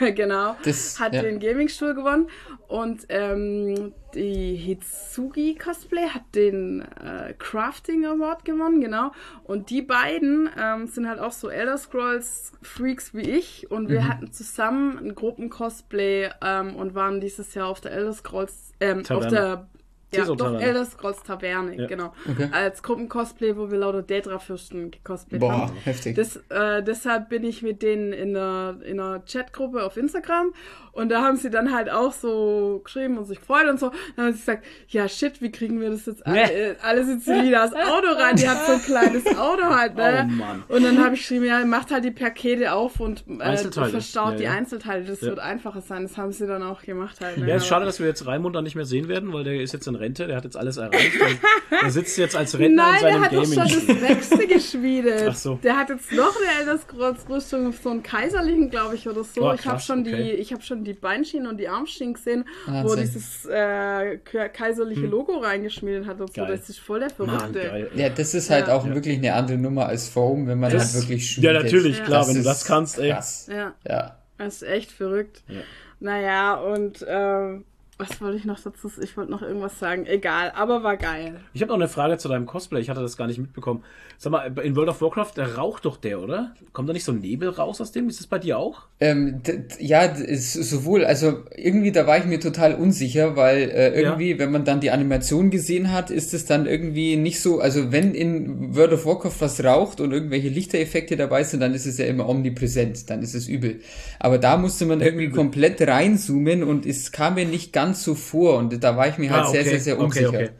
[0.14, 0.56] genau.
[0.64, 1.22] Das- hat ja.
[1.22, 2.28] den Gaming-Stuhl gewonnen.
[2.68, 9.12] Und ähm, die Hitsugi Cosplay hat den äh, Crafting Award gewonnen, genau.
[9.44, 13.70] Und die beiden ähm, sind halt auch so Elder Scrolls Freaks wie ich.
[13.70, 13.88] Und Mhm.
[13.88, 19.02] wir hatten zusammen ein Gruppen-Cosplay ähm, und waren dieses Jahr auf der Elder Scrolls, ähm,
[19.10, 19.68] auf der
[20.14, 20.60] ja, doch.
[20.60, 21.86] Elder Scrolls Taverne, Ja.
[21.86, 22.12] genau.
[22.30, 22.48] Okay.
[22.52, 25.72] Als Gruppen-Cosplay, wo wir lauter Daedra-Fürsten gecosplayt Boah, haben.
[25.84, 26.16] heftig.
[26.16, 30.52] Das, äh, deshalb bin ich mit denen in einer, in einer Chatgruppe auf Instagram
[30.92, 33.90] und da haben sie dann halt auch so geschrieben und sich gefreut und so.
[34.16, 37.26] Dann haben sie gesagt, ja shit, wie kriegen wir das jetzt alle, äh, alles jetzt
[37.26, 38.36] wieder das Auto rein?
[38.36, 40.28] Die hat so ein kleines Auto halt, ne?
[40.28, 40.62] Oh Mann.
[40.68, 44.36] Und dann habe ich geschrieben, ja, macht halt die Pakete auf und äh, verstaut Ja,
[44.38, 44.50] die ja.
[44.52, 45.04] Einzelteile.
[45.04, 45.28] Das Ja.
[45.28, 46.02] wird einfacher sein.
[46.02, 47.38] Das haben sie dann auch gemacht halt.
[47.38, 47.48] ne?
[47.48, 49.72] Ja, ist schade, dass wir jetzt Raimund dann nicht mehr sehen werden, weil der ist
[49.72, 51.20] jetzt in Rente, der hat jetzt alles erreicht.
[51.20, 51.38] Und
[51.82, 53.78] er sitzt jetzt als Rentner Nein, in der seinem hat doch schon Gaming.
[53.88, 55.28] das nächste geschmiedet.
[55.30, 55.54] Ach so.
[55.62, 59.42] Der hat jetzt noch eine Elder Scrolls Rüstung, so einen kaiserlichen, glaube ich, oder so.
[59.48, 60.16] Oh, ich habe krass, schon okay.
[60.24, 63.00] die, ich habe schon die Beinschienen und die Armschienen gesehen, wo Wahnsinn.
[63.00, 66.42] dieses äh, ka- kaiserliche Logo reingeschmiedet hat und so.
[66.42, 66.48] Hm.
[66.48, 66.56] Geil.
[66.58, 67.88] Das ist voll der Verrückte.
[67.94, 68.74] Ja, das ist halt Ja.
[68.76, 71.62] auch wirklich eine andere Nummer als Foam, wenn man Das- halt wirklich Ja, schmiedet.
[71.64, 72.04] natürlich, Ja.
[72.04, 73.10] klar, wenn du das kannst, ey.
[73.10, 73.48] Krass.
[73.50, 74.16] ja, Ja.
[74.38, 75.42] das ist echt verrückt.
[75.48, 75.60] Ja.
[76.00, 77.64] Naja, und ähm,
[77.98, 78.90] was wollte ich noch dazu?
[79.00, 80.06] Ich wollte noch irgendwas sagen.
[80.06, 81.40] Egal, aber war geil.
[81.52, 82.80] Ich habe noch eine Frage zu deinem Cosplay.
[82.80, 83.84] Ich hatte das gar nicht mitbekommen.
[84.18, 86.54] Sag mal, in World of Warcraft, da raucht doch der, oder?
[86.72, 88.08] Kommt da nicht so ein Nebel raus aus dem?
[88.08, 88.82] Ist das bei dir auch?
[88.98, 89.42] Ähm,
[89.78, 94.38] ja, ist sowohl, also irgendwie, da war ich mir total unsicher, weil äh, irgendwie, ja.
[94.38, 98.14] wenn man dann die Animation gesehen hat, ist es dann irgendwie nicht so, also wenn
[98.14, 102.06] in World of Warcraft was raucht und irgendwelche Lichtereffekte dabei sind, dann ist es ja
[102.06, 103.80] immer omnipräsent, dann ist es übel.
[104.18, 108.14] Aber da musste man irgendwie komplett reinzoomen und es kam mir nicht ganz ganz so
[108.14, 109.62] vor und da war ich mir halt ah, okay.
[109.62, 110.28] sehr, sehr, sehr unsicher.
[110.28, 110.50] Okay, okay.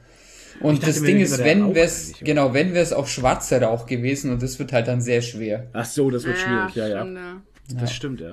[0.60, 4.30] Und das Ding ist, wenn wir es, genau, wenn wir es auch schwarzer Rauch gewesen
[4.30, 5.66] und das wird halt dann sehr schwer.
[5.72, 7.40] Ach so, das wird ja, schwierig, ja, ja.
[7.72, 7.96] Das ja.
[7.96, 8.32] stimmt, ja.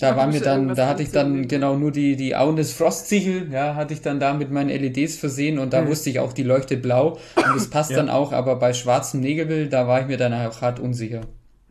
[0.00, 3.50] Da war mir dann, da hatte ich dann genau nur die, die Auen des Frostsichel,
[3.52, 5.88] ja, hatte ich dann da mit meinen LEDs versehen und da mhm.
[5.88, 7.98] wusste ich auch, die leuchtet blau und das passt ja.
[7.98, 11.22] dann auch, aber bei schwarzem Nägelbild, da war ich mir dann auch hart unsicher.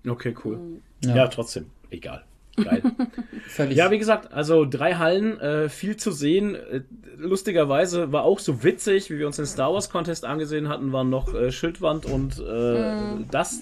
[0.07, 0.59] Okay, cool.
[1.03, 2.23] Ja, ja trotzdem, egal.
[2.63, 2.83] Geil.
[3.47, 3.77] Völlig.
[3.77, 6.55] Ja, wie gesagt, also drei Hallen, äh, viel zu sehen.
[6.55, 6.81] Äh,
[7.17, 11.09] lustigerweise war auch so witzig, wie wir uns den Star Wars Contest angesehen hatten, waren
[11.09, 13.25] noch äh, Schildwand und äh, mm.
[13.31, 13.61] das,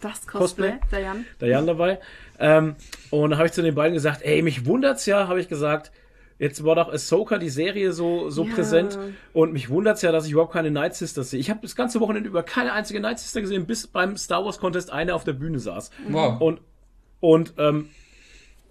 [0.00, 1.24] das Cosplay, Jan.
[1.40, 1.98] Der Jan dabei.
[2.38, 2.76] Ähm,
[3.10, 5.92] und da habe ich zu den beiden gesagt, ey, mich wundert's ja, habe ich gesagt.
[6.38, 8.54] Jetzt war doch Ahsoka, die Serie, so, so ja.
[8.54, 8.98] präsent.
[9.32, 11.40] Und mich wundert's ja, dass ich überhaupt keine Night Sisters sehe.
[11.40, 14.58] Ich habe das ganze Wochenende über keine einzige Night Sister gesehen, bis beim Star Wars
[14.58, 15.90] Contest eine auf der Bühne saß.
[16.10, 16.40] Wow.
[16.40, 16.60] Und,
[17.20, 17.88] und ähm,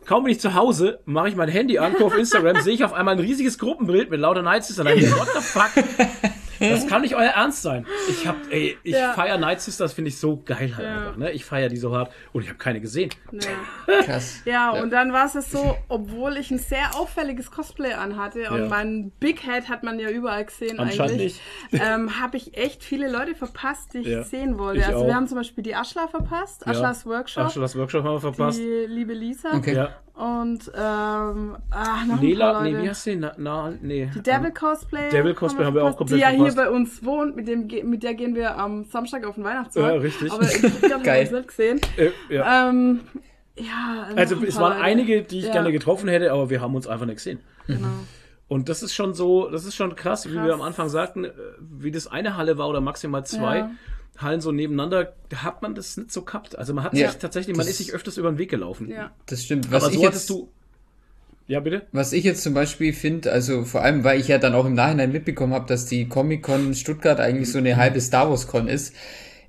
[0.06, 2.94] Kaum bin ich zu Hause, mache ich mein Handy an, auf Instagram, sehe ich auf
[2.94, 4.86] einmal ein riesiges Gruppenbild mit lauter Night Sisters.
[4.88, 6.42] What the fuck?
[6.60, 7.86] Das kann nicht euer Ernst sein.
[8.10, 9.14] Ich hab, ey, ich ja.
[9.14, 10.98] feier Night Sisters, finde ich so geil halt ja.
[10.98, 11.32] einfach, ne?
[11.32, 13.10] Ich feier die so hart und ich habe keine gesehen.
[13.32, 14.02] Ja.
[14.04, 14.42] Krass.
[14.46, 19.12] Ja, und dann war es so, obwohl ich ein sehr auffälliges Cosplay anhatte und mein
[19.20, 21.42] Big Head hat man ja überall gesehen eigentlich,
[21.72, 24.80] ähm, habe ich echt viele Leute verpasst, die ich sehen wollte.
[24.80, 25.08] Ich also auch.
[25.08, 27.46] wir haben zum Beispiel die Aschla verpasst, Aschlas Workshop.
[27.46, 28.60] Aschlas Workshop haben wir verpasst.
[28.60, 29.54] Die liebe Lisa.
[29.54, 29.88] Okay.
[30.16, 33.18] Und ähm, ach, noch Nela, nee, wie heißt die?
[33.18, 34.10] Na, na, nee.
[34.16, 35.10] Die Devil Cosplay.
[35.10, 36.56] Devil Cosplay haben wir, auch komplett Die ja verpasst.
[36.56, 39.94] hier bei uns wohnt, mit, dem, mit der gehen wir am Samstag auf den Weihnachtsmarkt.
[39.94, 40.32] Ja, richtig.
[40.32, 41.82] Aber ich habe uns nicht gesehen.
[41.98, 42.70] Äh, ja.
[42.70, 43.02] Ähm,
[43.58, 44.84] ja, also es waren Leute.
[44.84, 45.52] einige, die ich ja.
[45.52, 47.40] gerne getroffen hätte, aber wir haben uns einfach nicht gesehen.
[47.68, 47.88] Genau.
[48.48, 51.26] Und das ist schon so, das ist schon krass, krass, wie wir am Anfang sagten,
[51.26, 53.58] äh, wie das eine Halle war oder maximal zwei.
[53.58, 53.72] Ja.
[54.18, 56.58] Hallen so nebeneinander, hat man das nicht so gehabt.
[56.58, 58.90] Also man hat ja, sich tatsächlich, man ist sich öfters über den Weg gelaufen.
[58.90, 59.12] Ja.
[59.26, 59.72] Das stimmt.
[59.72, 60.50] Was Aber so hattest du.
[61.48, 61.84] Ja, bitte?
[61.92, 64.74] Was ich jetzt zum Beispiel finde, also vor allem, weil ich ja dann auch im
[64.74, 68.96] Nachhinein mitbekommen habe, dass die Comic-Con Stuttgart eigentlich so eine halbe Star Wars-Con ist.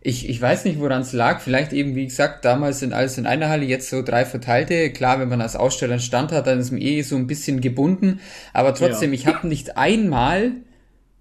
[0.03, 1.41] Ich, ich weiß nicht, woran es lag.
[1.41, 4.91] Vielleicht eben, wie gesagt, damals sind alles in einer Halle, jetzt so drei verteilte.
[4.91, 7.61] Klar, wenn man als Aussteller einen Stand hat, dann ist man eh so ein bisschen
[7.61, 8.21] gebunden.
[8.53, 9.19] Aber trotzdem, ja.
[9.19, 10.53] ich habe nicht einmal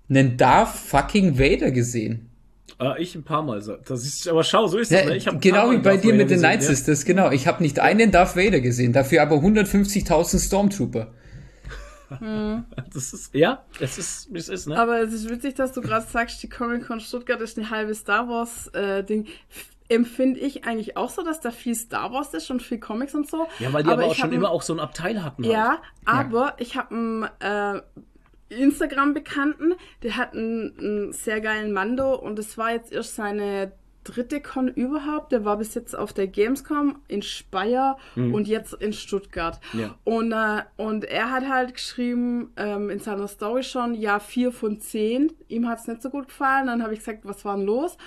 [0.09, 2.29] einen Darth fucking Vader gesehen.
[2.77, 3.61] Ah, ich ein paar Mal.
[3.85, 5.05] Das ist, aber schau, so ist das.
[5.05, 5.15] ne?
[5.15, 7.07] Ich genau wie bei dir mit den Night Sisters, ja.
[7.07, 7.31] genau.
[7.31, 11.07] Ich habe nicht einen Darth Vader gesehen, dafür aber 150.000 Stormtrooper.
[12.19, 12.65] Hm.
[12.93, 14.77] Das ist, ja, es ist, wie es ist, ne?
[14.77, 17.95] Aber es ist witzig, dass du gerade sagst, die Comic Con Stuttgart ist eine halbe
[17.95, 19.27] Star Wars äh, Ding.
[19.87, 23.29] Empfinde ich eigentlich auch so, dass da viel Star Wars ist und viel Comics und
[23.29, 23.47] so.
[23.59, 25.43] Ja, weil die aber, aber auch schon immer auch so ein Abteil hatten.
[25.43, 25.53] Halt.
[25.53, 26.55] Ja, aber ja.
[26.57, 27.81] ich habe ein äh,
[28.49, 29.73] Instagram-Bekannten,
[30.03, 33.71] der hat einen, einen, sehr geilen Mando und es war jetzt erst seine
[34.03, 35.31] dritte Con überhaupt.
[35.31, 38.33] Der war bis jetzt auf der Gamescom in Speyer mhm.
[38.33, 39.59] und jetzt in Stuttgart.
[39.73, 39.95] Ja.
[40.03, 44.79] Und, äh, und er hat halt geschrieben ähm, in seiner Story schon, ja, vier von
[44.79, 45.33] zehn.
[45.47, 46.67] Ihm hat es nicht so gut gefallen.
[46.67, 47.97] Dann habe ich gesagt, was war denn los?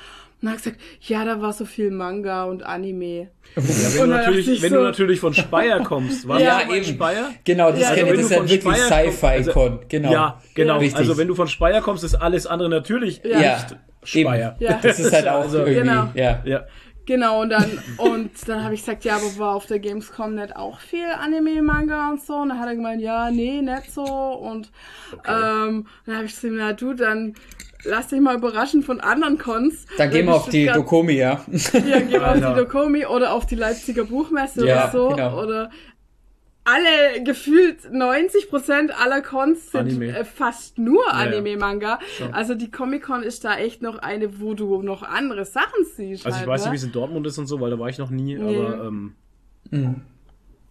[0.41, 3.30] Und hat gesagt, ja, da war so viel Manga und Anime.
[3.57, 6.84] Ja, wenn, du natürlich, wenn so du natürlich von Speyer kommst, war ja, eben.
[6.84, 7.30] Speyer?
[7.45, 9.72] Genau, das, ja, also das ist ja wirklich Sci-Fi-Con.
[9.72, 10.12] Also, genau.
[10.12, 10.80] Ja, genau.
[10.80, 10.97] Ja.
[10.97, 13.39] Also wenn du von Speyer kommst, ist alles andere natürlich ja.
[13.39, 14.57] nicht Speyer.
[14.61, 14.78] Ja.
[14.80, 16.09] Das ist halt auch also, irgendwie, genau.
[16.14, 16.43] ja.
[16.45, 16.66] ja.
[17.09, 20.55] Genau, und dann, und dann habe ich gesagt, ja, aber war auf der Gamescom nicht
[20.55, 22.34] auch viel Anime, Manga und so?
[22.34, 24.03] Und dann hat er gemeint, ja, nee, nicht so.
[24.03, 24.70] Und
[25.14, 25.32] okay.
[25.32, 27.32] ähm, dann habe ich gesagt, na du, dann
[27.84, 29.86] lass dich mal überraschen von anderen Cons.
[29.96, 31.44] Dann gehen wir auf die Dokomi, ja.
[31.72, 35.08] Ja, gehen wir auf die Dokomi oder auf die Leipziger Buchmesse ja, oder so.
[35.10, 35.42] Genau.
[35.42, 35.70] Oder
[36.64, 40.18] alle gefühlt 90% aller Cons sind Anime.
[40.18, 41.98] Äh, fast nur ja, Anime-Manga.
[42.18, 42.30] Ja.
[42.30, 46.26] Also die Comic-Con ist da echt noch eine, wo du noch andere Sachen siehst.
[46.26, 46.66] Also halt, ich weiß ne?
[46.66, 48.56] nicht, wie es in Dortmund ist und so, weil da war ich noch nie, nee.
[48.56, 49.14] aber ähm,
[49.70, 50.02] mhm.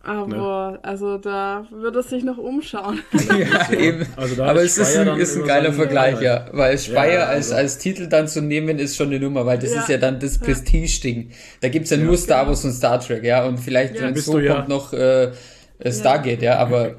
[0.04, 0.80] Aber ne?
[0.84, 3.02] also da würde es sich noch umschauen.
[3.38, 4.06] ja, eben.
[4.16, 6.48] Also Aber es ist ein, ist ein geiler Vergleich, ja.
[6.54, 7.54] Weil Speyer ja, also.
[7.54, 9.82] als, als Titel dann zu nehmen, ist schon eine Nummer, weil das ja.
[9.82, 11.32] ist ja dann das Prestige-Ding.
[11.62, 13.46] Da gibt's ja, nur Star Wars und Star Trek, ja.
[13.46, 15.32] Und vielleicht, wenn es so kommt, noch äh,
[15.86, 16.58] Stargate, ja.
[16.58, 16.96] Aber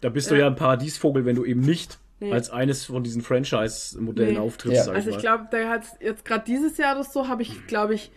[0.00, 2.32] da bist du ja ein Paradiesvogel, wenn du eben nicht Nee.
[2.32, 4.38] als eines von diesen Franchise-Modellen nee.
[4.38, 4.88] auftrittst.
[4.88, 4.92] Ja.
[4.92, 8.10] Also ich glaube, da hat jetzt gerade dieses Jahr oder so, habe ich, glaube ich,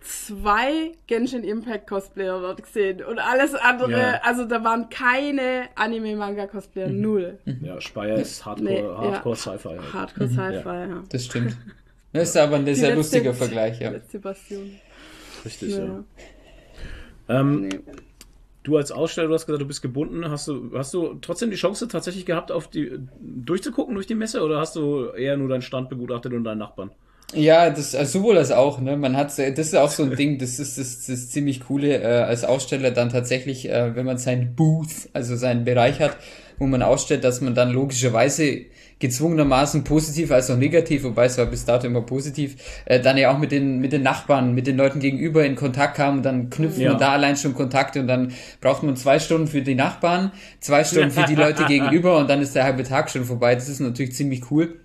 [0.00, 4.20] zwei Genshin Impact Cosplayer dort gesehen und alles andere, Ja.
[4.22, 7.38] also da waren keine Anime-Manga Cosplayer, null.
[7.62, 8.96] Ja, Speyer ist Hardcore, Nee, ja.
[8.98, 9.68] Hardcore Sci-Fi.
[9.68, 9.92] Halt.
[9.92, 11.02] Hardcore Sci-Fi, ja.
[11.08, 11.56] Das stimmt.
[12.12, 13.90] Das ist aber ein sehr letzte- lustiger Vergleich, ja.
[13.90, 14.70] Letzte Bastion.
[15.44, 15.84] Richtig, ja.
[15.84, 16.04] Ja.
[17.40, 17.80] Ähm, Nee.
[18.62, 20.28] Du als Aussteller, du hast gesagt, du bist gebunden.
[20.28, 24.42] Hast du, hast du trotzdem die Chance tatsächlich gehabt, auf die durchzugucken durch die Messe
[24.42, 26.90] oder hast du eher nur deinen Stand begutachtet und deinen Nachbarn?
[27.34, 28.96] Ja, das also sowohl als auch, ne?
[28.96, 32.22] Man hat das ist auch so ein Ding, das ist das, das ziemlich coole äh,
[32.22, 36.16] als Aussteller dann tatsächlich, äh, wenn man seinen Booth, also seinen Bereich hat,
[36.58, 38.60] wo man ausstellt, dass man dann logischerweise
[39.00, 42.56] gezwungenermaßen positiv als auch negativ, wobei es war bis dato immer positiv,
[42.86, 45.96] äh, dann ja auch mit den mit den Nachbarn, mit den Leuten gegenüber in Kontakt
[45.96, 46.90] kam und dann knüpft Ja.
[46.92, 50.84] man da allein schon Kontakte und dann braucht man zwei Stunden für die Nachbarn, zwei
[50.84, 53.56] Stunden für die Leute gegenüber und dann ist der halbe Tag schon vorbei.
[53.56, 54.76] Das ist natürlich ziemlich cool.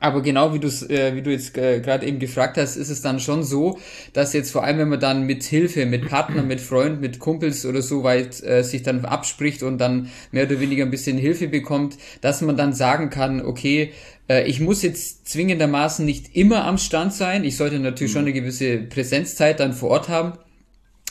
[0.00, 3.02] Aber genau wie du äh, wie du jetzt äh, gerade eben gefragt hast, ist es
[3.02, 3.78] dann schon so,
[4.14, 7.66] dass jetzt vor allem, wenn man dann mit Hilfe, mit Partnern, mit Freunden, mit Kumpels
[7.66, 11.48] oder so weit äh, sich dann abspricht und dann mehr oder weniger ein bisschen Hilfe
[11.48, 13.92] bekommt, dass man dann sagen kann, okay,
[14.30, 17.44] äh, ich muss jetzt zwingendermaßen nicht immer am Stand sein.
[17.44, 20.32] Ich sollte natürlich schon eine gewisse Präsenzzeit dann vor Ort haben.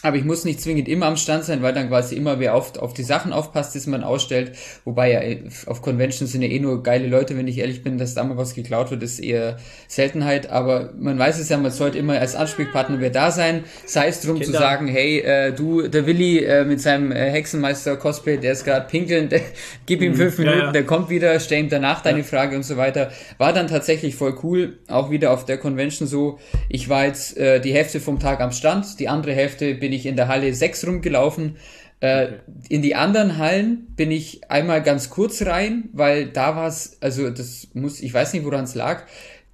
[0.01, 2.77] Aber ich muss nicht zwingend immer am Stand sein, weil dann quasi immer wer auf,
[2.77, 4.53] auf die Sachen aufpasst, die man ausstellt.
[4.85, 7.97] Wobei ja eh, auf Conventions sind ja eh nur geile Leute, wenn ich ehrlich bin,
[7.97, 9.57] dass da mal was geklaut wird, ist eher
[9.89, 10.49] Seltenheit.
[10.49, 13.65] Aber man weiß es ja, man sollte immer als Ansprechpartner wer da sein.
[13.85, 14.59] Sei es drum zu Kinder.
[14.59, 19.29] sagen, hey, äh, du, der Willi äh, mit seinem äh, Hexenmeister-Cosplay, der ist gerade pinkeln,
[19.85, 20.71] gib ihm fünf Ja, Minuten, ja.
[20.71, 23.11] der kommt wieder, stell ihm danach deine Frage und so weiter.
[23.37, 24.79] War dann tatsächlich voll cool.
[24.87, 26.39] Auch wieder auf der Convention so.
[26.69, 30.05] Ich war jetzt äh, die Hälfte vom Tag am Stand, die andere Hälfte bin ich
[30.05, 31.57] in der Halle 6 rumgelaufen.
[31.99, 32.33] Äh,
[32.69, 37.29] In die anderen Hallen bin ich einmal ganz kurz rein, weil da war es, also
[37.29, 39.03] das muss, ich weiß nicht, woran es lag.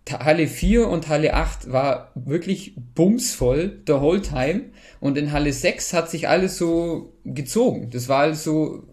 [0.10, 4.66] Halle 4 und Halle 8 war wirklich bumsvoll, the whole time.
[5.00, 7.90] Und in Halle 6 hat sich alles so gezogen.
[7.92, 8.84] Das war also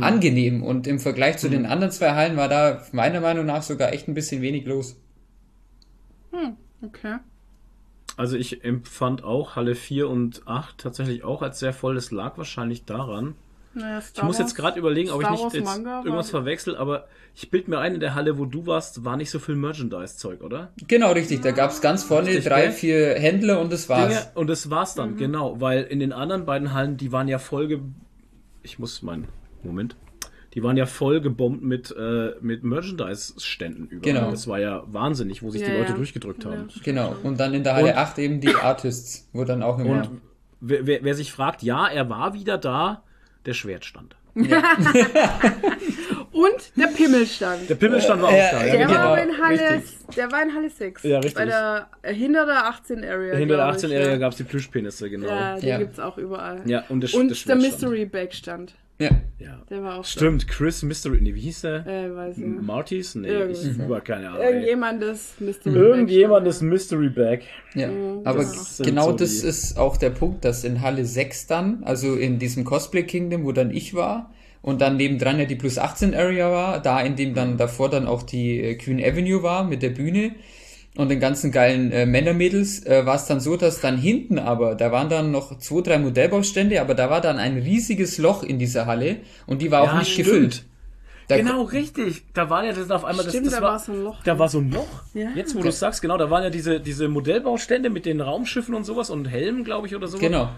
[0.00, 0.62] angenehm.
[0.62, 4.08] Und im Vergleich zu den anderen zwei Hallen war da meiner Meinung nach sogar echt
[4.08, 4.96] ein bisschen wenig los.
[6.82, 7.16] Okay.
[8.16, 11.94] Also ich empfand auch Halle 4 und 8 tatsächlich auch als sehr voll.
[11.94, 13.34] Das lag wahrscheinlich daran.
[13.76, 17.08] Naja, Ich muss jetzt gerade überlegen, ob ich nicht Wars jetzt Manga irgendwas verwechsel, aber
[17.34, 20.42] ich bild mir ein, in der Halle, wo du warst, war nicht so viel Merchandise-Zeug,
[20.42, 20.70] oder?
[20.86, 21.40] Genau, richtig.
[21.40, 22.72] Da gab's ganz vorne Richtig, drei, gell?
[22.72, 24.08] vier Händler und das war's.
[24.08, 25.60] Dinge, und das war's dann, genau.
[25.60, 27.80] Weil in den anderen beiden Hallen, die waren ja voll ge
[28.62, 29.26] Ich muss meinen.
[29.64, 29.96] Moment.
[30.54, 34.00] Die waren ja voll gebombt mit, äh, mit Merchandise-Ständen überall.
[34.14, 34.30] Genau.
[34.30, 35.96] Das war ja wahnsinnig, wo sich die Ja, Leute ja.
[35.96, 36.68] durchgedrückt haben.
[36.68, 36.80] Ja.
[36.84, 37.16] Genau.
[37.22, 39.90] Und dann in der Halle Und- 8 eben die Artists, wo dann auch immer.
[40.02, 40.10] Und
[40.60, 43.02] wer, wer, wer sich fragt, ja, er war wieder da,
[43.46, 44.16] der Schwertstand.
[46.32, 47.70] Und der Pimmelstand.
[47.70, 48.66] Der Pimmelstand war Äh, auch da.
[48.66, 48.98] Ja, Der, genau.
[48.98, 50.14] war aber in Halle, Richtig.
[50.16, 51.02] der war in Halle 6.
[51.04, 51.34] Ja, richtig.
[51.34, 53.36] Bei der, äh, hinter der 18 Area.
[53.36, 54.16] Hinter der glaub ich, 18-Jährigen ja.
[54.18, 55.28] gab es die Plüschpenisse, genau.
[55.28, 55.78] Ja, die Ja.
[55.78, 56.62] gibt's auch überall.
[56.66, 57.56] Ja, und der, Und der der.
[57.56, 58.74] Mystery Bag stand.
[59.00, 59.10] Ja.
[59.38, 59.60] Ja.
[59.68, 61.18] Der war auch Stimmt, Chris Mystery.
[61.20, 61.80] Nee, wie hieß der?
[61.80, 61.90] da.
[61.90, 62.62] Äh, weiß ich nicht.
[62.62, 63.14] Martys?
[63.16, 64.40] Nee, Irgend- ich über keine Ahnung.
[64.40, 64.52] ey.
[64.52, 67.40] Irgendjemandes Mystery Irgendjemandes Bag Mystery Bag.
[67.74, 71.46] Ja, Mhm, aber das genau so das ist auch der Punkt, dass in Halle 6
[71.48, 74.30] dann, also in diesem Cosplay Kingdom, wo dann ich war,
[74.62, 78.06] und dann nebendran ja die Plus 18 Area war, da in dem dann davor dann
[78.06, 80.36] auch die äh, Queen Avenue war mit der Bühne
[80.96, 84.74] und den ganzen geilen äh, Männermädels, äh, war es dann so, dass dann hinten aber,
[84.74, 88.58] da waren dann noch zwei, drei Modellbaustände, aber da war dann ein riesiges Loch in
[88.58, 89.16] dieser Halle
[89.46, 90.28] und die war auch Ja, nicht stimmt.
[90.28, 90.64] gefüllt.
[91.26, 92.22] Da, Genau, richtig.
[92.34, 94.22] Da war ja das auf einmal Stimmt, das, das da war, so ein Loch.
[94.24, 95.02] Da war so ein Loch.
[95.14, 95.30] Ja.
[95.34, 98.74] Jetzt, wo du es sagst, genau, da waren ja diese, diese Modellbaustände mit den Raumschiffen
[98.74, 100.18] und sowas und Helmen, glaube ich, oder so.
[100.18, 100.50] Genau.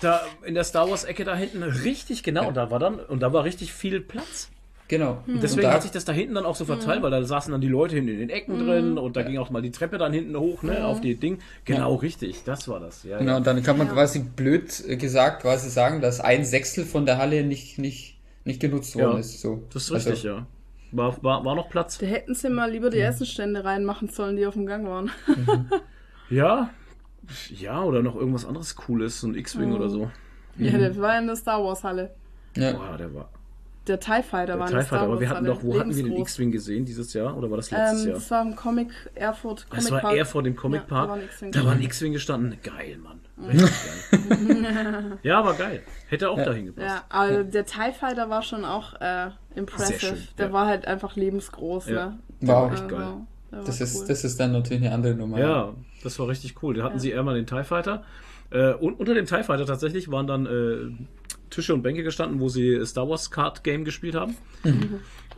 [0.00, 3.32] Da in der Star Wars Ecke da hinten richtig genau, da war dann und da
[3.32, 4.50] war richtig viel Platz.
[4.92, 5.22] Genau.
[5.26, 7.24] Und deswegen Und da- hat sich das da hinten dann auch so verteilt, weil da
[7.24, 9.70] saßen dann die Leute hinten in den Ecken drin und da ging auch mal die
[9.70, 11.38] Treppe dann hinten hoch, ne, auf die Ding.
[11.64, 13.02] Genau, richtig, das war das.
[13.02, 13.36] Ja, Genau, ja.
[13.38, 17.16] und dann kann man quasi blöd äh, gesagt quasi sagen, dass ein Sechstel von der
[17.16, 19.40] Halle nicht, nicht, nicht genutzt worden Ja, ist.
[19.40, 19.62] So.
[19.72, 20.46] Das ist Also, richtig, ja.
[20.90, 21.96] War, war, war noch Platz.
[21.96, 25.10] Da hätten sie mal lieber die Essenstände reinmachen sollen, die auf dem Gang waren.
[26.28, 26.68] Ja.
[27.48, 30.10] Ja, oder noch irgendwas anderes Cooles, so ein X-Wing oder so.
[30.58, 32.10] Ja, das war in der Star Wars Halle.
[32.58, 32.72] Ja.
[32.72, 33.30] Boah, der war.
[33.88, 36.16] Der TIE Fighter war TIE Fighter, aber wir hatten doch, wo hatten wir den.
[36.16, 37.36] X-Wing gesehen dieses Jahr?
[37.36, 38.14] Oder war das letztes Ähm, Jahr?
[38.18, 40.14] das war im Comic Erfurt Comic Das war Park.
[40.16, 41.08] eher vor dem Comic Ja, da Park.
[41.08, 41.82] war ein X-Wing da war ein.
[41.82, 42.58] X-Wing gestanden.
[42.62, 43.18] Geil, Mann.
[43.48, 43.70] Richtig
[44.28, 45.18] geil.
[45.22, 45.82] ja, aber geil.
[46.08, 46.86] Hätte auch dahin gepasst.
[46.86, 49.98] Ja, aber der TIE Fighter war schon auch äh, impressive.
[49.98, 50.52] Sehr schön, der ja.
[50.52, 52.06] war halt einfach lebensgroß, Ja.
[52.06, 52.18] ne?
[52.40, 52.72] Wow.
[52.72, 52.98] echt geil.
[53.50, 54.04] War Das ist, cool.
[54.08, 55.38] das ist dann natürlich eine andere Nummer.
[55.40, 55.74] Ja,
[56.04, 56.74] das war richtig cool.
[56.74, 58.04] Da hatten sie einmal den TIE Fighter.
[58.50, 61.21] Äh, und unter dem TIE Fighter tatsächlich waren dann äh,
[61.52, 64.36] Tische und Bänke gestanden, wo sie Star Wars Card Game gespielt haben.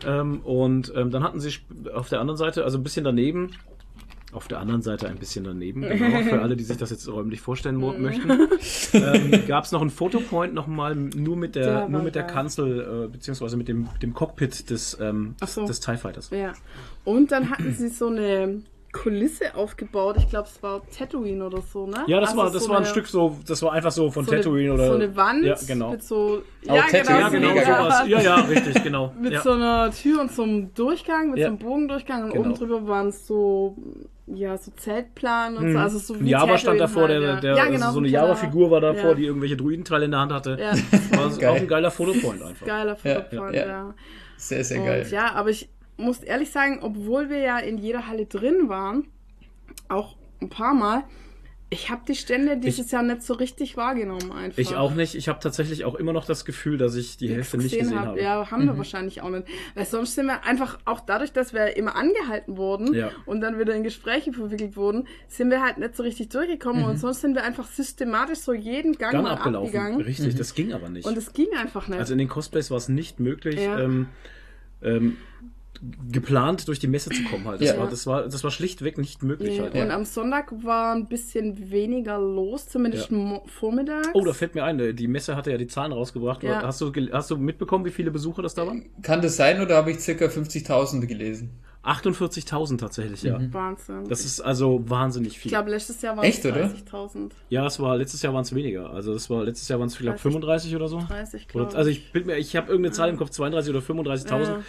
[0.07, 1.51] Ähm, und ähm, dann hatten sie
[1.95, 3.51] auf der anderen Seite, also ein bisschen daneben,
[4.33, 7.41] Auf der anderen Seite ein bisschen daneben, genau, für alle, die sich das jetzt räumlich
[7.41, 8.29] vorstellen mo- möchten.
[8.93, 12.25] ähm, Gab es noch einen Fotopoint nochmal nur mit der, Der nur mit der.
[12.25, 15.67] Kanzel, äh, beziehungsweise mit dem, dem Cockpit des, ähm, so.
[15.67, 16.31] des TIE Fighters.
[16.31, 16.53] Ja.
[17.05, 18.62] Und dann hatten sie so eine
[18.95, 20.17] Kulisse aufgebaut.
[20.19, 22.05] Ich glaube, es war Tatooine oder so, ne?
[22.07, 24.11] Ja, das Also war, das so war ein eine- Stück so, das war einfach so
[24.11, 24.87] von so Tatooine eine, oder.
[24.89, 25.91] So eine Wand Ja, genau.
[25.91, 26.43] mit so.
[26.69, 27.49] Auch ja, Tatooine, Ja, genau,
[27.83, 28.09] sowas.
[28.09, 29.13] Ja, ja, richtig, genau.
[29.21, 29.43] Mit ja.
[29.43, 31.47] so einer Tür und so einem Durchgang, mit Ja.
[31.47, 32.45] so einem Bogendurchgang und Genau.
[32.47, 33.77] oben drüber waren es so,
[34.27, 35.79] ja, so Zeltplan und so.
[35.79, 37.41] Also so Ein wie Java stand davor, der, halt, ja.
[37.41, 38.29] der ja, also genau, so eine Java.
[38.29, 39.15] Java-Figur war davor, Ja.
[39.15, 40.57] die irgendwelche Druidenteile in der Hand hatte.
[40.59, 40.73] Ja,
[41.19, 41.51] War so Geil.
[41.51, 42.65] auch ein geiler Fotopoint einfach.
[42.67, 43.67] geiler Ja, Fotopoint, ja.
[43.67, 43.95] ja.
[44.37, 45.07] Sehr, sehr Und geil.
[45.11, 49.07] ja, aber ich muss ehrlich sagen, obwohl wir ja in jeder Halle drin waren,
[49.89, 51.05] auch ein paar Mal,
[51.71, 54.59] ich habe die Stände dieses Jahr nicht so richtig wahrgenommen einfach.
[54.59, 55.17] Ich auch nicht.
[55.17, 58.07] Ich habe tatsächlich auch immer noch das Gefühl, dass ich die Hälfte nicht gesehen hab.
[58.09, 58.23] habe.
[58.23, 59.49] Ja, haben wir wahrscheinlich auch nicht.
[59.75, 63.11] Weil sonst sind wir einfach, auch dadurch, dass wir immer angehalten wurden Ja.
[63.27, 66.99] und dann wieder in Gespräche verwickelt wurden, sind wir halt nicht so richtig durchgekommen und
[66.99, 69.67] sonst sind wir einfach systematisch so jeden Gang, Gang mal abgelaufen.
[69.77, 70.01] abgegangen.
[70.03, 71.07] Richtig, das ging aber nicht.
[71.07, 71.99] Und es ging einfach nicht.
[71.99, 73.81] Also in den Cosplays war es nicht möglich, Ja.
[73.81, 74.07] ähm,
[74.81, 75.17] ähm,
[76.11, 77.61] geplant durch die Messe zu kommen halt.
[77.61, 77.78] Das, Ja.
[77.78, 79.74] war, das, war, das war schlichtweg nicht möglich Nee, halt.
[79.74, 83.41] Und am Sonntag war ein bisschen weniger los, zumindest Ja.
[83.47, 84.09] vormittags.
[84.14, 86.43] Oh, da fällt mir ein, die Messe hatte ja die Zahlen rausgebracht.
[86.43, 86.62] Ja.
[86.62, 88.87] Hast, du, hast du mitbekommen, wie viele Besucher das da waren?
[89.03, 91.51] Kann das sein oder habe ich circa 50.000 gelesen?
[91.85, 93.39] 48.000 tatsächlich, ja.
[93.53, 94.09] Wahnsinn.
[94.09, 95.51] Das ist also wahnsinnig ich viel.
[95.51, 96.64] glaube, letztes Jahr waren es Echt, oder?
[96.66, 97.32] 30.000.
[97.51, 98.89] ja, es war letztes Jahr waren es weniger.
[98.91, 100.22] Also es war letztes Jahr waren es vielleicht 30.
[100.32, 101.01] 35 oder so.
[101.01, 103.80] 30, Oder, glaube also ich bild mir, ich habe irgendeine Zahl im Kopf, 32 oder
[103.85, 104.43] 35.000.
[104.45, 104.62] Ja.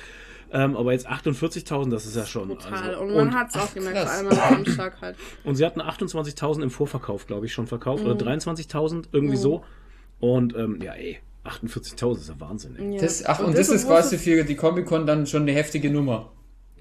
[0.55, 2.47] Ähm, aber jetzt 48.000, das ist ja schon.
[2.47, 2.91] Total.
[2.91, 4.21] Also, und und, man hat es auch gemerkt, krass.
[4.21, 5.17] vor allem am Samstag halt.
[5.43, 8.05] und sie hatten 28.000 im Vorverkauf, glaube ich, schon verkauft.
[8.05, 8.11] Mhm.
[8.11, 9.65] Oder 23.000, irgendwie so.
[10.21, 12.95] Und ähm, ja, ey, 48.000 ist ja Wahnsinn, ey.
[12.95, 13.01] Ja.
[13.01, 16.31] Das, ach, und, das, ist obwohl quasi für die Comic-Con dann schon eine heftige Nummer.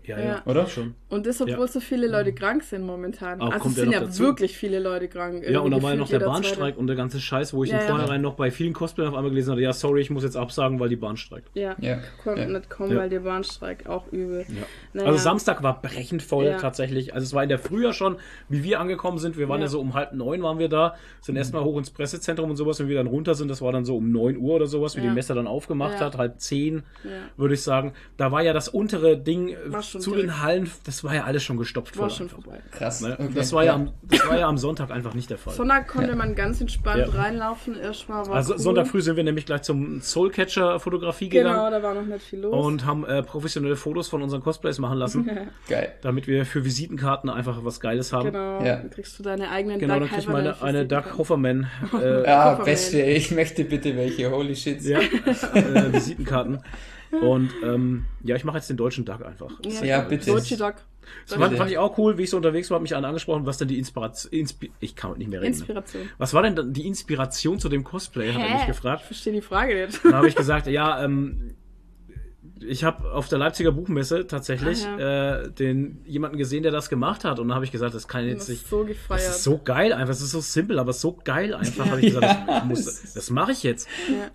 [0.06, 0.24] Ja, Ja.
[0.24, 0.66] ja, Oder?
[0.66, 0.94] Schon.
[1.08, 1.66] und das, obwohl Ja.
[1.66, 3.40] so viele Leute krank sind momentan.
[3.40, 4.22] Auch also es ja sind ja dazu.
[4.22, 5.44] wirklich viele Leute krank.
[5.48, 6.78] Ja, und da war ja noch der Bahnstreik Zweite.
[6.78, 7.88] und der ganze Scheiß, wo ich Ja, im ja.
[7.88, 10.80] Vornherein noch bei vielen Cosplayern auf einmal gelesen hatte, ja, sorry, ich muss jetzt absagen,
[10.80, 11.48] weil die Bahn streikt.
[11.54, 11.98] Ja, Ja.
[12.22, 12.58] konnten Ja.
[12.58, 12.98] nicht kommen, Ja.
[12.98, 14.44] weil der Bahnstreik auch übel.
[14.48, 14.54] Ja.
[14.92, 15.08] Naja.
[15.08, 16.58] Also Samstag war brechend voll Ja.
[16.58, 17.14] tatsächlich.
[17.14, 18.16] Also es war in der Frühjahr schon,
[18.48, 19.38] wie wir angekommen sind.
[19.38, 19.70] Wir waren ja, Ja.
[19.70, 22.78] so um halb neun waren wir da, sind erstmal hoch ins Pressezentrum und sowas.
[22.80, 25.00] Wenn wir dann runter sind, das war dann so um neun Uhr oder sowas, wie
[25.00, 25.08] Ja.
[25.08, 26.06] die Messe dann aufgemacht Ja.
[26.06, 27.10] hat, halb zehn, Ja.
[27.36, 27.92] würde ich sagen.
[28.16, 29.56] Da war ja das untere Ding
[29.94, 32.42] schon zu den Hallen, das war ja alles schon gestopft War voll schon einfach.
[32.42, 32.58] vorbei.
[32.70, 33.00] Krass.
[33.00, 33.16] Ne?
[33.18, 33.28] Okay.
[33.34, 35.54] Das, war ja am, das war ja am Sonntag einfach nicht der Fall.
[35.54, 36.16] Sonntag konnte Ja.
[36.16, 37.20] man ganz entspannt Ja.
[37.22, 37.78] reinlaufen.
[37.78, 38.58] Erstmal war Also cool.
[38.58, 42.22] Sonntag früh sind wir nämlich gleich zum Soulcatcher Fotografie Genau, gegangen da war noch nicht
[42.24, 42.66] viel los.
[42.66, 45.30] und haben äh, professionelle Fotos von unseren Cosplays machen lassen,
[45.68, 45.92] Geil.
[46.02, 48.26] damit wir für Visitenkarten einfach was Geiles haben.
[48.32, 48.76] genau, Ja.
[48.76, 51.66] dann kriegst du deine eigenen Genau, dann krieg ich meine eine Doug Hofferman
[52.00, 52.64] äh, Ja, Kofferman.
[52.64, 53.00] beste.
[53.02, 54.30] Ich möchte bitte welche.
[54.30, 54.82] Holy shit.
[54.82, 56.58] ja, äh, Visitenkarten.
[57.22, 59.50] Und ähm, ja, ich mache jetzt den deutschen Duck einfach.
[59.82, 60.26] Ja, bitte.
[60.26, 60.74] Deutsche Doc.
[61.28, 63.44] Das fand, fand ich auch cool, wie ich so unterwegs war, hat mich einer angesprochen,
[63.44, 65.52] was denn die Inspiration, Inspi ich kann nicht mehr reden.
[65.52, 65.58] Ne?
[65.58, 66.10] Inspiration.
[66.18, 69.02] Was war denn die Inspiration zu dem Cosplay, hat er mich Ich gefragt.
[69.02, 70.04] verstehe die Frage nicht.
[70.04, 71.54] Dann habe ich gesagt, ja, ähm,
[72.60, 77.24] ich habe auf der Leipziger Buchmesse tatsächlich Ah, äh, den jemanden gesehen, der das gemacht
[77.24, 77.38] hat.
[77.38, 78.68] Und dann habe ich gesagt, das kann jetzt nicht.
[78.68, 79.20] so gefeiert.
[79.26, 82.14] Das ist so geil einfach, es ist so simpel, aber so geil einfach, habe ich
[82.14, 83.88] gesagt, das, ich muss, das mache ich jetzt.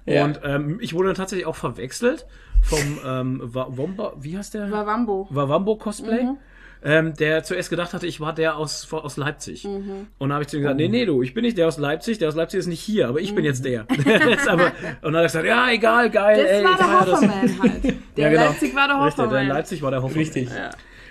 [0.05, 0.26] Ja.
[0.26, 2.26] Und ähm, ich wurde dann tatsächlich auch verwechselt
[2.61, 4.70] vom ähm, Womba, wie heißt der?
[4.72, 5.28] Wawambo.
[5.30, 6.24] Wawambo Cosplay.
[6.24, 6.38] Mhm.
[6.82, 9.65] Ähm, der zuerst gedacht hatte, ich war der aus, aus Leipzig.
[9.65, 10.07] Mhm.
[10.17, 11.77] Und dann habe ich zu ihm gesagt, nee, nee, du, ich bin nicht der aus
[11.77, 13.45] Leipzig, der aus Leipzig ist nicht hier, aber ich bin Mhm.
[13.49, 13.86] jetzt der.
[14.30, 14.67] Jetzt aber,
[15.01, 17.13] und dann hat er gesagt, ja, egal, geil, Das ey, war der.
[17.13, 17.84] Hofferman halt.
[18.15, 18.45] Der Ja, genau.
[18.45, 19.47] Leipzig war der Richtig, der in Hofferman.
[19.47, 20.19] Leipzig war der Hoffmann.
[20.19, 20.49] Richtig.
[20.49, 20.69] Ja.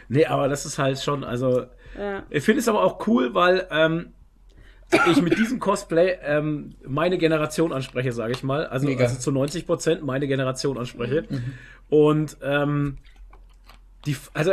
[0.09, 1.67] Nee, aber das ist halt schon, also,
[1.99, 2.23] Ja.
[2.31, 4.13] ich finde es aber auch cool, weil ähm,
[5.11, 8.65] ich mit diesem Cosplay ähm, meine Generation anspreche, sage ich mal.
[8.67, 11.25] Also, also zu 90 Prozent meine Generation anspreche.
[11.91, 12.97] Und ähm,
[14.07, 14.53] die, also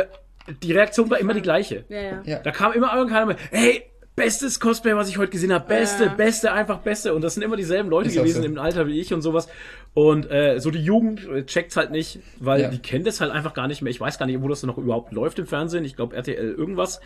[0.62, 1.84] die Reaktion war immer die gleiche.
[1.88, 2.22] Ja, ja.
[2.24, 2.38] Ja.
[2.40, 3.82] Da kam immer irgendeiner mit, hey,
[4.14, 5.66] bestes Cosplay, was ich heute gesehen habe.
[5.66, 6.14] Beste, Ja.
[6.14, 7.14] beste, einfach beste.
[7.14, 8.48] Und das sind immer dieselben Leute Ist gewesen so.
[8.48, 9.46] im Alter wie ich und sowas.
[9.92, 12.68] Und äh, so die Jugend äh, checkt's halt nicht, weil Ja.
[12.68, 13.90] die kennt es halt einfach gar nicht mehr.
[13.90, 15.84] Ich weiß gar nicht, wo das noch überhaupt läuft im Fernsehen.
[15.84, 17.00] Ich glaube RTL irgendwas.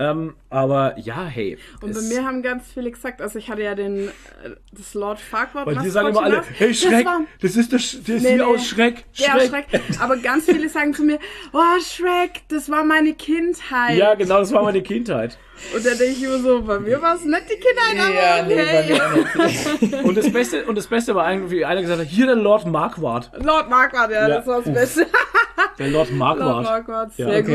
[0.00, 1.58] Ähm, aber ja, hey.
[1.82, 4.10] Und bei mir haben ganz viele gesagt, also ich hatte ja den, äh,
[4.72, 7.78] das Lord Farquaad Bei dir sagen immer alle, hey Das Schreck, war- das ist der
[7.78, 8.42] ist Nee, hier nee.
[8.42, 9.04] aus Schreck.
[9.20, 9.66] Der aus Schreck.
[9.68, 9.82] Schreck.
[10.00, 11.18] Aber ganz viele sagen zu mir,
[11.52, 13.98] oh Shrek, das war meine Kindheit.
[13.98, 15.36] Ja, genau, das war meine Kindheit.
[15.74, 18.42] Und dann denke ich immer so, bei mir war es nicht die Kindheit, aber Ja,
[18.42, 19.86] nee, okay.
[19.86, 20.04] nicht.
[20.04, 22.66] Und das Beste, und das Beste war eigentlich, wie einer gesagt hat, hier der Lord
[22.66, 23.30] Marquardt.
[23.42, 24.36] Lord Marquardt, ja, Ja.
[24.38, 25.06] das war das Beste.
[25.78, 26.64] Der Lord Lord Marquardt.
[26.64, 27.52] Marquardt, Ja, sehr gut.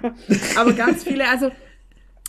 [0.00, 0.12] Okay.
[0.56, 1.50] Aber ganz viele, also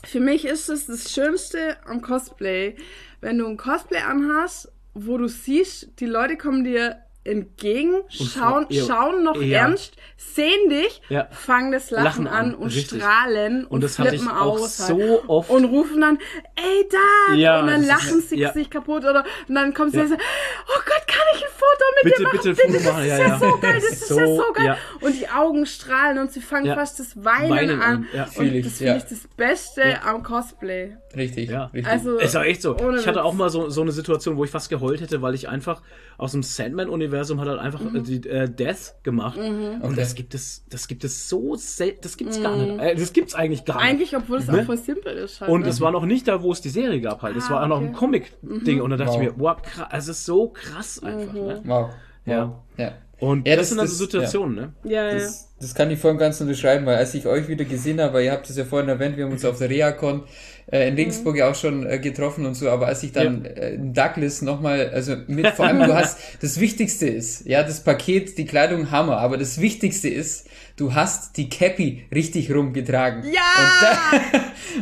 [0.06, 2.76] für mich ist es das Schönste am Cosplay,
[3.22, 8.86] wenn du ein Cosplay anhast, wo du siehst, die Leute kommen dir entgegen, schauen, ja,
[8.86, 9.60] schauen noch ja.
[9.60, 11.28] ernst, sehen dich, Ja.
[11.32, 13.02] fangen das Lachen, Lachen an, und richtig.
[13.02, 14.78] strahlen und, Und das hatte flippen auch aus.
[14.78, 15.24] so halt.
[15.28, 15.50] oft.
[15.50, 16.18] Und rufen dann,
[16.56, 17.34] ey, da!
[17.60, 20.22] Und dann das ist- lachen sie sich kaputt oder und dann kommt sie und sagt,
[20.22, 22.38] oh Gott, kann ich ein Foto mit Bitte, dir machen?
[22.44, 24.66] bitte ein Foto machen, das ja, ist ja, so geil, das ist ja so geil.
[24.66, 24.78] ja.
[25.02, 26.76] Und die Augen strahlen und sie fangen Ja.
[26.76, 28.06] fast das Weinen, Weinen an.
[28.14, 28.24] ja.
[28.24, 28.98] Und Fühl ich, das finde ja.
[28.98, 30.96] ich das Beste am Cosplay.
[31.16, 31.66] Richtig, Ja.
[31.66, 31.88] richtig.
[31.88, 32.76] Also, Ist auch echt so.
[32.98, 35.50] Ich hatte auch mal so, so eine Situation, wo ich fast geheult hätte, weil ich
[35.50, 35.82] einfach
[36.18, 37.96] aus dem Sandman-Universum hat halt einfach Mhm.
[37.96, 39.38] äh, die äh, Death gemacht.
[39.38, 39.96] Und Okay.
[39.96, 42.80] das gibt es, das gibt es so selten, das gibt's gar nicht.
[42.80, 43.84] Äh, das gibt's eigentlich gar nicht.
[43.84, 43.90] Mhm.
[43.90, 44.60] Eigentlich, obwohl es Ne?
[44.62, 45.42] auch voll simpel ist.
[45.42, 45.70] Halt, Und ne?
[45.70, 47.36] es war noch nicht da, wo es die Serie gab halt.
[47.38, 47.96] Es Ah, war auch noch ein okay.
[47.98, 48.82] Comic-Ding.
[48.82, 49.22] Und da dachte Wow.
[49.22, 51.34] ich mir, wow, krass, es ist so krass einfach.
[51.34, 51.62] Ne?
[51.66, 51.89] wow.
[52.30, 52.60] Ja.
[52.78, 52.92] Ja.
[53.20, 54.74] Und Ja, das, das- sind dann so das- Situationen, ne?
[54.86, 55.14] ja, ja.
[55.16, 58.14] Das, das kann ich voll und ganz unterschreiben, weil als ich euch wieder gesehen habe,
[58.14, 60.24] weil ihr habt es ja vorhin erwähnt, wir haben uns auf der Reacon
[60.72, 63.72] äh, in Regensburg ja auch schon äh, getroffen und so, aber als ich dann äh,
[63.72, 68.38] in Douglas nochmal, also mit, vor allem du hast, das Wichtigste ist, ja, das Paket,
[68.38, 70.48] die Kleidung, Hammer, aber das Wichtigste ist,
[70.80, 73.24] du hast die Cappy richtig rumgetragen.
[73.26, 73.42] Ja!
[73.62, 73.82] Und,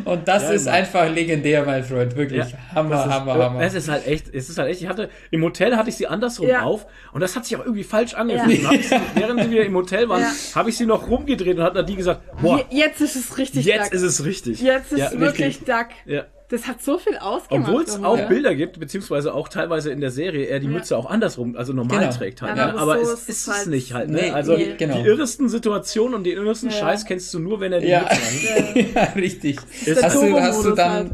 [0.06, 0.74] da, und das Ja, ist Mann.
[0.76, 2.46] einfach legendär, mein Freund, wirklich.
[2.74, 3.62] Hammer, Das ist, Hammer, Hammer.
[3.62, 4.82] Es ist halt echt, es ist halt echt.
[4.82, 6.62] Ich hatte im Hotel hatte ich sie andersrum Ja.
[6.64, 8.62] auf und das hat sich auch irgendwie falsch angefühlt.
[8.64, 8.70] Ja.
[8.72, 10.32] Sie, während wir im Hotel waren, Ja.
[10.56, 13.66] habe ich sie noch rumgedreht und hat Nadine gesagt, boah, Je- Jetzt ist es richtig
[13.66, 13.94] jetzt Duck.
[13.94, 14.62] ist es richtig.
[14.62, 15.68] Jetzt ist Ja, es wirklich richtig.
[15.68, 15.88] Duck.
[16.06, 16.24] Ja.
[16.50, 17.68] Das hat so viel ausgemacht.
[17.68, 18.26] Obwohl es auch Ja.
[18.28, 22.00] Bilder gibt, beziehungsweise auch teilweise in der Serie er die Mütze auch andersrum, also normal
[22.00, 22.12] Genau.
[22.14, 22.56] trägt halt.
[22.56, 22.80] Ja, ne?
[22.80, 24.10] aber so es ist ist es halt- nicht halt.
[24.10, 24.22] Ne?
[24.22, 25.02] Nee, also nee, genau.
[25.02, 26.74] die irresten Situationen und den irresten Ja.
[26.74, 28.00] Scheiß kennst du nur, wenn er die Ja.
[28.00, 28.76] Mütze hat.
[28.96, 29.58] ja, richtig.
[29.86, 31.12] der Hast du, hast du dann, halt.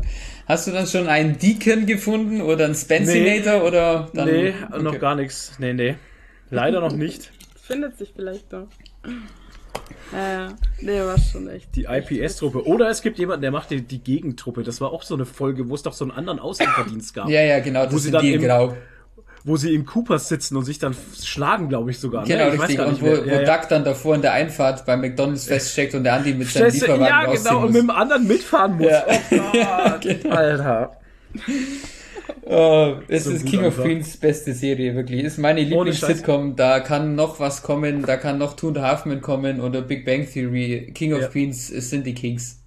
[0.47, 4.27] hast du dann schon einen Deacon gefunden oder einen Spencinator oder dann?
[4.29, 4.83] Nee, Okay.
[4.83, 5.53] noch gar nichts.
[5.57, 5.95] Nee, nee.
[6.51, 7.31] Leider noch nicht.
[7.59, 8.67] Findet sich vielleicht noch.
[10.11, 10.47] Ja, ja.
[10.81, 11.75] Nee, war schon echt.
[11.75, 12.65] Die IPS-Truppe.
[12.67, 14.63] Oder es gibt jemanden, der macht die, die Gegentruppe.
[14.63, 17.29] Das war auch so eine Folge, wo es doch so einen anderen Auslieferdienst gab.
[17.29, 18.75] Ja, ja, genau, Wo das sie sind dann die im- Grau.
[19.45, 22.23] Wo sie in Coopers sitzen und sich dann schlagen, glaube ich sogar.
[22.23, 22.55] Genau, ne?
[22.55, 22.69] ich richtig.
[22.69, 23.57] Weiß gar Und nicht wo, wo Ja, ja.
[23.57, 27.05] Duck dann davor in der Einfahrt bei McDonalds feststeckt und der Andi mit seinem Lieferwagen
[27.05, 28.87] ja, genau, und mit dem anderen mitfahren muss.
[28.87, 29.03] Ja.
[29.07, 30.35] Oh Gott, Genau.
[30.35, 30.97] Alter.
[32.45, 33.77] Oh, es So ist King of.
[33.77, 35.23] Queens beste Serie, wirklich.
[35.23, 35.61] Ist meine.
[35.61, 36.55] Lieblings-Sitcom.
[36.55, 39.81] Da kann noch was kommen, da kann noch Two and a Half Men kommen oder
[39.81, 40.91] Big Bang Theory.
[40.93, 41.27] King of Ja.
[41.27, 42.59] Queens sind die Kings.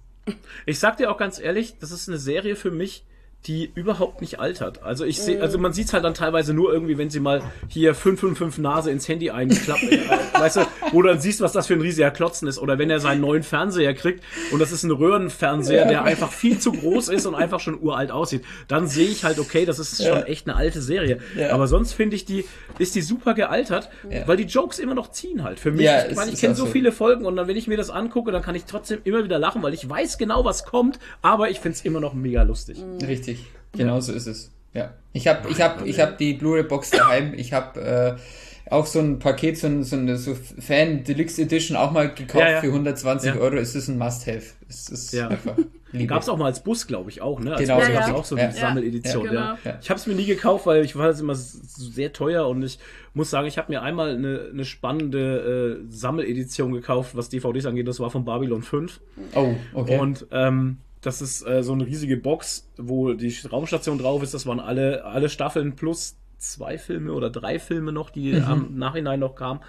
[0.65, 3.05] Ich sag dir auch ganz ehrlich, das ist eine Serie für mich,
[3.45, 4.83] die überhaupt nicht altert.
[4.83, 7.95] Also ich sehe, also man sieht's halt dann teilweise nur irgendwie, wenn sie mal hier
[7.95, 9.99] 555 Nase ins Handy einklappt, äh,
[10.33, 10.61] weißt du,
[10.91, 12.59] wo du dann siehst, was das für ein riesiger Klotzen ist.
[12.59, 16.59] Oder wenn er seinen neuen Fernseher kriegt und das ist ein Röhrenfernseher, der einfach viel
[16.59, 20.03] zu groß ist und einfach schon uralt aussieht, dann sehe ich halt, okay, das ist
[20.05, 21.19] schon echt eine alte Serie.
[21.37, 21.51] Ja.
[21.51, 22.43] Aber sonst finde ich die,
[22.79, 24.27] ist die super gealtert, Ja.
[24.27, 25.59] weil die Jokes immer noch ziehen halt.
[25.59, 27.77] Für mich, Ja, ich, meine, ich kenne so viele Folgen und dann, wenn ich mir
[27.77, 30.99] das angucke, dann kann ich trotzdem immer wieder lachen, weil ich weiß genau, was kommt,
[31.21, 32.77] aber ich finde es immer noch mega lustig.
[33.05, 33.26] Richtig.
[33.73, 34.51] Genau so ist es.
[34.73, 34.93] Ja.
[35.13, 37.33] Ich habe ich hab, ich hab die Blu-ray-Box daheim.
[37.35, 41.77] Ich habe äh, auch so ein Paket, so, ein, so eine so Fan Deluxe Edition
[41.77, 42.59] auch mal gekauft Ja, ja.
[42.61, 43.39] für 120 Ja.
[43.39, 43.55] Euro.
[43.55, 44.43] Es ist ein Must-Have.
[44.69, 45.29] Es ist Ja.
[45.29, 45.55] einfach.
[46.07, 47.51] Gab es auch mal als Bus, glaube ich, auch, ne?
[47.53, 48.13] Als Genau, Bus ja, ja.
[48.13, 48.43] auch so Ja.
[48.43, 49.39] eine Sammeledition, Ja, ja.
[49.53, 49.57] genau.
[49.63, 49.79] Ja.
[49.81, 52.77] Ich habe es mir nie gekauft, weil ich war das immer sehr teuer und ich
[53.13, 57.87] muss sagen, ich habe mir einmal eine, eine spannende äh, Sammeledition gekauft, was DVDs angeht.
[57.87, 58.99] Das war von Babylon 5.
[59.33, 59.97] Oh, okay.
[59.97, 64.33] Und ähm, das ist äh, so eine riesige Box, wo die Raumstation drauf ist.
[64.33, 68.43] Das waren alle, alle Staffeln plus zwei Filme oder drei Filme noch, die Mhm.
[68.43, 69.59] am Nachhinein noch kamen.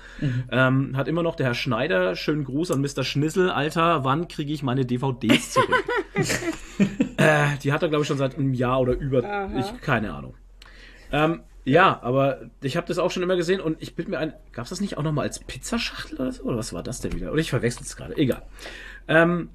[0.50, 2.14] Ähm, hat immer noch der Herr Schneider.
[2.14, 3.04] Schönen Gruß an Mr.
[3.04, 3.50] Schnissel.
[3.50, 5.84] Alter, wann kriege ich meine DVDs zurück?
[7.16, 9.24] äh, die hat er, glaube ich, schon seit einem Jahr oder über.
[9.24, 9.58] Aha.
[9.58, 10.34] Ich, keine Ahnung.
[11.10, 14.32] Ähm, ja, aber ich habe das auch schon immer gesehen und ich bin mir ein.
[14.52, 16.42] Gab es das nicht auch noch mal als Pizzaschachtel oder so?
[16.44, 17.30] Oder was war das denn wieder?
[17.32, 18.16] Oder ich verwechsel es gerade.
[18.16, 18.42] Egal.
[19.06, 19.50] Ähm,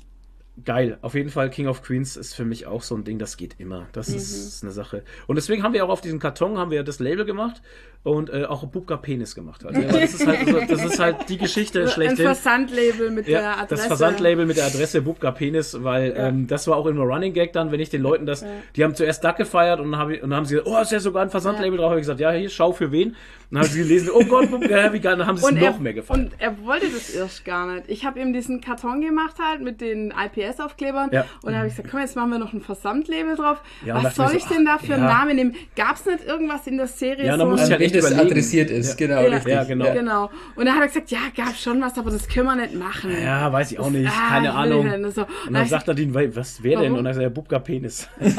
[0.63, 0.97] geil.
[1.01, 3.55] Auf jeden Fall King of Queens ist für mich auch so ein Ding, das geht
[3.59, 3.87] immer.
[3.91, 4.15] Das Mhm.
[4.17, 5.03] ist eine Sache.
[5.27, 7.61] Und deswegen haben wir auch auf diesem Karton haben wir das Label gemacht
[8.03, 9.65] und äh, auch Bubka Penis gemacht.
[9.65, 12.25] Also, aber das, ist halt so, das ist halt die Geschichte schlechthin.
[12.25, 13.67] Versandlabel mit der Ja, Adresse.
[13.69, 17.53] das Versandlabel mit der Adresse Bubka Penis, weil ähm, das war auch immer Running Gag
[17.53, 20.21] dann, wenn ich den Leuten das, die haben zuerst Duck gefeiert und dann, hab ich,
[20.21, 21.91] und dann haben sie gesagt, oh, ist ja sogar ein Versandlabel drauf.
[21.91, 23.09] Hab ich gesagt, ja, hier, schau für wen.
[23.09, 23.15] Und
[23.51, 25.93] dann haben sie gelesen, oh Gott, Bubka, wie geil, dann haben sie es noch mehr
[25.93, 26.25] gefallen.
[26.25, 27.83] Und er wollte das erst gar nicht.
[27.87, 31.21] Ich habe ihm diesen Karton gemacht halt mit den IPS-Aufklebern Ja.
[31.41, 33.61] und dann habe ich gesagt, komm, jetzt machen wir noch ein Versandlabel drauf.
[33.85, 35.09] Ja, Was soll so, ich denn da für einen ja.
[35.09, 35.55] Namen nehmen?
[35.75, 37.25] Gab es nicht irgendwas in der Serie?
[37.25, 38.31] Ja, so muss ich halt echt das überlegen.
[38.31, 39.07] adressiert ist, Ja.
[39.07, 39.27] genau, Ja.
[39.35, 39.53] richtig.
[39.53, 39.93] Ja, genau.
[39.93, 40.29] Genau.
[40.55, 43.11] Und dann hat er gesagt, ja, gab schon was, aber das können wir nicht machen.
[43.23, 44.85] Ja, weiß ich auch nicht, Ah, keine Ahnung.
[44.89, 45.21] denn so.
[45.21, 46.93] Und hab dann sagt er den, was wer denn?
[46.93, 48.07] Und dann sagt er, Bubka Penis.
[48.19, 48.37] und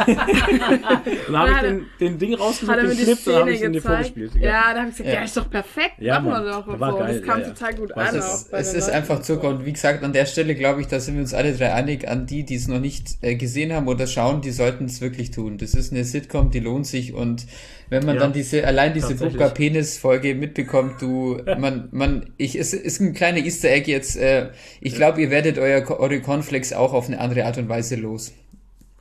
[1.33, 4.33] dann habe ich den, den Ding rausgesucht, den Clip, dann habe ich ihn dir vorgespielt.
[4.37, 5.15] Ja, da habe ich gesagt, ja.
[5.21, 5.25] Ja.
[5.25, 5.95] ist doch perfekt.
[5.99, 6.81] Ja, machen wir doch.
[6.81, 6.99] War so.
[6.99, 8.17] geil, das kam total gut an.
[8.53, 11.21] es- ist einfach Zucker und wie gesagt, an der Stelle glaube ich, da sind wir
[11.23, 12.09] uns alle drei einig.
[12.09, 15.31] An die, die es noch nicht äh, gesehen haben oder schauen, die sollten es wirklich
[15.31, 15.59] tun.
[15.59, 17.47] Das ist eine Sitcom, die lohnt sich und
[17.91, 19.15] wenn man Ja, dann diese, allein diese
[19.45, 24.17] Booker Penis Folge mitbekommt, du, man, man, ich, es ist ein kleiner Easter Egg jetzt,
[24.17, 24.51] äh,
[24.81, 28.33] ich glaube, ihr werdet euer, eure Cornflakes auch auf eine andere Art und Weise los.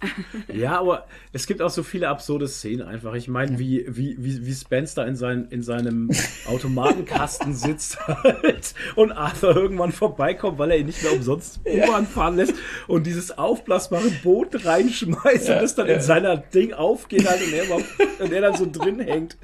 [0.53, 3.13] Ja, aber es gibt auch so viele absurde Szenen einfach.
[3.13, 6.09] Ich meine, wie, wie, wie, wie Spence da in, sein, in seinem
[6.45, 12.35] Automatenkasten sitzt halt und Arthur irgendwann vorbeikommt, weil er ihn nicht mehr umsonst U-Bahn fahren
[12.35, 12.53] lässt
[12.87, 18.23] und dieses aufblasbare Boot reinschmeißt und das dann in seiner Ding aufgeht halt und er,
[18.25, 19.37] und er dann so drin hängt.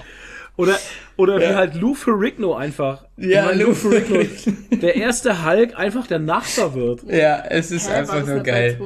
[0.60, 0.78] Oder,
[1.16, 1.56] oder wie Ja.
[1.56, 3.06] halt Lou Ferrigno einfach.
[3.16, 7.04] Ja, Ich Lou Lou Ferrigno, der erste Hulk einfach der Nachbar wird.
[7.08, 8.78] Ja, es ist Hä, war einfach das nur geil.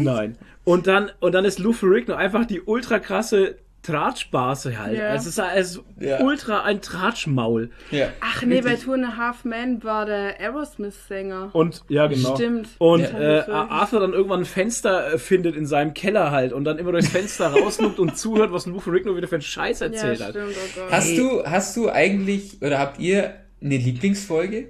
[0.00, 0.38] Nein.
[0.64, 4.96] Und dann, und dann ist Lou Ferrigno einfach die ultra krasse Tratschbase halt.
[4.96, 5.12] Ja.
[5.14, 6.20] Es ist also Ja.
[6.20, 7.70] ultra ein Tratschmaul.
[7.90, 8.08] Ja.
[8.20, 11.50] Ach nee, bei Two and a Half Men war der Aerosmith-Sänger.
[11.52, 12.34] Und, ja, genau.
[12.36, 12.68] Stimmt.
[12.78, 13.38] Und Ja.
[13.40, 16.92] äh, Arthur dann irgendwann ein Fenster äh, findet in seinem Keller halt und dann immer
[16.92, 20.36] durchs Fenster rausguckt und zuhört, was Lou Ferrigno wieder für einen Scheiß Ja, erzählt stimmt,
[20.36, 20.36] hat.
[20.78, 20.92] oh.
[20.92, 24.68] Hast du, hast du eigentlich, oder habt ihr eine Lieblingsfolge?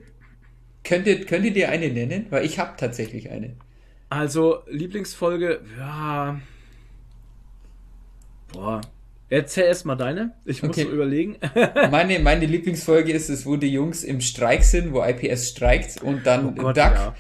[0.85, 2.27] Könntet, könntet ihr eine nennen?
[2.31, 3.57] Weil ich habe tatsächlich eine.
[4.09, 6.41] Also, Lieblingsfolge, ja.
[8.53, 8.81] Boah.
[9.33, 10.33] Erzähl erst mal deine.
[10.45, 10.87] Ich muss Okay.
[10.93, 11.37] überlegen.
[11.91, 16.27] Meine, meine Lieblingsfolge ist es, wo die Jungs im Streik sind, wo IPS streikt und
[16.27, 17.15] dann Oh Gott, Duck, ja.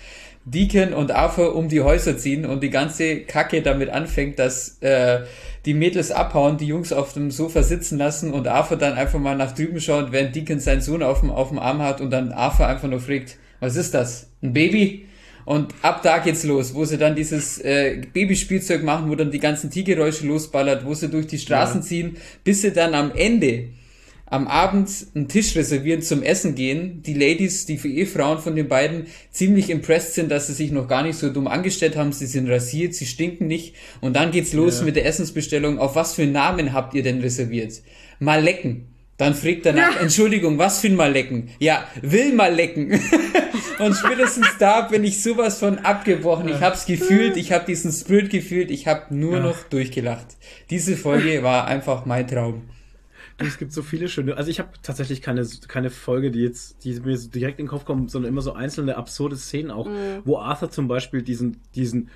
[0.44, 5.20] Deacon und Arthur um die Häuser ziehen und die ganze Kacke damit anfängt, dass äh,
[5.64, 9.34] die Mädels abhauen, die Jungs auf dem Sofa sitzen lassen und Arthur dann einfach mal
[9.36, 12.32] nach drüben schaut, während Deacon seinen Sohn auf dem, auf dem Arm hat und dann
[12.32, 14.28] Arthur einfach nur fragt, was ist das?
[14.42, 15.06] Ein Baby?
[15.44, 19.38] Und ab da geht's los, wo sie dann dieses äh, Babyspielzeug machen, wo dann die
[19.40, 21.86] ganzen Tiergeräusche losballert, wo sie durch die Straßen Ja.
[21.86, 23.68] ziehen, bis sie dann am Ende
[24.26, 27.02] am Abend einen Tisch reservieren zum Essen gehen.
[27.02, 31.02] Die Ladies, die Ehefrauen von den beiden, ziemlich impressed sind, dass sie sich noch gar
[31.02, 32.12] nicht so dumm angestellt haben.
[32.12, 33.74] Sie sind rasiert, sie stinken nicht.
[34.00, 34.86] Und dann geht's los Ja.
[34.86, 35.78] mit der Essensbestellung.
[35.78, 37.74] Auf was für einen Namen habt ihr denn reserviert?
[38.20, 38.86] Mal lecken.
[39.18, 41.50] Dann fragt er nach, Entschuldigung, was für ein Mal lecken?
[41.58, 42.98] Ja, will mal lecken.
[43.78, 46.48] Und spätestens da bin ich sowas von abgebrochen.
[46.48, 49.42] Ich hab's gefühlt, ich hab diesen Spirit gefühlt, ich hab nur Ja.
[49.42, 50.26] noch durchgelacht.
[50.70, 52.62] Diese Folge war einfach mein Traum.
[53.38, 54.36] Du, Es gibt so viele schöne.
[54.36, 57.70] Also ich habe tatsächlich keine, keine Folge, die jetzt, die mir so direkt in den
[57.70, 59.88] Kopf kommt, sondern immer so einzelne absurde Szenen auch,
[60.24, 62.10] wo Arthur zum Beispiel diesen, diesen,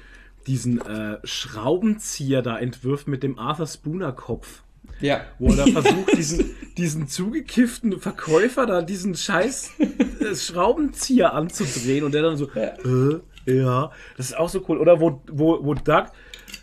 [0.47, 4.63] diesen äh, Schraubenzieher da entwirft mit dem Arthur Spooner Kopf.
[5.01, 5.21] Ja.
[5.39, 12.13] Wo er da versucht, diesen, diesen zugekifften Verkäufer da diesen scheiß äh, Schraubenzieher anzudrehen und
[12.15, 12.73] der dann so, Ja.
[12.85, 14.79] äh, ja, das ist auch so cool.
[14.79, 16.07] Oder wo, wo, wo Doug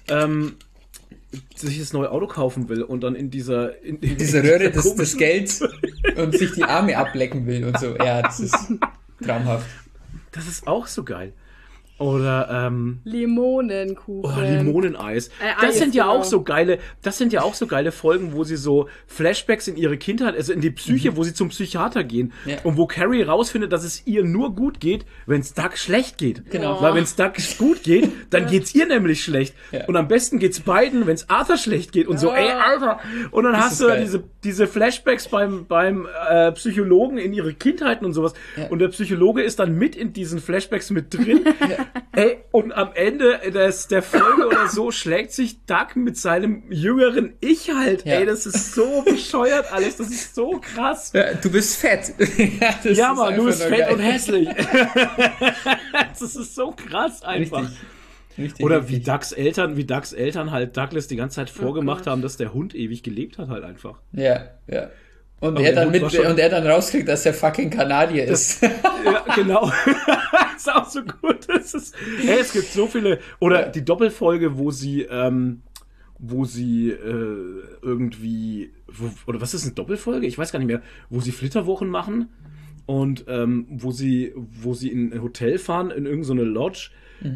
[0.10, 0.56] ähm,
[1.56, 4.86] sich das neue Auto kaufen will und dann in dieser in, in diese Röhre des,
[4.86, 5.62] komischen- Gelds
[6.18, 7.96] und sich die Arme ablecken will und so.
[7.98, 8.56] Ja, das ist
[9.26, 9.66] traumhaft.
[10.32, 11.34] Das ist auch so geil.
[12.00, 14.32] Oder ähm, Limonenkuchen.
[14.38, 15.28] oh, Limoneneis.
[15.28, 16.18] Äh, das Eis, sind ja genau.
[16.18, 19.78] auch so geile, das sind ja auch so geile Folgen, wo sie so Flashbacks in
[19.78, 22.50] ihre Kindheit, also in die Psyche, wo sie zum Psychiater gehen Mhm.
[22.52, 22.58] Ja.
[22.64, 26.50] und wo Carrie rausfindet, dass es ihr nur gut geht, wenn es Doug schlecht geht.
[26.50, 26.82] Genau.
[26.82, 29.56] Weil wenn es Doug gut geht, dann geht's ihr nämlich schlecht.
[29.72, 29.86] Ja.
[29.86, 33.00] Und am besten geht's beiden, wenn es Arthur schlecht geht und so, ey Arthur.
[33.32, 34.02] Und dann Das hast du geil.
[34.02, 38.34] diese diese Flashbacks beim, beim äh, Psychologen in ihre Kindheiten und sowas.
[38.58, 38.68] Ja.
[38.68, 41.42] Und der Psychologe ist dann mit in diesen Flashbacks mit drin.
[42.16, 47.34] Ey, und am Ende des, der Folge oder so schlägt sich Doug mit seinem jüngeren
[47.40, 48.06] Ich halt.
[48.06, 48.20] Ja.
[48.20, 49.98] Ey, das ist so bescheuert alles.
[49.98, 51.12] Das ist so krass.
[51.14, 52.14] Ja, du bist fett.
[52.60, 53.94] ja, das Ja, Mann, du bist fett geil.
[53.94, 54.48] und hässlich.
[56.20, 57.62] das ist so krass einfach.
[57.62, 57.78] Richtig.
[58.38, 59.00] Richtig, Oder wie.
[59.00, 62.12] Ducks Eltern, wie Ducks Eltern halt Douglas die ganze Zeit vorgemacht Gott.
[62.12, 64.00] haben, dass der Hund ewig gelebt hat halt einfach.
[64.12, 64.90] Ja, ja.
[65.44, 68.64] Und er, dann mit, und er dann rauskriegt, dass er fucking Kanadier ist.
[69.04, 69.70] Ja, genau.
[70.56, 71.50] ist auch so gut.
[71.50, 73.20] Das ist, hey, es gibt so viele.
[73.42, 75.62] Oder die Doppelfolge, wo sie, ähm,
[76.18, 80.26] wo sie äh, irgendwie, wo, oder was ist eine Doppelfolge?
[80.26, 82.30] Ich weiß gar nicht mehr, wo sie Flitterwochen machen
[82.86, 86.92] und ähm, wo sie, wo sie in ein Hotel fahren in irgendeine Lodge,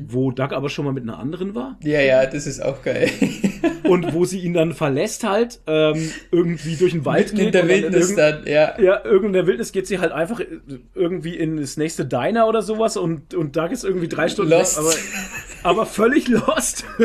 [0.09, 3.09] wo Doug aber schon mal mit einer anderen war ja, ja, das ist auch geil.
[3.84, 7.61] und wo sie ihn dann verlässt halt ähm, irgendwie durch den Wald Mitten in der
[7.61, 8.80] dann Wildnis irgend- dann, ja.
[8.80, 10.41] ja, irgend in der Wildnis geht sie halt einfach
[10.95, 14.77] irgendwie in das nächste Diner oder sowas und, und Doug ist irgendwie drei Stunden Lost.
[14.77, 14.84] weg,
[15.64, 16.85] aber, aber völlig lost.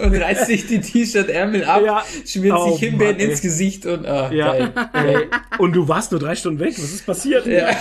[0.00, 2.04] Und reißt sich die T-Shirt-Ärmel ab, Ja.
[2.26, 4.52] schmiert Oh, sich Himbeeren Mann, ins Gesicht und, ah, Ja.
[4.52, 4.72] geil.
[4.92, 5.16] Ey,
[5.58, 7.46] und du warst nur drei Stunden weg, was ist passiert?
[7.46, 7.70] Ja.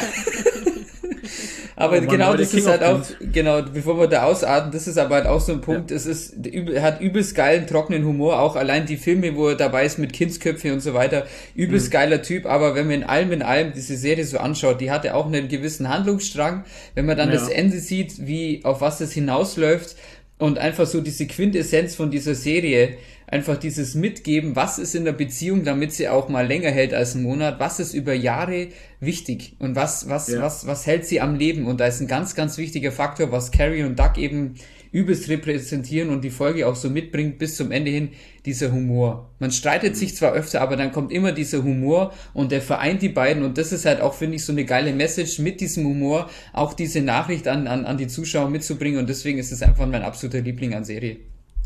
[1.80, 3.02] Aber Oh Mann, genau aber das ist halt auch,
[3.32, 6.36] genau, bevor wir da ausatmen, das ist aber halt auch so ein Punkt, es ist,
[6.82, 10.74] hat übelst geilen, trockenen Humor, auch allein die Filme, wo er dabei ist mit Kindsköpfe
[10.74, 11.26] und so weiter,
[11.56, 11.92] übelst Mhm.
[11.92, 15.16] geiler Typ, aber wenn man in allem in allem diese Serie so anschaut, die hatte
[15.16, 16.66] auch einen gewissen Handlungsstrang,
[16.96, 17.36] wenn man dann Ja.
[17.36, 19.96] das Ende sieht, wie, auf was es hinausläuft
[20.38, 22.96] und einfach so diese Quintessenz von dieser Serie,
[23.32, 27.16] einfach dieses Mitgeben, was ist in der Beziehung, damit sie auch mal länger hält als
[27.16, 28.70] einen Monat, was ist über Jahre
[29.00, 30.42] wichtig und was, was, Ja.
[30.42, 33.52] was, was hält sie am Leben und da ist ein ganz, ganz wichtiger Faktor, was
[33.52, 34.56] Carrie und Doug eben
[34.92, 38.10] übelst repräsentieren und die Folge auch so mitbringt bis zum Ende hin,
[38.48, 39.30] dieser Humor.
[39.38, 43.10] Man streitet sich zwar öfter, aber dann kommt immer dieser Humor und der vereint die
[43.10, 46.28] beiden und das ist halt auch, finde ich, so eine geile Message mit diesem Humor,
[46.54, 50.02] auch diese Nachricht an, an, an die Zuschauer mitzubringen und deswegen ist es einfach mein
[50.02, 51.18] absoluter Liebling an Serie.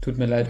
[0.01, 0.49] Tut mir leid.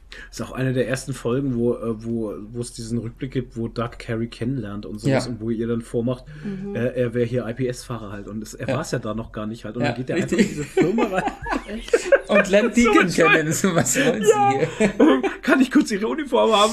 [0.29, 3.67] Ist auch eine der ersten Folgen, wo, äh, wo, wo es diesen Rückblick gibt, wo
[3.67, 5.31] Doug Carrie kennenlernt und sowas Ja.
[5.31, 6.25] und wo ihr dann vormacht,
[6.73, 8.75] äh, er wäre hier IPS-Fahrer halt und es, er Ja.
[8.75, 10.47] war es ja da noch gar nicht halt und Ja, dann geht er einfach in
[10.47, 11.23] diese Firma rein.
[12.27, 15.21] Und Len Deacon So kennen, so was wollen sie hier?
[15.41, 16.71] Kann ich kurz ihre Uniform haben?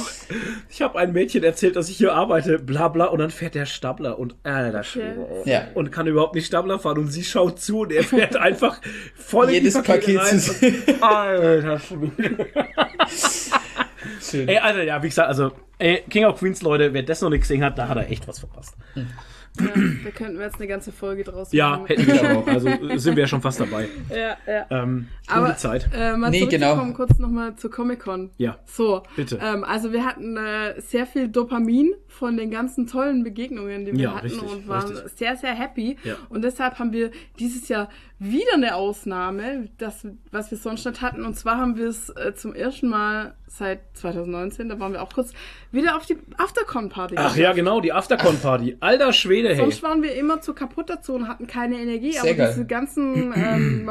[0.69, 3.67] Ich habe ein Mädchen erzählt, dass ich hier arbeite, bla bla und dann fährt der
[3.67, 5.27] Stapler und alter Schwede.
[5.45, 5.53] ey.
[5.53, 5.63] Ja.
[5.75, 8.81] Und kann überhaupt nicht Stapler fahren und sie schaut zu und er fährt einfach
[9.17, 11.03] voll Jedes in die Pakete Paket rein.
[11.03, 12.47] Alter Schwede.
[14.21, 14.49] Schön.
[14.49, 17.43] Ey, Alter, ja, wie gesagt, also, ey, King of Queens, Leute, wer das noch nicht
[17.43, 18.77] gesehen hat, da hat er echt was verpasst.
[19.61, 19.73] Ja,
[20.05, 21.87] da könnten wir jetzt eine ganze Folge draus Ja, machen.
[21.87, 22.47] hätten wir schon auch.
[22.47, 23.89] Also sind wir ja schon fast dabei.
[24.11, 24.67] Ja, ja.
[24.71, 25.89] Ähm, Aber Zeit.
[25.95, 26.93] Äh, mal Nee, genau.
[26.93, 28.31] kurz nochmal zur Comic-Con.
[28.39, 28.59] Ja.
[28.67, 29.39] So, Bitte.
[29.43, 34.01] Ähm, also wir hatten äh, sehr viel Dopamin von den ganzen tollen Begegnungen, die wir
[34.01, 35.13] Ja, hatten richtig, und waren richtig.
[35.17, 35.97] sehr, sehr happy.
[36.05, 36.15] Ja.
[36.29, 37.89] Und deshalb haben wir dieses Jahr
[38.21, 41.25] wieder eine Ausnahme, das, was wir sonst nicht hatten.
[41.25, 45.13] Und zwar haben wir es äh, zum ersten Mal seit 2019, da waren wir auch
[45.13, 45.33] kurz,
[45.71, 47.15] wieder auf die Aftercon-Party.
[47.17, 48.77] Ach ja, genau, die Aftercon-Party.
[48.81, 49.57] Alter Schwede, hey.
[49.57, 52.53] Sonst waren wir immer zu kaputt dazu und hatten keine Energie, Sehr aber geil.
[52.55, 53.91] diese ganzen, ähm,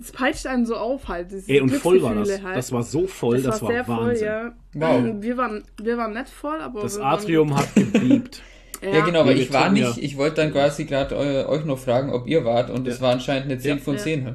[0.00, 1.28] es peitscht einen so auf halt.
[1.46, 2.42] Ey, und voll war das.
[2.42, 2.56] Halt.
[2.56, 4.16] Das war so voll, das, war, sehr Wahnsinn.
[4.18, 4.52] voll, ja.
[4.74, 5.22] Wow.
[5.22, 8.38] Wir waren, wir waren nicht voll, aber Das Atrium hat gebiebt.
[8.38, 8.44] Waren,
[8.92, 10.02] Ja, genau, aber ich war nicht, ja.
[10.02, 13.02] ich wollte dann quasi gerade eu, euch noch fragen, ob ihr wart und es Ja.
[13.06, 13.82] war anscheinend eine 10 Ja.
[13.82, 14.00] von Ja.
[14.00, 14.34] 10.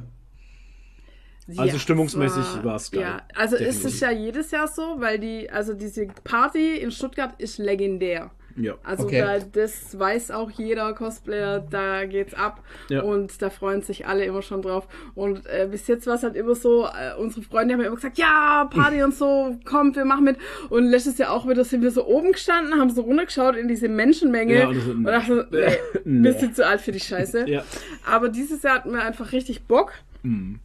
[1.58, 3.02] Also Ja, stimmungsmäßig es war's geil.
[3.02, 3.94] Ja, also ist Definitiv.
[3.94, 8.32] es ja jedes Jahr so, weil die, also diese Party in Stuttgart ist legendär.
[8.60, 8.76] Ja.
[8.84, 9.22] Also Okay.
[9.22, 13.02] da, das weiß auch jeder Cosplayer, da geht's ab Ja.
[13.04, 14.88] und da freuen sich alle immer schon drauf.
[15.16, 18.18] Und äh, bis jetzt war es halt immer so, äh, unsere Freunde haben immer gesagt,
[18.18, 20.38] ja, Party und so, kommt, wir machen mit.
[20.70, 23.88] Und letztes Jahr auch wieder sind wir so oben gestanden, haben so runtergeschaut in diese
[23.90, 25.68] Menschenmenge Ja, und und so, nee,
[26.04, 26.30] Nee.
[26.30, 27.48] bist du zu alt für die Scheiße.
[27.50, 27.64] Ja.
[28.06, 29.94] Aber dieses Jahr hatten wir einfach richtig Bock.
[30.24, 30.60] Mhm.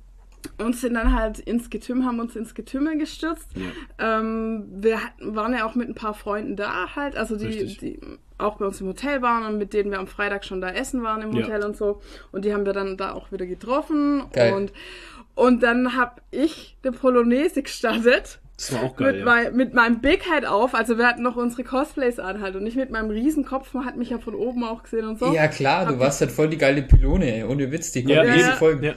[0.59, 3.49] Und sind dann halt ins Getümmel, haben uns ins Getümmel gestürzt.
[3.99, 7.79] Ähm, wir hatten, waren ja auch mit ein paar Freunden da halt, also die, Richtig.
[7.79, 8.01] die
[8.39, 11.03] auch bei uns im Hotel waren und mit denen wir am Freitag schon da essen
[11.03, 11.45] waren im Ja.
[11.45, 12.01] Hotel und so.
[12.33, 14.25] Und die haben wir dann da auch wieder getroffen.
[14.33, 14.53] Geil.
[14.55, 14.73] Und,
[15.35, 18.41] und dann habe ich eine Polonaise gestartet.
[18.57, 19.25] Das war auch geil, Mit, ja.
[19.25, 22.63] mein, mit meinem Big Head auf, also wir hatten noch unsere Cosplays an halt und
[22.63, 25.33] nicht mit meinem Riesenkopf, man hat mich ja von oben auch gesehen und so.
[25.33, 27.43] Ja klar, du Hab warst halt voll die geile Pylone, ey.
[27.43, 28.53] ohne Witz, die kommt Ja, jede ja.
[28.53, 28.87] Folge.
[28.87, 28.95] ja.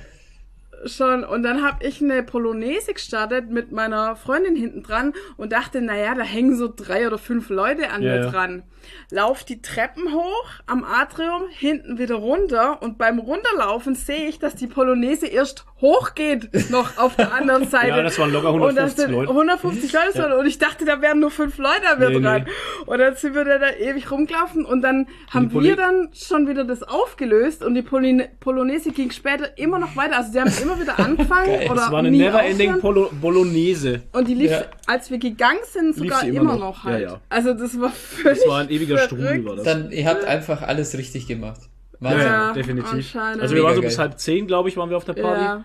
[0.86, 1.24] Schon.
[1.24, 6.14] Und dann habe ich eine Polonaise gestartet mit meiner Freundin hinten dran und dachte, naja,
[6.16, 8.64] da hängen so drei oder fünf Leute an Ja, mir dran.
[9.12, 14.56] Lauf die Treppen hoch am Atrium, hinten wieder runter und beim Runterlaufen sehe ich, dass
[14.56, 17.90] die Polonaise erst hochgeht, noch auf der anderen Seite.
[17.90, 19.30] Ja, das waren locker und das 150 sind Leute.
[19.32, 20.36] 150 Leute Ja.
[20.38, 22.44] und ich dachte, da wären nur fünf Leute an mir Nee, dran.
[22.46, 22.52] nee.
[22.86, 26.48] Und dann sind wir da, da ewig rumgelaufen und dann haben Poli- wir dann schon
[26.48, 30.18] wieder das aufgelöst und die Polin Polonaise ging später immer noch weiter.
[30.18, 32.82] Also sie haben immer wieder angefangen oder Das war eine never-ending
[33.22, 34.02] Bolognese.
[34.12, 34.66] Und die lief, Ja.
[34.86, 36.60] als wir gegangen sind, sogar immer, immer noch.
[36.60, 36.84] noch.
[36.84, 37.02] halt.
[37.04, 37.22] Ja, ja.
[37.30, 38.98] Also das war völlig Das war ein ewiger.
[39.00, 39.66] Strudel, war das.
[39.66, 41.62] Dann, ihr habt einfach alles richtig gemacht.
[42.00, 42.20] ja, Wahnsinn.
[42.22, 43.16] ja, Ja, definitiv.
[43.16, 44.08] Also wir waren so Mega bis geil.
[44.10, 45.42] halb zehn, glaube ich, waren wir auf der Party.
[45.44, 45.64] Ja.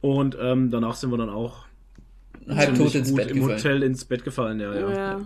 [0.00, 1.64] Und ähm, danach sind wir dann auch
[2.48, 3.58] Halb tot ins gut Bett im gefallen.
[3.58, 4.58] Hotel ins Bett gefallen.
[4.60, 4.90] Ja, ja.
[4.92, 5.20] Ja.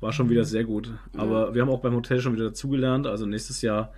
[0.00, 0.90] War schon wieder sehr gut.
[1.16, 3.06] Aber wir haben auch beim Hotel schon wieder dazugelernt.
[3.06, 3.92] Also nächstes Jahr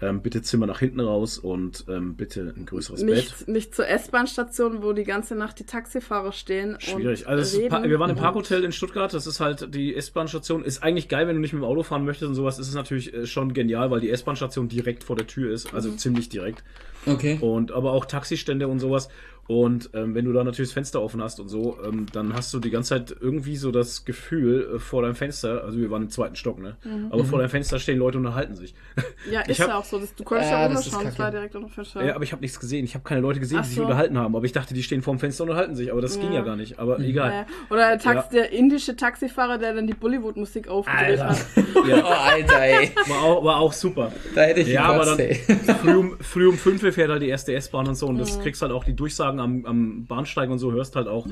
[0.00, 3.14] ähm, bitte Zimmer nach hinten raus und ähm, bitte ein größeres Bett.
[3.16, 6.76] Nicht, nicht zur S-Bahn-Station, wo die ganze Nacht die Taxifahrer stehen.
[6.78, 7.22] Schwierig.
[7.26, 10.64] Und Also wir waren im Parkhotel in Stuttgart, das ist halt die S-Bahn-Station.
[10.64, 12.74] Ist eigentlich geil, wenn du nicht mit dem Auto fahren möchtest und sowas, ist es
[12.74, 15.98] natürlich äh, schon genial, weil die S-Bahn-Station direkt vor der Tür ist, also Mhm.
[15.98, 16.62] ziemlich direkt.
[17.06, 17.38] Okay.
[17.40, 19.08] Und aber auch Taxistände und sowas.
[19.48, 22.52] Und ähm, wenn du da natürlich das Fenster offen hast und so, ähm, dann hast
[22.54, 26.02] du die ganze Zeit irgendwie so das Gefühl äh, vor deinem Fenster, also wir waren
[26.02, 26.76] im zweiten Stock, ne?
[27.10, 28.74] Aber vor deinem Fenster stehen Leute und unterhalten sich.
[29.32, 29.98] Ja, Ich ist hab- ja auch so.
[29.98, 32.04] Das, du konntest Ja, ja, runterschauen, das war direkt unter Fenster.
[32.04, 32.84] Ja, aber ich habe nichts gesehen.
[32.84, 33.82] Ich habe keine Leute gesehen, Ach die sich so.
[33.82, 34.36] unterhalten haben.
[34.36, 35.90] Aber ich dachte, die stehen vor dem Fenster und unterhalten sich.
[35.90, 36.36] Aber das ging Ja.
[36.38, 36.78] ja gar nicht.
[36.78, 37.32] Aber egal.
[37.32, 37.46] Ja.
[37.70, 38.40] Oder der, Tax, Ja.
[38.40, 41.28] der indische Taxifahrer, der dann die Bollywood-Musik aufgedreht Alter.
[41.30, 41.46] hat.
[41.88, 42.90] Oh, Alter, ey.
[43.06, 44.12] War auch, war auch super.
[44.34, 45.18] Da hätte ich Ja, aber dann
[45.78, 48.60] früh um, früh um 5 fährt halt die erste S-Bahn und so und das kriegst
[48.62, 51.26] halt auch die Durchsagen am, am Bahnsteig und so, hörst halt auch.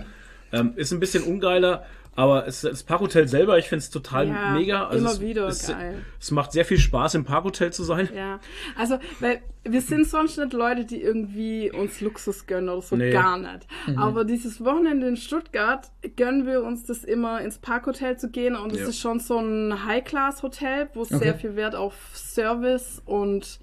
[0.52, 1.84] Ähm, ist ein bisschen ungeiler,
[2.14, 4.86] aber es, das Parkhotel selber, ich finde es total Ja, mega.
[4.86, 6.04] Also immer es, wieder es, geil.
[6.20, 8.08] Es macht sehr viel Spaß, im Parkhotel zu sein.
[8.14, 8.38] Ja,
[8.76, 13.10] also, weil wir sind sonst nicht Leute, die irgendwie uns Luxus gönnen oder so, Nee.
[13.10, 13.66] gar nicht.
[13.96, 18.72] Aber dieses Wochenende in Stuttgart gönnen wir uns das immer ins Parkhotel zu gehen und
[18.72, 18.86] es Ja.
[18.86, 21.18] ist schon so ein High-Class-Hotel, wo Okay.
[21.18, 23.58] sehr viel Wert auf Service und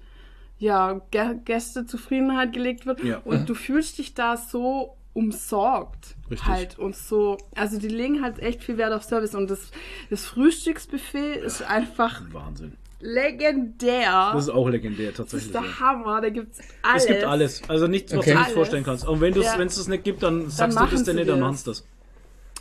[0.64, 3.02] ja, Gä- Gästezufriedenheit gelegt wird.
[3.04, 3.18] Ja.
[3.24, 6.48] Und du fühlst dich da so umsorgt Richtig.
[6.48, 9.70] halt und so, also die legen halt echt viel Wert auf Service und das,
[10.10, 12.72] das Frühstücksbuffet ist einfach Wahnsinn.
[13.00, 14.30] legendär.
[14.34, 15.46] Das ist auch legendär, Das tatsächlich.
[15.46, 15.80] ist der.
[15.80, 17.02] Hammer, da gibt's alles.
[17.04, 17.62] Es gibt alles.
[17.68, 18.30] Also nichts, was Okay.
[18.30, 18.54] du nicht Alles.
[18.54, 19.06] vorstellen kannst.
[19.06, 19.58] Und wenn du es Ja.
[19.58, 21.84] wenn es nicht gibt, dann sagst du machen das denn nicht, dann dir machen das.
[21.84, 21.86] das.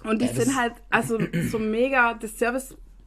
[0.09, 1.17] Und die Ja, das- sind halt, also
[1.49, 2.13] so mega,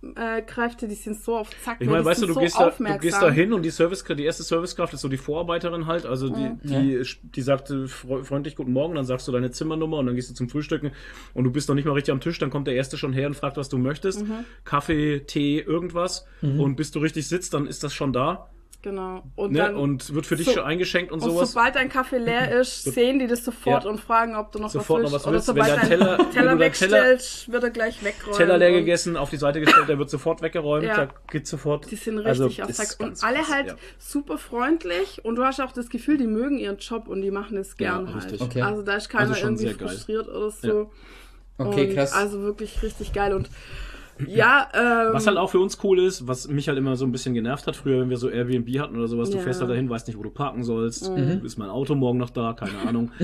[0.03, 1.77] die Servicekräfte, die sind so auf Zack.
[1.81, 3.71] Ich ne, meine, weißt du, du so gehst, da, du gehst da hin und die
[3.71, 7.85] Service, die erste Servicekraft ist so die Vorarbeiterin halt, also die, die, die sagt äh,
[7.85, 10.93] fre- freundlich guten Morgen, dann sagst du deine Zimmernummer und dann gehst du zum Frühstücken
[11.35, 13.27] und du bist noch nicht mal richtig am Tisch, dann kommt der erste schon her
[13.27, 14.23] und fragt, was du möchtest.
[14.23, 14.45] Mhm.
[14.65, 16.27] Kaffee, Tee, irgendwas.
[16.43, 18.51] Und bis du richtig sitzt, dann ist das schon da.
[18.87, 19.25] Genau.
[19.35, 19.59] Und Ne?
[19.59, 21.51] dann, Und wird für dich so- schon eingeschenkt und, und sowas.
[21.51, 23.91] sobald dein Kaffee leer ist, sehen die das sofort Ja.
[23.91, 25.49] und fragen, ob du noch Sofort noch was was willst.
[25.49, 25.49] willst.
[25.49, 28.05] Oder Wenn sobald der dein Teller- wenn Teller du deinen Teller- wegstellst, wird er gleich
[28.05, 28.37] wegräumen.
[28.39, 31.07] Teller leer gegessen, auf die Seite gestellt, der wird sofort weggeräumt, Ja.
[31.07, 31.91] da geht sofort.
[31.91, 33.01] Die sind Also, richtig auf ist Zack.
[33.05, 33.75] Und alle krass, halt ja.
[33.99, 37.57] super freundlich und du hast auch das Gefühl, die mögen ihren Job und die machen
[37.57, 38.23] es Ja, gern halt.
[38.27, 38.41] richtig.
[38.41, 38.63] Okay.
[38.63, 40.93] Also da ist keiner Also irgendwie frustriert oder so.
[41.59, 42.13] Okay, und krass.
[42.13, 43.35] Also wirklich richtig geil.
[43.35, 43.51] Und
[44.27, 47.13] ja, ähm, Was halt auch für uns cool ist, was mich halt immer so ein
[47.13, 49.43] bisschen genervt hat, früher, wenn wir so Airbnb hatten oder sowas, du Ja.
[49.43, 51.43] fährst halt dahin, weißt nicht, wo du parken sollst, Mhm.
[51.45, 53.11] ist mein Auto morgen noch da, keine Ahnung.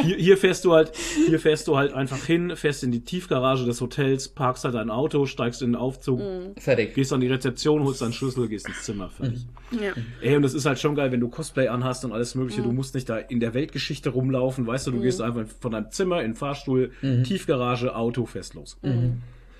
[0.00, 0.92] hier, hier fährst du halt,
[1.26, 4.90] hier fährst du halt einfach hin, fährst in die Tiefgarage des Hotels, parkst halt dein
[4.90, 6.54] Auto, steigst in den Aufzug, Mhm.
[6.56, 6.94] Fertig.
[6.94, 9.46] gehst an die Rezeption, holst deinen Schlüssel, gehst ins Zimmer, fertig.
[9.72, 9.92] ja.
[10.22, 12.66] Ey, und das ist halt schon geil, wenn du Cosplay anhast und alles mögliche, Mhm.
[12.66, 15.90] du musst nicht da in der Weltgeschichte rumlaufen, weißt du, du gehst einfach von deinem
[15.90, 17.24] Zimmer in den Fahrstuhl, Mhm.
[17.24, 18.78] Tiefgarage, Auto, fährst los.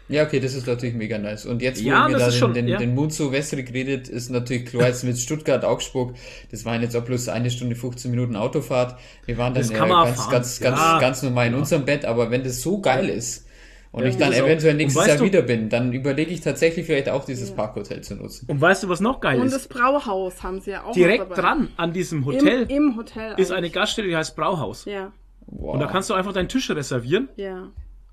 [0.08, 1.44] Ja, okay, das ist natürlich mega nice.
[1.44, 2.78] Und jetzt, wo Ja, wir da den, schon- den, ja.
[2.78, 6.14] den Mund so wässrig geredet, ist natürlich klar jetzt mit Stuttgart, Augsburg,
[6.50, 8.98] das waren jetzt auch bloß eine Stunde 15 Minuten Autofahrt.
[9.26, 9.90] Wir waren dann Das äh, ganz,
[10.20, 10.30] fahren.
[10.32, 10.98] ganz, ganz, Ja.
[10.98, 13.46] ganz normal in unserem Bett, aber wenn das so geil ist
[13.92, 17.08] und ich dann eventuell Und nächstes Jahr du- wieder bin, dann überlege ich tatsächlich vielleicht
[17.10, 18.46] auch dieses Parkhotel zu nutzen.
[18.48, 19.54] Und weißt du, was noch geil Und ist?
[19.56, 23.34] das Brauhaus haben sie ja auch Direkt dran an diesem Im, Hotel Im Hotel.
[23.36, 23.72] ist eine eigentlich.
[23.74, 24.84] Gaststätte, die heißt Brauhaus.
[24.86, 25.12] Ja,
[25.50, 25.74] Wow.
[25.74, 27.68] Und da kannst du einfach deinen Tisch reservieren ja.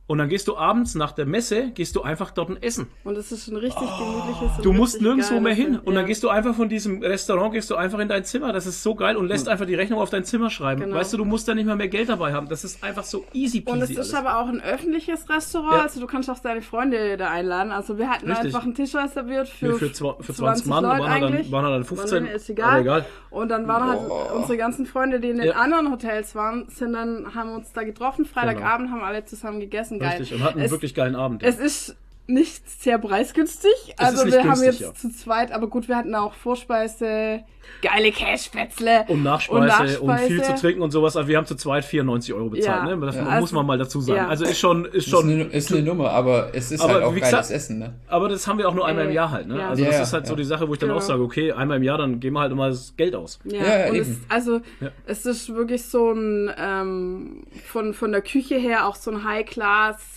[0.07, 2.88] Und dann gehst du abends nach der Messe, gehst du einfach dort ein essen.
[3.03, 4.57] Und es ist ein richtig gemütliches.
[4.57, 5.80] und Du musst nirgendwo mehr hin.
[5.80, 5.99] Und ja.
[5.99, 8.53] dann gehst du einfach von diesem Restaurant, gehst du einfach in dein Zimmer.
[8.53, 10.82] Das ist so geil und lässt einfach die Rechnung auf dein Zimmer schreiben.
[10.82, 10.95] Genau.
[10.95, 12.48] Weißt du, du musst da nicht mal mehr Geld dabei haben.
[12.48, 14.14] Das ist einfach so easy peasy Und es ist alles.
[14.14, 15.82] aber auch ein öffentliches Restaurant, Ja.
[15.84, 17.72] also du kannst auch deine Freunde da einladen.
[17.72, 18.48] Also wir hatten Richtig.
[18.53, 21.52] einfach einen Tisch reserviert für, für, für, zwa- für 20 Mann Leute waren dann, eigentlich.
[21.52, 22.11] waren dann 15.
[22.11, 22.69] War mir ist egal.
[22.69, 23.06] Aber egal.
[23.32, 23.99] Und dann waren halt
[24.36, 25.53] unsere ganzen Freunde, die in den Ja.
[25.56, 30.17] anderen Hotels waren, sind dann, haben uns da getroffen, Freitagabend, haben alle zusammen gegessen, geil.
[30.19, 30.34] Richtig.
[30.34, 31.41] Und hatten einen es, wirklich geilen Abend.
[31.41, 31.49] ja.
[31.49, 31.95] es ist
[32.27, 33.72] nicht sehr preisgünstig.
[33.97, 34.93] Also ist nicht wir haben jetzt ja.
[34.93, 37.43] zu zweit, aber gut, wir hatten auch Vorspeise,
[37.81, 41.15] geile Kässpätzle und Nachspeise und, viel zu trinken und sowas.
[41.15, 42.88] Also wir haben zu zweit 94 Euro bezahlt.
[42.89, 42.95] Ja.
[42.95, 43.06] Ne?
[43.06, 43.22] Das Ja.
[43.23, 44.18] muss Also- man mal dazu sagen.
[44.18, 44.27] ja.
[44.27, 45.30] Also ist schon, ist ist, schon.
[45.30, 47.93] eine, ist eine Nummer, aber es ist Aber halt auch wie geiles gesagt- Essen, ne?
[48.07, 49.47] Aber das haben wir auch nur einmal im Äh, Jahr halt.
[49.47, 49.60] Ne?
[49.60, 49.69] ja.
[49.69, 50.99] Also Ja, das ja, ist halt so die Sache, wo ich dann Genau.
[50.99, 53.39] auch sage, okay, einmal im Jahr, dann geben wir halt immer das Geld aus.
[53.45, 54.26] Ja, Ja, ja, und es, eben.
[54.30, 54.89] also Ja.
[55.06, 60.15] es ist wirklich so ein ähm, von, von der Küche her auch so ein High-Class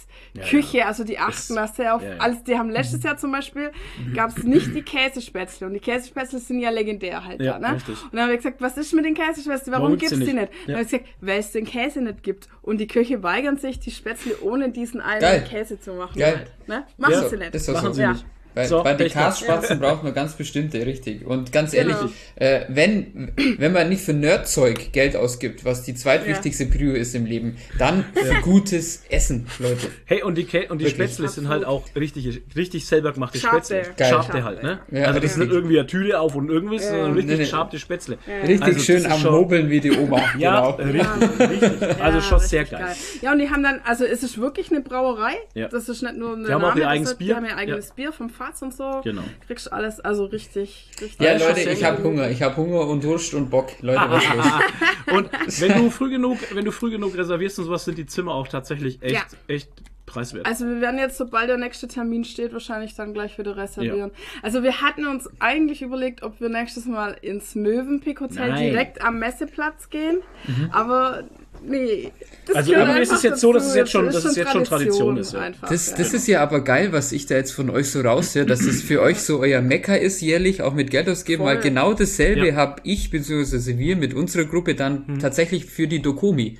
[0.49, 2.17] Küche, also die achten da sehr auf ja, ja.
[2.19, 2.43] alles.
[2.45, 3.71] Die haben letztes Jahr zum Beispiel,
[4.15, 7.75] gab es nicht die Käsespätzle und die Käsespätzle sind ja legendär halt Ja, da, ne?
[7.77, 8.03] richtig.
[8.05, 9.73] Und dann haben wir gesagt, was ist mit den Käsespätzle?
[9.73, 10.35] Warum, Warum gibt's die nicht?
[10.35, 10.53] nicht?
[10.67, 10.75] Dann Ja.
[10.75, 12.49] habe ich gesagt, weil es den Käse nicht gibt.
[12.63, 15.45] Und die Köche weigern sich, die Spätzle ohne diesen einen Geil.
[15.49, 16.19] Käse zu machen.
[16.19, 16.37] Geil.
[16.37, 16.85] Halt, ne?
[16.99, 17.55] Machen Ja, sie nicht.
[17.55, 17.93] Das ist Machen so.
[17.95, 18.13] sie Ja.
[18.13, 18.27] nicht.
[18.55, 21.27] Weil, So, weil die Pech Kasspatzen braucht man ganz bestimmte, richtig.
[21.27, 22.11] Und ganz ehrlich, Genau.
[22.37, 27.25] äh, wenn, wenn man nicht für Nerdzeug Geld ausgibt, was die zweitwichtigste Prio ist im
[27.27, 29.89] Leben, dann für gutes Essen, Leute.
[30.07, 30.89] Hey, und die, Kä und die.
[30.89, 33.77] Spätzle sind halt auch richtig, richtig selber gemachte Schabte.
[33.85, 33.95] Spätzle.
[33.97, 34.09] Geil.
[34.11, 34.81] Schabte halt, ne?
[34.91, 37.47] Ja, also das ist nicht irgendwie eine Tüte auf und irgendwas, sondern richtig Nee, nee.
[37.49, 38.19] schabte Spätzle.
[38.43, 40.21] Richtig Also, schön am schon- Hobeln wie die Oma.
[40.39, 40.91] Ja, genau.
[41.39, 41.83] richtig, richtig.
[42.03, 42.95] Also Ja, schon sehr richtig geil.
[43.23, 45.35] Ja, und die haben dann, also es ist wirklich eine Brauerei.
[45.55, 45.69] Ja.
[45.69, 47.29] Das ist nicht nur eine Die haben auch ihr eigenes Bier.
[47.29, 47.95] Die haben ihr eigenes Ja.
[47.97, 49.01] Bier vom Fatz und so.
[49.05, 49.23] Genau.
[49.47, 51.19] Kriegst alles, also richtig, richtig.
[51.21, 52.03] Ja, Ja, Leute, ich habe.
[52.03, 52.31] Hunger.
[52.31, 53.71] Ich habe Hunger und Durst und Bock.
[53.83, 54.47] Leute, was los?
[55.15, 58.35] Und wenn du früh genug, wenn du früh genug reservierst und sowas, sind die Zimmer
[58.35, 59.23] auch tatsächlich echt, Ja.
[59.49, 59.71] echt
[60.07, 60.47] preiswert.
[60.47, 64.11] Also wir werden jetzt, sobald der nächste Termin steht, wahrscheinlich dann gleich wieder reservieren.
[64.43, 68.71] Also wir hatten uns eigentlich überlegt, ob wir nächstes Mal ins Mövenpick Hotel Nein.
[68.71, 70.21] direkt am Messeplatz gehen.
[70.73, 71.25] Aber
[71.67, 72.11] nee.
[72.47, 74.65] Das Also irgendwie ist es jetzt so, dass es jetzt schon- dass es jetzt schon
[74.65, 75.41] Tradition ist, ja.
[75.41, 75.97] Einfach, Das, ja.
[75.99, 78.83] das ist ja aber geil, was ich da jetzt von euch so raushöre, dass es
[78.83, 81.55] für euch so euer Mecker ist, jährlich, auch mit Geld ausgeben, Voll.
[81.57, 82.55] weil genau dasselbe Ja.
[82.55, 86.59] habe ich, beziehungsweise wir mit unserer Gruppe dann tatsächlich für die Dokomi.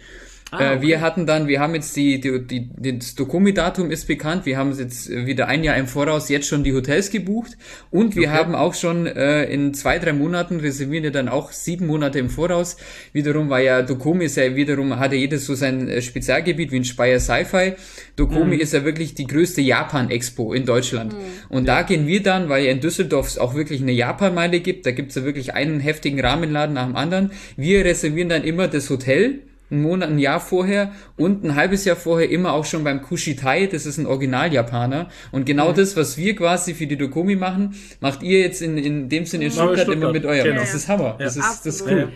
[0.51, 0.87] Ah, äh, okay.
[0.87, 4.73] Wir hatten dann, wir haben jetzt die, die, die das Dokomi-Datum ist bekannt, wir haben
[4.77, 7.59] jetzt wieder ein Jahr im Voraus jetzt schon die Hotels gebucht
[7.91, 11.87] und wir haben auch schon äh, in zwei, drei Monaten reservieren wir dann auch sieben
[11.87, 12.79] Monate im Voraus.
[13.13, 16.85] Wiederum war ja Dokomi ist ja wiederum, hatte jedes so sein äh, Spezialgebiet wie in
[16.85, 17.75] Speyer Sci-Fi.
[18.17, 21.15] Dokomi ist ja wirklich die größte Japan-Expo in Deutschland.
[21.51, 24.87] Und da gehen wir dann, weil ja in Düsseldorf es auch wirklich eine Japan-Meile gibt,
[24.87, 27.33] da gibt's ja wirklich einen heftigen Rahmenladen nach dem anderen.
[27.57, 31.97] Wir reservieren dann immer das Hotel einen Monat, ein Jahr vorher und ein halbes Jahr
[31.97, 35.09] vorher immer auch schon beim Kushitai, das ist ein Original-Japaner.
[35.31, 39.09] Und genau das, was wir quasi für die Dokomi machen, macht ihr jetzt in, in
[39.09, 40.13] dem Sinne in wir Stuttgart, immer Stuttgart.
[40.15, 40.45] mit eurem.
[40.45, 40.61] Genau.
[40.61, 41.17] Das ist Hammer.
[41.19, 41.99] Das ist, das ist cool.
[41.99, 42.09] Ja,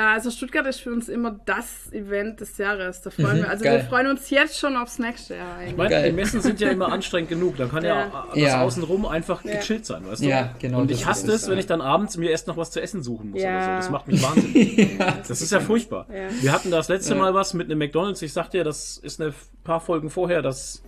[0.00, 3.02] also Stuttgart ist für uns immer das Event des Jahres.
[3.02, 3.50] Da freuen wir.
[3.50, 3.78] Also geil.
[3.78, 5.76] wir freuen uns jetzt schon aufs nächste Jahr ich eigentlich.
[5.76, 6.10] meine, Geil.
[6.10, 7.56] die Messen sind ja immer anstrengend genug.
[7.58, 8.26] Da kann ja, Ja.
[8.30, 8.62] das Ja.
[8.62, 10.26] außenrum einfach gechillt sein, weißt du?
[10.28, 11.60] Ja, genau, Und das ich hasse es, wenn ja.
[11.60, 13.50] ich dann abends mir erst noch was zu essen suchen muss Ja.
[13.56, 13.70] oder so.
[13.72, 14.98] Das macht mich wahnsinnig.
[15.28, 16.06] das ist ja furchtbar.
[16.10, 16.28] Ja.
[16.40, 18.22] Wir hatten das letzte Mal was mit einem McDonalds.
[18.22, 20.40] Ich sagte ja, das ist eine paar Folgen vorher.
[20.42, 20.82] Das,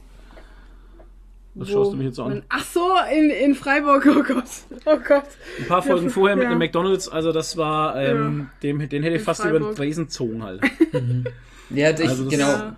[1.55, 2.43] das Wo- schaust du mich jetzt so an.
[2.49, 2.81] Ach so,
[3.13, 4.45] in, in Freiburg, oh Gott.
[4.87, 5.25] Oh Gott.
[5.59, 6.51] Ein paar Folgen vorher mit Ja.
[6.51, 7.09] einem McDonalds.
[7.09, 9.77] Also das war, ähm, dem, den hätte ich In fast über den Freiburg.
[9.77, 10.63] Tresen gezogen halt.
[11.71, 12.73] Ja, ich, Also das- genau.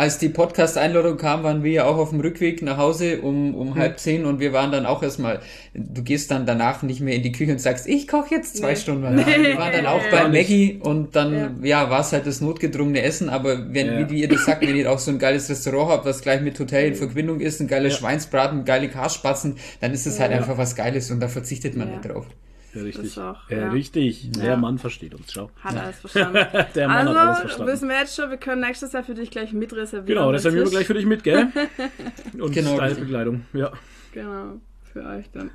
[0.00, 0.04] Ja.
[0.04, 3.74] Als die Podcast-Einladung kam, waren wir ja auch auf dem Rückweg nach Hause um, um
[3.74, 5.40] halb zehn und wir waren dann auch erstmal,
[5.74, 8.70] du gehst dann danach nicht mehr in die Küche und sagst, ich koche jetzt zwei
[8.70, 8.76] Nee.
[8.76, 9.26] Stunden nach.
[9.26, 10.10] Wir waren dann auch Nee.
[10.10, 10.28] bei.
[10.28, 14.10] Maggie und dann, ja, war es halt das notgedrungene Essen, aber wenn, Ja.
[14.10, 16.58] wie ihr das sagt, wenn ihr auch so ein geiles Restaurant habt, was gleich mit
[16.58, 17.98] Hotel in Verbindung ist, ein geiles Ja.
[18.00, 21.96] Schweinsbraten, geile Karspatzen, dann ist es halt einfach was Geiles und da verzichtet man Ja.
[21.98, 22.26] nicht drauf.
[22.74, 23.18] Ja, richtig.
[23.18, 23.70] Auch, ja, ja.
[23.70, 24.30] richtig.
[24.32, 24.56] Der Ja.
[24.56, 25.32] Mann versteht uns.
[25.32, 25.50] Schau.
[25.60, 26.46] Hat alles verstanden.
[26.74, 27.72] Der Mann hat alles also, verstanden.
[27.72, 30.06] wissen wir jetzt schon, wir können nächstes Jahr für dich gleich mitreservieren.
[30.06, 31.48] Genau, reservieren wir gleich für dich mit, gell?
[32.38, 33.04] Und Genau, deine richtig.
[33.04, 33.44] Begleitung.
[33.52, 33.72] Ja,
[34.12, 34.60] Genau,
[34.92, 35.50] für euch dann.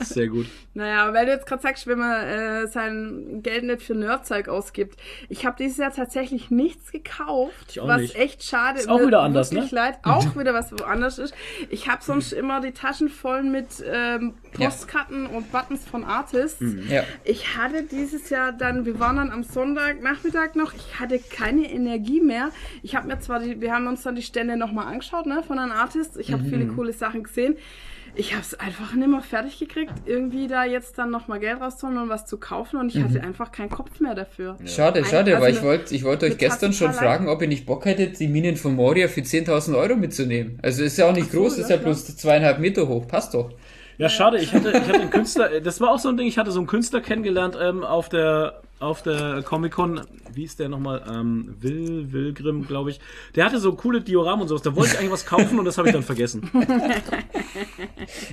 [0.00, 0.46] sehr gut.
[0.72, 4.98] Naja, weil du jetzt gerade sagst, wenn man äh, sein Geld nicht für Nerdzeug ausgibt.
[5.28, 8.14] Ich habe dieses Jahr tatsächlich nichts gekauft, Ich auch was nicht.
[8.16, 9.66] echt schade Ist auch wieder anders, ne?
[9.70, 9.98] leid.
[10.04, 11.34] Auch wieder was woanders ist.
[11.70, 16.62] Ich habe sonst immer die Taschen voll mit ähm, Postkarten und Buttons von Artists.
[16.88, 17.02] Ja.
[17.24, 22.20] Ich hatte dieses Jahr dann, wir waren dann am Sonntagnachmittag noch, ich hatte keine Energie
[22.20, 22.50] mehr.
[22.82, 25.58] Ich habe mir zwar die, wir haben uns dann die Stände nochmal angeschaut, ne, von
[25.58, 26.16] einem Artist.
[26.16, 27.56] Ich habe viele coole Sachen gesehen.
[28.14, 31.98] Ich habe es einfach nicht mehr fertig gekriegt, irgendwie da jetzt dann nochmal Geld rauszuholen
[31.98, 34.56] und was zu kaufen und ich hatte einfach keinen Kopf mehr dafür.
[34.64, 37.66] Schade, schade, Also aber ich wollte ich wollte euch gestern schon fragen, ob ihr nicht
[37.66, 40.58] Bock hättet, die Minen von Moria für 10.000 Euro mitzunehmen.
[40.62, 41.84] Also ist ja auch nicht Ach so, groß, ja, ist ja klar.
[41.86, 43.52] bloß zweieinhalb Meter hoch, passt doch.
[43.98, 46.38] Ja, schade, ich hatte, ich hatte einen Künstler, das war auch so ein Ding, ich
[46.38, 50.00] hatte so einen Künstler kennengelernt ähm, auf der auf der Comic-Con,
[50.32, 53.00] wie ist der nochmal, ähm, Will, Wilgrim, glaube ich.
[53.34, 55.78] Der hatte so coole Dioramen und sowas, da wollte ich eigentlich was kaufen und das
[55.78, 56.50] habe ich dann vergessen.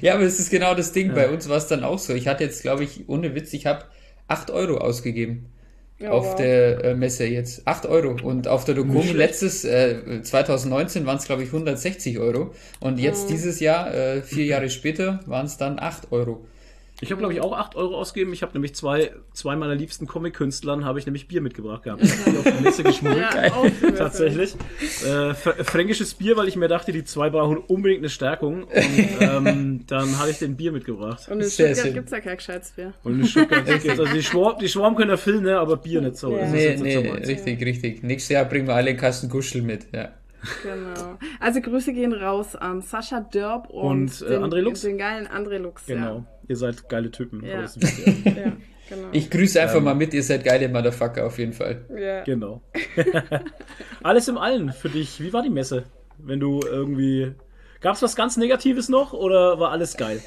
[0.02, 1.14] Ja, aber das ist genau das Ding.
[1.14, 2.14] Bei uns war es dann auch so.
[2.14, 3.86] Ich hatte jetzt, glaube ich, ohne Witz, ich habe
[4.28, 5.48] 8 Euro ausgegeben.
[6.00, 6.36] Ja, auf wow.
[6.36, 7.68] der äh, Messe jetzt.
[7.68, 8.16] 8 Euro.
[8.22, 9.16] Und auf der Dokomi schlecht.
[9.16, 12.54] letztes, äh, 2019 waren es, glaube ich, 160 Euro.
[12.80, 16.46] Und jetzt dieses Jahr, äh, vier Jahre später, waren es dann 8 Euro.
[17.00, 18.34] Ich habe, glaube ich, auch 8 Euro ausgegeben.
[18.34, 22.02] Ich habe nämlich zwei, zwei meiner liebsten Comic-Künstlern, habe ich nämlich Bier mitgebracht gehabt.
[22.02, 22.08] Die
[22.38, 23.24] auf die Messe geschmuggelt.
[23.84, 24.56] Ja, Tatsächlich.
[25.06, 28.64] Äh, fr- fränkisches Bier, weil ich mir dachte, die zwei brauchen unbedingt eine Stärkung.
[28.64, 31.28] Und ähm, dann hatte ich den Bier mitgebracht.
[31.30, 32.94] Und in Sehr Stuttgart gibt es ja kein gescheites Bier.
[33.04, 36.18] Und in Stuttgart gibt's- also die Schwarm, die Schwarm können erfüllen, ne, aber Bier nicht
[36.18, 36.32] so.
[36.32, 36.40] Ja.
[36.40, 38.04] Das ist Nee, jetzt nicht nee, so richtig, richtig.
[38.04, 39.86] Nächstes Jahr bringen wir alle einen Kasten Guschel mit.
[39.94, 40.10] Ja.
[40.64, 41.18] Genau.
[41.40, 44.82] Also Grüße gehen raus an Sascha Dörb und, Und, äh, André Lux.
[44.82, 45.86] den geilen André Lux.
[45.86, 46.26] Genau.
[46.48, 47.44] Ihr seid geile Typen.
[47.44, 47.62] Ja.
[47.62, 47.66] Ja,
[48.26, 48.32] ja
[48.90, 49.08] genau.
[49.12, 51.86] Ich grüße einfach mal mit, ihr seid geile Motherfucker auf jeden Fall.
[51.98, 52.24] ja.
[52.24, 52.62] Genau.
[54.04, 55.22] Alles im Allen für dich.
[55.22, 55.86] Wie war die Messe?
[56.18, 57.34] Wenn du irgendwie.
[57.80, 60.20] Gab es was ganz Negatives noch oder war alles geil?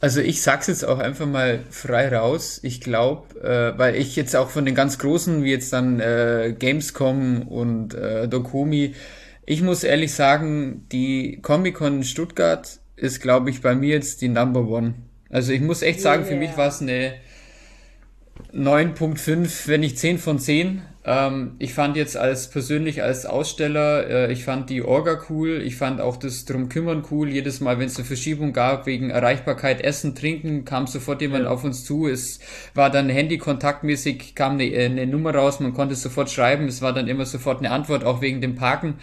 [0.00, 2.60] Also ich sag's jetzt auch einfach mal frei raus.
[2.62, 6.54] Ich glaube, äh, weil ich jetzt auch von den ganz großen, wie jetzt dann äh,
[6.56, 8.94] Gamescom und äh, Dokumi,
[9.44, 14.28] ich muss ehrlich sagen, die Comic-Con in Stuttgart ist, glaube ich, bei mir jetzt die
[14.28, 14.94] Number One.
[15.30, 16.38] Also ich muss echt sagen, für Yeah.
[16.38, 17.14] mich war es eine
[18.54, 20.82] 9.5, wenn nicht 10 von 10.
[21.08, 25.76] Ähm, ich fand jetzt als persönlich als Aussteller, äh, ich fand die Orga cool, ich
[25.76, 27.30] fand auch das drum kümmern cool.
[27.30, 31.50] Jedes Mal, wenn es eine Verschiebung gab wegen Erreichbarkeit, Essen, Trinken, kam sofort jemand ja.
[31.50, 32.06] auf uns zu.
[32.06, 32.40] Es
[32.74, 37.08] war dann Handy-kontaktmäßig, kam eine, eine Nummer raus, man konnte sofort schreiben, es war dann
[37.08, 38.98] immer sofort eine Antwort, auch wegen dem Parken.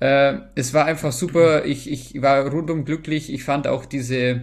[0.00, 4.42] Äh, es war einfach super, ich, ich war rundum glücklich, ich fand auch diese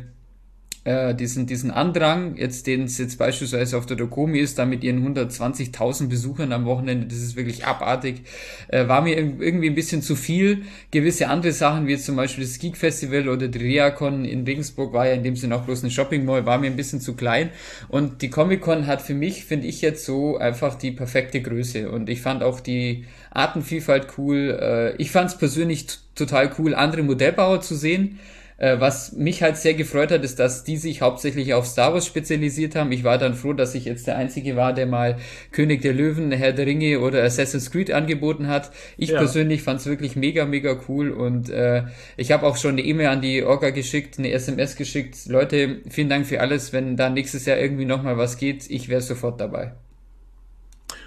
[0.83, 4.83] äh, diesen, diesen Andrang, jetzt den es jetzt beispielsweise auf der Dokomi ist, da mit
[4.83, 8.23] ihren 120.000 Besuchern am Wochenende, das ist wirklich abartig,
[8.67, 10.63] äh, war mir irgendwie ein bisschen zu viel.
[10.89, 14.91] Gewisse andere Sachen, wie jetzt zum Beispiel das Geek Festival oder die Reacon in Regensburg,
[14.91, 17.15] war ja in dem Sinne auch bloß eine Shopping Mall, war mir ein bisschen zu
[17.15, 17.51] klein.
[17.87, 21.91] Und die Comic Con hat für mich, finde ich jetzt so einfach die perfekte Größe.
[21.91, 24.57] Und ich fand auch die Artenvielfalt cool.
[24.59, 25.85] Äh, ich fand es persönlich
[26.15, 28.19] total cool, andere Modellbauer zu sehen.
[28.61, 32.05] Äh, was mich halt sehr gefreut hat, ist, dass die sich hauptsächlich auf Star Wars
[32.05, 32.91] spezialisiert haben.
[32.91, 35.17] Ich war dann froh, dass ich jetzt der Einzige war, der mal
[35.51, 38.69] König der Löwen, Herr der Ringe oder Assassin's Creed angeboten hat.
[38.97, 39.17] Ich ja.
[39.17, 41.85] persönlich fand es wirklich mega, mega cool und äh,
[42.17, 45.25] ich habe auch schon eine E-Mail an die Orga geschickt, eine SMS geschickt.
[45.25, 46.71] Leute, vielen Dank für alles.
[46.71, 49.71] Wenn da nächstes Jahr irgendwie nochmal was geht, ich wäre sofort dabei.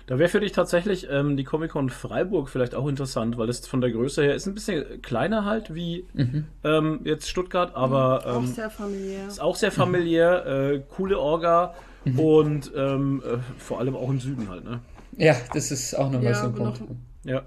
[0.07, 3.81] Da wäre für dich tatsächlich ähm, die Comic-Con Freiburg vielleicht auch interessant, weil es von
[3.81, 6.45] der Größe her ist ein bisschen kleiner halt wie mhm.
[6.63, 9.27] ähm, jetzt Stuttgart, aber ähm, auch sehr familiär.
[9.27, 11.75] Ist auch sehr familiär, äh, coole Orga
[12.05, 12.21] mhm.
[12.21, 14.81] und ähm, äh, vor allem auch im Süden halt, ne?
[15.17, 16.81] Ja, das ist auch nochmal ja, so ein Punkt.
[16.81, 16.89] Noch,
[17.25, 17.43] ja.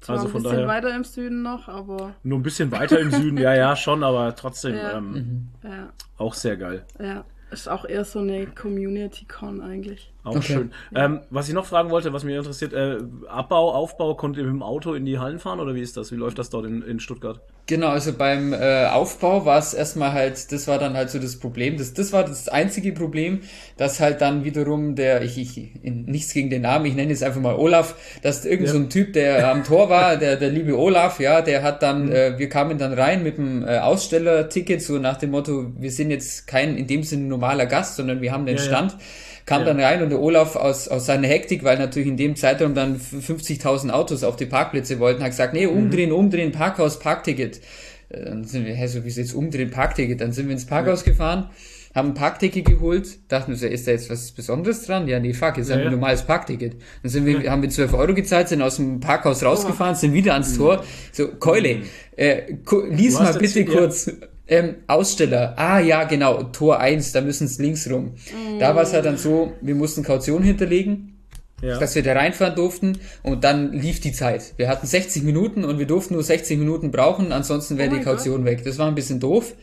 [0.00, 2.14] Zwar also ein bisschen daher, weiter im Süden noch, aber.
[2.22, 4.98] Nur ein bisschen weiter im Süden, ja, ja, schon, aber trotzdem ja.
[4.98, 5.48] Ähm, mhm.
[5.62, 5.88] ja.
[6.18, 6.84] auch sehr geil.
[7.00, 7.24] Ja.
[7.50, 10.12] Ist auch eher so eine Community-Con eigentlich.
[10.24, 10.54] Auch okay.
[10.54, 10.72] schön.
[10.90, 11.04] Ja.
[11.04, 12.98] Ähm, was ich noch fragen wollte, was mich interessiert, äh,
[13.28, 16.10] Abbau, Aufbau, konntet ihr mit dem Auto in die Hallen fahren oder wie ist das?
[16.10, 17.40] Wie läuft das dort in, in Stuttgart?
[17.66, 21.36] Genau, also beim äh, Aufbau war es erstmal halt, das war dann halt so das
[21.36, 21.78] Problem.
[21.78, 23.40] Das, das war das einzige Problem,
[23.78, 27.22] dass halt dann wiederum der, ich, ich in, nichts gegen den Namen, ich nenne es
[27.22, 28.72] einfach mal Olaf, dass irgend ja.
[28.72, 32.06] so ein Typ, der am Tor war, der, der liebe Olaf, ja, der hat dann,
[32.06, 32.12] mhm.
[32.12, 36.10] äh, wir kamen dann rein mit dem äh, Ausstellerticket, so nach dem Motto, wir sind
[36.10, 38.92] jetzt kein in dem Sinne normaler Gast, sondern wir haben den ja, Stand.
[38.92, 38.98] Ja
[39.46, 39.66] kam ja.
[39.66, 42.98] dann rein und der Olaf aus, aus seiner Hektik, weil natürlich in dem Zeitraum dann
[42.98, 46.16] 50.000 Autos auf die Parkplätze wollten, hat gesagt, nee, umdrehen, mhm.
[46.16, 47.60] umdrehen, Parkhaus, Parkticket.
[48.08, 50.20] Äh, dann sind wir, hä, so wie es jetzt umdrehen, Parkticket.
[50.20, 51.12] Dann sind wir ins Parkhaus ja.
[51.12, 51.50] gefahren,
[51.94, 55.06] haben ein Parkticket geholt, dachten wir so, ist da jetzt was Besonderes dran?
[55.06, 56.76] Ja, nee, fuck, ist ja, ein normales Parkticket.
[57.02, 60.32] Dann sind wir, haben wir 12 Euro gezahlt, sind aus dem Parkhaus rausgefahren, sind wieder
[60.32, 60.58] ans mhm.
[60.58, 60.84] Tor.
[61.12, 61.82] So, Keule, mhm.
[62.16, 62.42] äh,
[62.90, 64.10] lies mal bitte kurz.
[64.46, 68.14] Ähm, Aussteller, ah ja, genau, Tor 1, da müssen es links rum.
[68.30, 68.58] Mm.
[68.58, 71.18] Da war es halt dann so, wir mussten Kaution hinterlegen,
[71.62, 71.78] ja.
[71.78, 74.52] dass wir da reinfahren durften und dann lief die Zeit.
[74.58, 78.02] Wir hatten 60 Minuten und wir durften nur 60 Minuten brauchen, ansonsten wäre oh die
[78.02, 78.44] Kaution Gott.
[78.44, 78.64] weg.
[78.64, 79.54] Das war ein bisschen doof.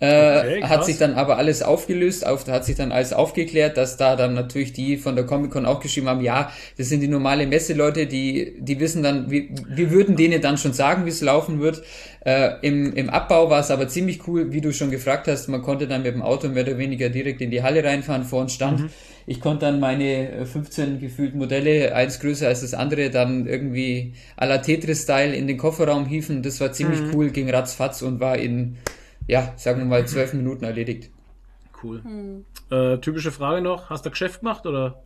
[0.00, 3.98] Äh, okay, hat sich dann aber alles aufgelöst, auf, hat sich dann alles aufgeklärt, dass
[3.98, 7.46] da dann natürlich die von der Comic-Con auch geschrieben haben, ja, das sind die normale
[7.46, 11.60] Messeleute, die, die wissen dann, wir, wir würden denen dann schon sagen, wie es laufen
[11.60, 11.82] wird.
[12.24, 15.60] Äh, im, Im Abbau war es aber ziemlich cool, wie du schon gefragt hast, man
[15.60, 18.54] konnte dann mit dem Auto mehr oder weniger direkt in die Halle reinfahren, vor uns
[18.54, 18.80] stand.
[18.80, 18.90] Mhm.
[19.26, 24.46] Ich konnte dann meine 15 gefühlt Modelle, eins größer als das andere, dann irgendwie à
[24.46, 26.42] la Tetris-Style in den Kofferraum hieven.
[26.42, 27.14] Das war ziemlich mhm.
[27.14, 28.78] cool, ging ratzfatz und war in
[29.30, 31.10] ja, sagen wir mal, zwölf Minuten erledigt.
[31.82, 32.02] Cool.
[32.02, 32.44] Hm.
[32.70, 35.02] Äh, typische Frage noch, hast du Geschäft gemacht oder?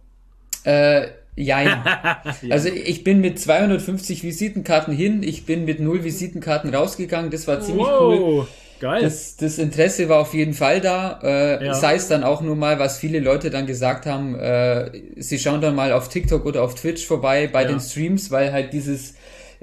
[0.65, 1.67] Äh, jein.
[1.85, 2.23] ja.
[2.51, 7.61] Also ich bin mit 250 Visitenkarten hin, ich bin mit null Visitenkarten rausgegangen, das war
[7.61, 8.19] ziemlich wow.
[8.19, 8.47] cool.
[8.81, 9.03] Geil.
[9.03, 11.21] Das, das Interesse war auf jeden Fall da.
[11.23, 11.75] Äh, ja.
[11.75, 15.61] Sei es dann auch nur mal, was viele Leute dann gesagt haben, äh, sie schauen
[15.61, 17.69] dann mal auf TikTok oder auf Twitch vorbei bei ja.
[17.69, 19.15] den Streams, weil halt dieses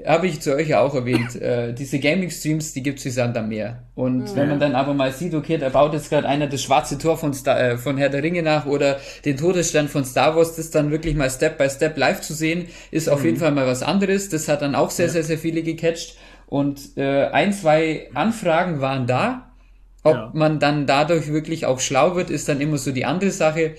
[0.05, 3.49] habe ich zu euch ja auch erwähnt, äh, diese Gaming-Streams, die gibt's wie Sand am
[3.49, 3.83] Meer.
[3.95, 4.35] Und ja.
[4.35, 7.17] wenn man dann aber mal sieht, okay, da baut jetzt gerade einer das schwarze Tor
[7.17, 10.71] von, Star, äh, von Herr der Ringe nach oder den Todesstern von Star Wars, das
[10.71, 13.25] dann wirklich mal Step by Step live zu sehen, ist auf mhm.
[13.25, 14.29] jeden Fall mal was anderes.
[14.29, 15.11] Das hat dann auch sehr, ja.
[15.11, 16.17] sehr, sehr viele gecatcht.
[16.47, 19.51] Und äh, ein, zwei Anfragen waren da.
[20.03, 20.31] Ob ja.
[20.33, 23.75] man dann dadurch wirklich auch schlau wird, ist dann immer so die andere Sache.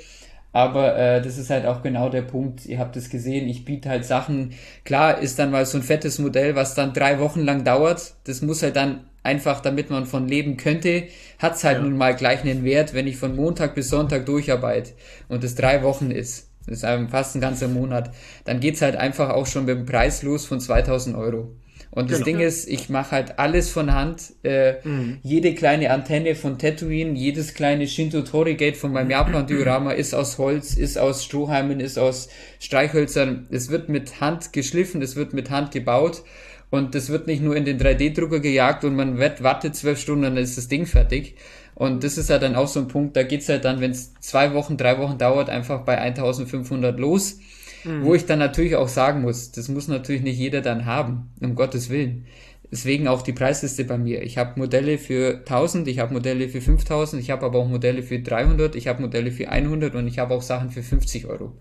[0.52, 2.66] Aber äh, das ist halt auch genau der Punkt.
[2.66, 4.52] Ihr habt es gesehen, ich biete halt Sachen.
[4.84, 8.14] Klar ist dann mal so ein fettes Modell, was dann drei Wochen lang dauert.
[8.24, 11.04] Das muss halt dann einfach, damit man von leben könnte,
[11.38, 11.82] hat's halt ja.
[11.82, 14.92] nun mal gleich einen Wert, wenn ich von Montag bis Sonntag durcharbeite
[15.28, 16.48] und es drei Wochen ist.
[16.66, 18.10] Das ist fast ein ganzer Monat.
[18.44, 21.56] Dann geht's halt einfach auch schon mit dem Preis los von 2000 Euro.
[21.94, 22.38] Und das genau.
[22.38, 24.32] Ding ist, ich mache halt alles von Hand.
[24.42, 25.18] Äh, mhm.
[25.22, 30.38] Jede kleine Antenne von Tatooine, jedes kleine Shinto Tori Gate von meinem Japan-Diorama ist aus
[30.38, 33.46] Holz, ist aus Strohhalmen, ist aus Streichhölzern.
[33.50, 36.22] Es wird mit Hand geschliffen, es wird mit Hand gebaut.
[36.70, 40.38] Und das wird nicht nur in den 3D-Drucker gejagt und man wartet zwölf Stunden, dann
[40.38, 41.34] ist das Ding fertig.
[41.74, 44.14] Und das ist halt dann auch so ein Punkt, da geht's halt dann, wenn es
[44.20, 47.38] zwei Wochen, drei Wochen dauert, einfach bei 1500 los.
[47.84, 48.04] Mhm.
[48.04, 51.54] Wo ich dann natürlich auch sagen muss, das muss natürlich nicht jeder dann haben, um
[51.54, 52.26] Gottes Willen.
[52.70, 54.22] Deswegen auch die Preisliste bei mir.
[54.22, 58.02] Ich habe Modelle für 1000, ich habe Modelle für 5000, ich habe aber auch Modelle
[58.02, 61.52] für 300, ich habe Modelle für 100 und ich habe auch Sachen für 50 Euro.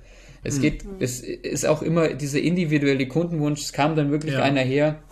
[0.43, 0.61] Es mhm.
[0.61, 3.61] geht, es ist auch immer dieser individuelle Kundenwunsch.
[3.61, 4.41] Es kam dann wirklich ja.
[4.41, 5.03] einer her,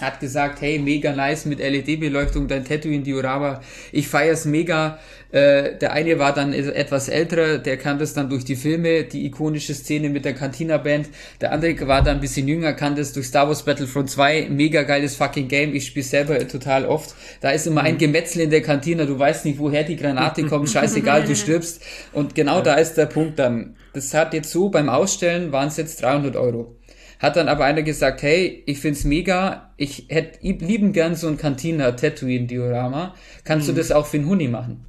[0.00, 3.60] hat gesagt, hey, mega nice mit LED-Beleuchtung, dein Tattoo in Diorama.
[3.92, 4.98] Ich feier's mega.
[5.32, 9.26] Äh, der eine war dann etwas älterer, der kannte es dann durch die Filme, die
[9.26, 11.08] ikonische Szene mit der Cantina-Band.
[11.40, 14.48] Der andere war dann ein bisschen jünger, kannte es durch Star Wars Battlefront 2.
[14.50, 15.74] Mega geiles fucking Game.
[15.74, 17.14] Ich spiele selber total oft.
[17.40, 17.98] Da ist immer ein mhm.
[17.98, 19.04] Gemetzel in der Cantina.
[19.04, 20.68] Du weißt nicht, woher die Granate kommt.
[20.70, 21.80] Scheißegal, du stirbst.
[22.12, 23.76] Und genau da ist der Punkt dann.
[23.92, 26.76] Das hat jetzt so, beim Ausstellen waren es jetzt 300 Euro.
[27.20, 31.36] Hat dann aber einer gesagt, hey, ich find's mega, ich hätte lieben gern so ein
[31.36, 33.14] Cantina Tatooine Diorama.
[33.44, 33.74] Kannst mhm.
[33.74, 34.86] du das auch für einen Huni machen?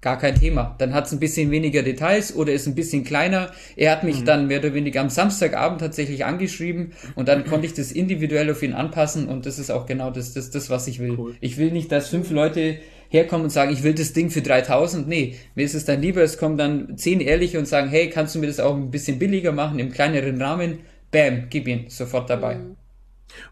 [0.00, 0.76] Gar kein Thema.
[0.78, 3.50] Dann hat's ein bisschen weniger Details oder ist ein bisschen kleiner.
[3.76, 4.24] Er hat mich mhm.
[4.24, 8.62] dann mehr oder weniger am Samstagabend tatsächlich angeschrieben und dann konnte ich das individuell auf
[8.62, 11.18] ihn anpassen und das ist auch genau das, das, das was ich will.
[11.18, 11.34] Cool.
[11.40, 12.78] Ich will nicht, dass fünf Leute
[13.10, 15.06] herkommen und sagen, ich will das Ding für 3000.
[15.06, 18.34] Nee, mir ist es dann lieber, es kommen dann zehn Ehrliche und sagen, hey, kannst
[18.34, 20.78] du mir das auch ein bisschen billiger machen, im kleineren Rahmen?
[21.12, 22.56] Bam, gib ihn, sofort dabei.
[22.56, 22.76] Mhm.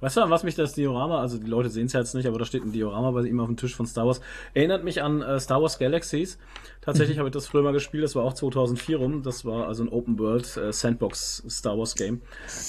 [0.00, 2.38] Weißt du, an was mich das Diorama, also die Leute sehen es jetzt nicht, aber
[2.38, 4.20] da steht ein Diorama bei ihm auf dem Tisch von Star Wars,
[4.54, 6.38] erinnert mich an äh, Star Wars Galaxies.
[6.80, 7.20] Tatsächlich mhm.
[7.20, 9.88] habe ich das früher mal gespielt, das war auch 2004 rum, das war also ein
[9.88, 12.22] Open World äh, Sandbox Star Wars Game.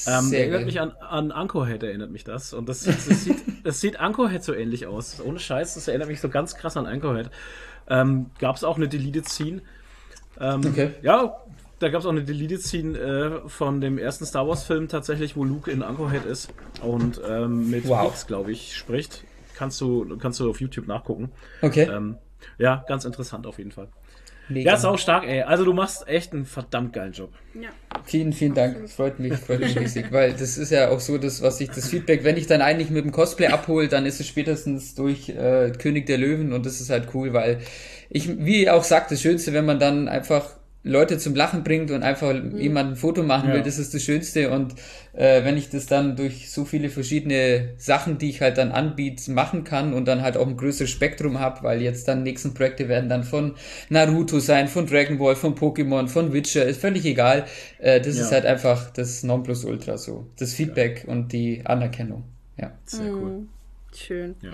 [0.07, 0.65] Ähm, erinnert geil.
[0.65, 2.53] mich an, an Anchorhead, erinnert mich das.
[2.53, 5.21] Und das, das, das sieht, das sieht Anchorhead so ähnlich aus.
[5.21, 7.29] Ohne Scheiß, das erinnert mich so ganz krass an Anchorhead.
[7.89, 9.61] Ähm, Gab es auch eine Deleted Scene.
[10.39, 10.91] Ähm, okay.
[11.01, 11.40] Ja,
[11.81, 15.35] da gab es auch eine Deleted Scene äh, von dem ersten Star Wars Film tatsächlich,
[15.35, 18.25] wo Luke in Anchorhead ist und ähm, mit wow.
[18.27, 19.23] glaube ich, spricht.
[19.55, 21.31] Kannst du, kannst du auf YouTube nachgucken.
[21.61, 21.89] Okay.
[21.91, 22.17] Ähm,
[22.57, 23.89] ja, ganz interessant auf jeden Fall.
[24.49, 24.71] Mega.
[24.71, 25.41] Ja, ist auch stark, ey.
[25.41, 27.31] Also du machst echt einen verdammt geilen Job.
[27.53, 27.69] Ja.
[28.03, 28.89] Vielen, vielen Dank.
[28.89, 31.87] Freut mich, freut mich riesig, weil das ist ja auch so, das, was ich, das
[31.87, 35.71] Feedback, wenn ich dann eigentlich mit dem Cosplay abhole, dann ist es spätestens durch äh,
[35.71, 37.59] König der Löwen und das ist halt cool, weil
[38.09, 42.01] ich, wie auch sagt, das Schönste, wenn man dann einfach Leute zum Lachen bringt und
[42.01, 42.57] einfach mhm.
[42.57, 43.55] jemand ein Foto machen ja.
[43.55, 44.49] will, das ist das Schönste.
[44.49, 44.73] Und
[45.13, 49.31] äh, wenn ich das dann durch so viele verschiedene Sachen, die ich halt dann anbiete,
[49.31, 52.89] machen kann und dann halt auch ein größeres Spektrum habe, weil jetzt dann nächsten Projekte
[52.89, 53.53] werden dann von
[53.89, 57.45] Naruto sein, von Dragon Ball, von Pokémon, von Witcher, ist völlig egal.
[57.77, 58.23] Äh, das ja.
[58.23, 60.27] ist halt einfach das Nonplusultra so.
[60.39, 61.13] Das Feedback ja.
[61.13, 62.23] und die Anerkennung.
[62.57, 62.71] Ja.
[62.85, 63.31] Sehr cool.
[63.31, 63.49] Mhm.
[63.95, 64.35] Schön.
[64.41, 64.51] Ja.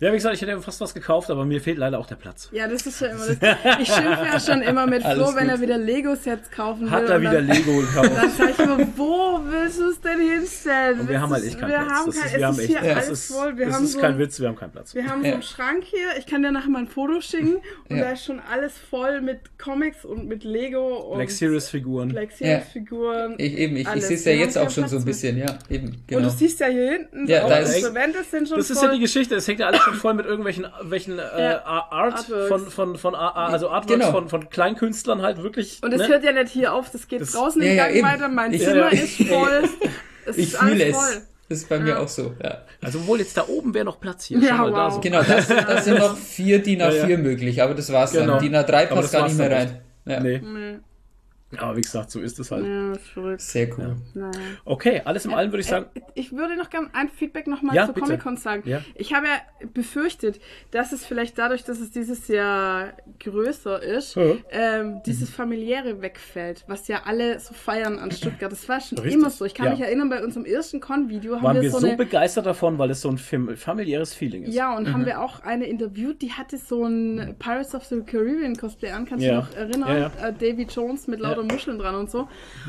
[0.00, 2.48] ja, wie gesagt, ich hätte fast was gekauft, aber mir fehlt leider auch der Platz.
[2.52, 3.36] Ja, das ist ja immer das.
[3.80, 6.90] Ich schimpfe ja schon immer mit Flo, wenn er wieder Lego-Sets kaufen will.
[6.90, 8.10] Hat er wieder dann, Lego gekauft.
[8.16, 11.00] Dann sage ich immer, wo willst du es denn hinstellen?
[11.00, 11.90] Und wir haben halt echt keinen wir Platz.
[11.90, 13.58] Haben kein, ist, wir haben echt, hier alles ist, voll.
[13.58, 14.94] Wir das haben ist so, kein Witz, wir haben keinen Platz.
[14.94, 15.30] Wir haben ja.
[15.30, 17.56] so einen Schrank hier, ich kann dir nachher mal ein Foto schicken
[17.88, 18.04] und ja.
[18.04, 22.08] da ist schon alles voll mit Comics und mit Lego und Black Series Figuren.
[22.08, 23.34] Black Series Figuren.
[23.38, 25.58] Ich, eben, ich, ich sehe es ja jetzt auch schon so ein bisschen, ja.
[25.68, 26.22] Eben, genau.
[26.22, 27.82] Und du siehst ja hier hinten, ja, da ist,
[28.30, 29.34] sind schon Das ist ja die Geschichte.
[29.34, 31.64] Es hängt ja alles schon voll mit irgendwelchen welchen, äh, ja.
[31.64, 32.48] Art Artworks.
[32.48, 34.12] von, von, von, also Artworks genau.
[34.12, 35.80] von, von Kleinkünstlern halt wirklich.
[35.82, 36.08] Und es ne?
[36.08, 38.28] hört ja nicht hier auf, das geht das, draußen im ja, Gang ja, weiter.
[38.28, 39.68] Mein ich, Zimmer ist voll.
[40.26, 40.96] es ich fühle es.
[40.96, 41.22] Voll.
[41.48, 42.62] Das ist bei mir auch so, ja.
[42.80, 44.38] Also wohl jetzt da oben wäre noch Platz hier.
[44.38, 44.70] Ja, wow.
[44.74, 45.00] da so.
[45.00, 48.34] Genau, das, das sind noch vier DIN A4 möglich, aber das war's genau.
[48.34, 48.42] dann.
[48.42, 49.82] DIN A3 passt gar nicht mehr rein.
[50.06, 50.20] Ja.
[50.20, 50.40] Nee.
[50.42, 50.78] nee.
[51.58, 52.66] Aber wie gesagt, so ist es halt.
[52.66, 53.40] Ja, verrückt.
[53.42, 53.96] Sehr cool.
[54.14, 54.30] Ja.
[54.64, 55.86] Okay, alles im Allen würde ich sagen.
[55.94, 58.62] Äh, ich würde noch gerne ein Feedback nochmal ja, zu Comic-Con sagen.
[58.64, 58.80] Ja.
[58.94, 64.38] Ich habe ja befürchtet, dass es vielleicht dadurch, dass es dieses Jahr größer ist, mhm.
[64.50, 68.50] ähm, dieses familiäre wegfällt, was ja alle so feiern an Stuttgart.
[68.50, 69.14] Das war schon Richtig.
[69.14, 69.44] immer so.
[69.44, 71.96] Ich kann mich erinnern, bei unserem ersten Con-Video haben Waren wir so, so eine...
[71.96, 74.54] begeistert davon, weil es so ein familiäres Feeling ist.
[74.54, 74.92] Ja, und mhm.
[74.92, 79.04] haben wir auch eine interviewt, die hatte so ein Pirates of the Caribbean Cosplay an.
[79.04, 80.10] Kannst du dich noch erinnern?
[80.20, 82.28] Äh, Davy Jones mit lauter so Muscheln dran und so.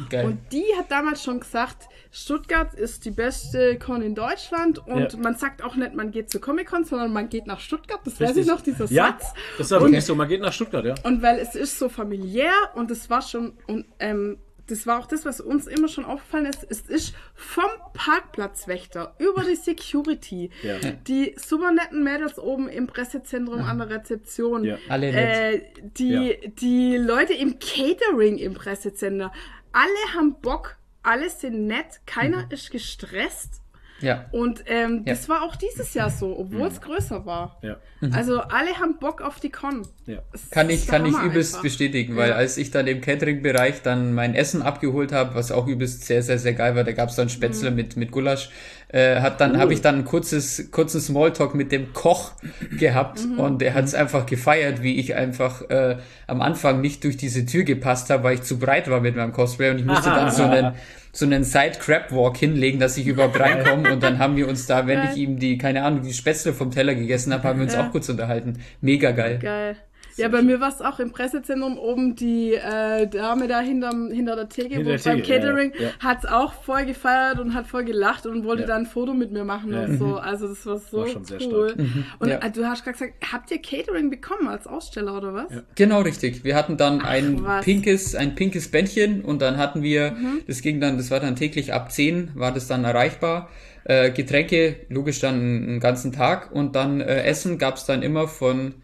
[0.09, 0.25] Geil.
[0.25, 5.19] Und die hat damals schon gesagt, Stuttgart ist die beste Con in Deutschland und ja.
[5.19, 8.01] man sagt auch nicht, man geht zur Comic-Con, sondern man geht nach Stuttgart.
[8.03, 8.29] Das Richtig.
[8.29, 9.33] weiß ich noch, dieser ja, Satz.
[9.57, 10.95] das ist wirklich so, man geht nach Stuttgart, ja.
[11.03, 14.37] Und weil es ist so familiär und es war schon, und ähm,
[14.67, 19.43] das war auch das, was uns immer schon aufgefallen ist, es ist vom Parkplatzwächter über
[19.43, 20.77] die Security, ja.
[21.07, 23.65] die super netten Mädels oben im Pressezentrum ja.
[23.65, 24.77] an der Rezeption, ja.
[24.87, 29.31] Alle äh, die, die Leute im Catering im Pressecenter,
[29.71, 32.51] alle haben Bock, alle sind nett, keiner mhm.
[32.51, 33.62] ist gestresst
[34.03, 34.25] ja.
[34.31, 35.13] Und ähm, ja.
[35.13, 36.83] das war auch dieses Jahr so, obwohl es mhm.
[36.83, 37.57] größer war.
[37.61, 37.77] Ja.
[38.01, 38.13] Mhm.
[38.13, 39.87] Also alle haben Bock auf die Con.
[40.05, 40.19] Ja.
[40.51, 41.63] Kann ich, kann ich übelst einfach.
[41.63, 46.05] bestätigen, weil als ich dann im Catering-Bereich dann mein Essen abgeholt habe, was auch übelst
[46.05, 47.77] sehr, sehr, sehr geil war, da gab es dann Spätzle mhm.
[47.77, 48.49] mit, mit Gulasch,
[48.89, 49.59] äh, hat dann, cool.
[49.59, 52.33] habe ich dann ein kurzes, kurzen Smalltalk mit dem Koch
[52.77, 53.39] gehabt mhm.
[53.39, 55.97] und er hat es einfach gefeiert, wie ich einfach äh,
[56.27, 59.31] am Anfang nicht durch diese Tür gepasst habe, weil ich zu breit war mit meinem
[59.31, 60.75] Cosplay und ich musste dann so einen,
[61.15, 65.11] so einen Side-Crab-Walk hinlegen, dass ich überhaupt reinkomme und dann haben wir uns da, wenn
[65.11, 67.85] ich ihm die, keine Ahnung, die Spätzle vom Teller gegessen habe, haben wir uns ja.
[67.87, 68.59] auch kurz unterhalten.
[68.81, 69.39] Mega geil.
[69.39, 69.77] Geil.
[70.17, 74.35] Ja, bei mir war es auch im Pressezentrum oben, die äh, Dame da hinterm, hinter
[74.35, 75.89] der Theke, hinter der beim Theke, Catering, ja, ja.
[75.99, 78.67] hat es auch voll gefeiert und hat voll gelacht und wollte ja.
[78.67, 80.17] dann ein Foto mit mir machen und so.
[80.17, 81.73] Also das war so war schon sehr cool.
[81.75, 82.05] Mhm.
[82.19, 85.47] Und äh, du hast gerade gesagt, habt ihr Catering bekommen als Aussteller oder was?
[85.75, 86.43] Genau, richtig.
[86.43, 87.65] Wir hatten dann Ach, ein was.
[87.65, 90.41] pinkes, ein pinkes Bändchen und dann hatten wir, mhm.
[90.47, 93.49] das ging dann, das war dann täglich ab 10, war das dann erreichbar.
[93.85, 98.29] Äh, Getränke, logisch dann einen ganzen Tag und dann äh, Essen gab es dann immer
[98.29, 98.75] von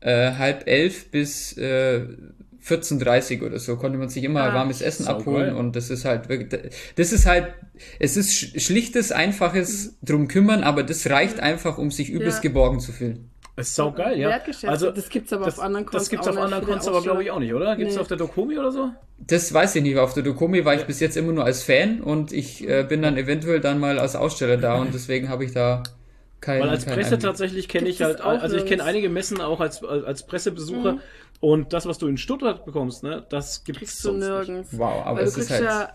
[0.00, 2.06] äh, halb elf bis äh,
[2.68, 5.54] 14.30 oder so konnte man sich immer ah, warmes Essen abholen geil.
[5.54, 6.60] und das ist halt wirklich,
[6.96, 7.54] das ist halt,
[7.98, 12.50] es ist schlichtes, einfaches drum kümmern, aber das reicht einfach, um sich übelst ja.
[12.50, 13.30] geborgen zu fühlen.
[13.56, 14.40] Das ist sau geil, ja.
[14.66, 15.98] Also, das gibt's aber das, auf anderen Konten.
[15.98, 17.74] Das gibt's auf anderen Konten aber, glaube ich, auch nicht, oder?
[17.74, 18.00] Gibt's nee.
[18.00, 18.90] auf der Dokomi oder so?
[19.18, 19.96] Das weiß ich nicht.
[19.96, 23.02] Auf der Dokomi war ich bis jetzt immer nur als Fan und ich äh, bin
[23.02, 25.82] dann eventuell dann mal als Aussteller da und deswegen habe ich da
[26.40, 27.20] kein, Weil als Presse Einblick.
[27.20, 31.00] tatsächlich kenne ich halt, also ich kenne einige Messen auch als, als Pressebesucher mhm.
[31.40, 34.72] und das, was du in Stuttgart bekommst, ne, das gibt es nirgends.
[34.72, 34.80] Nicht.
[34.80, 35.64] Wow, aber Weil es ist halt...
[35.64, 35.92] Ja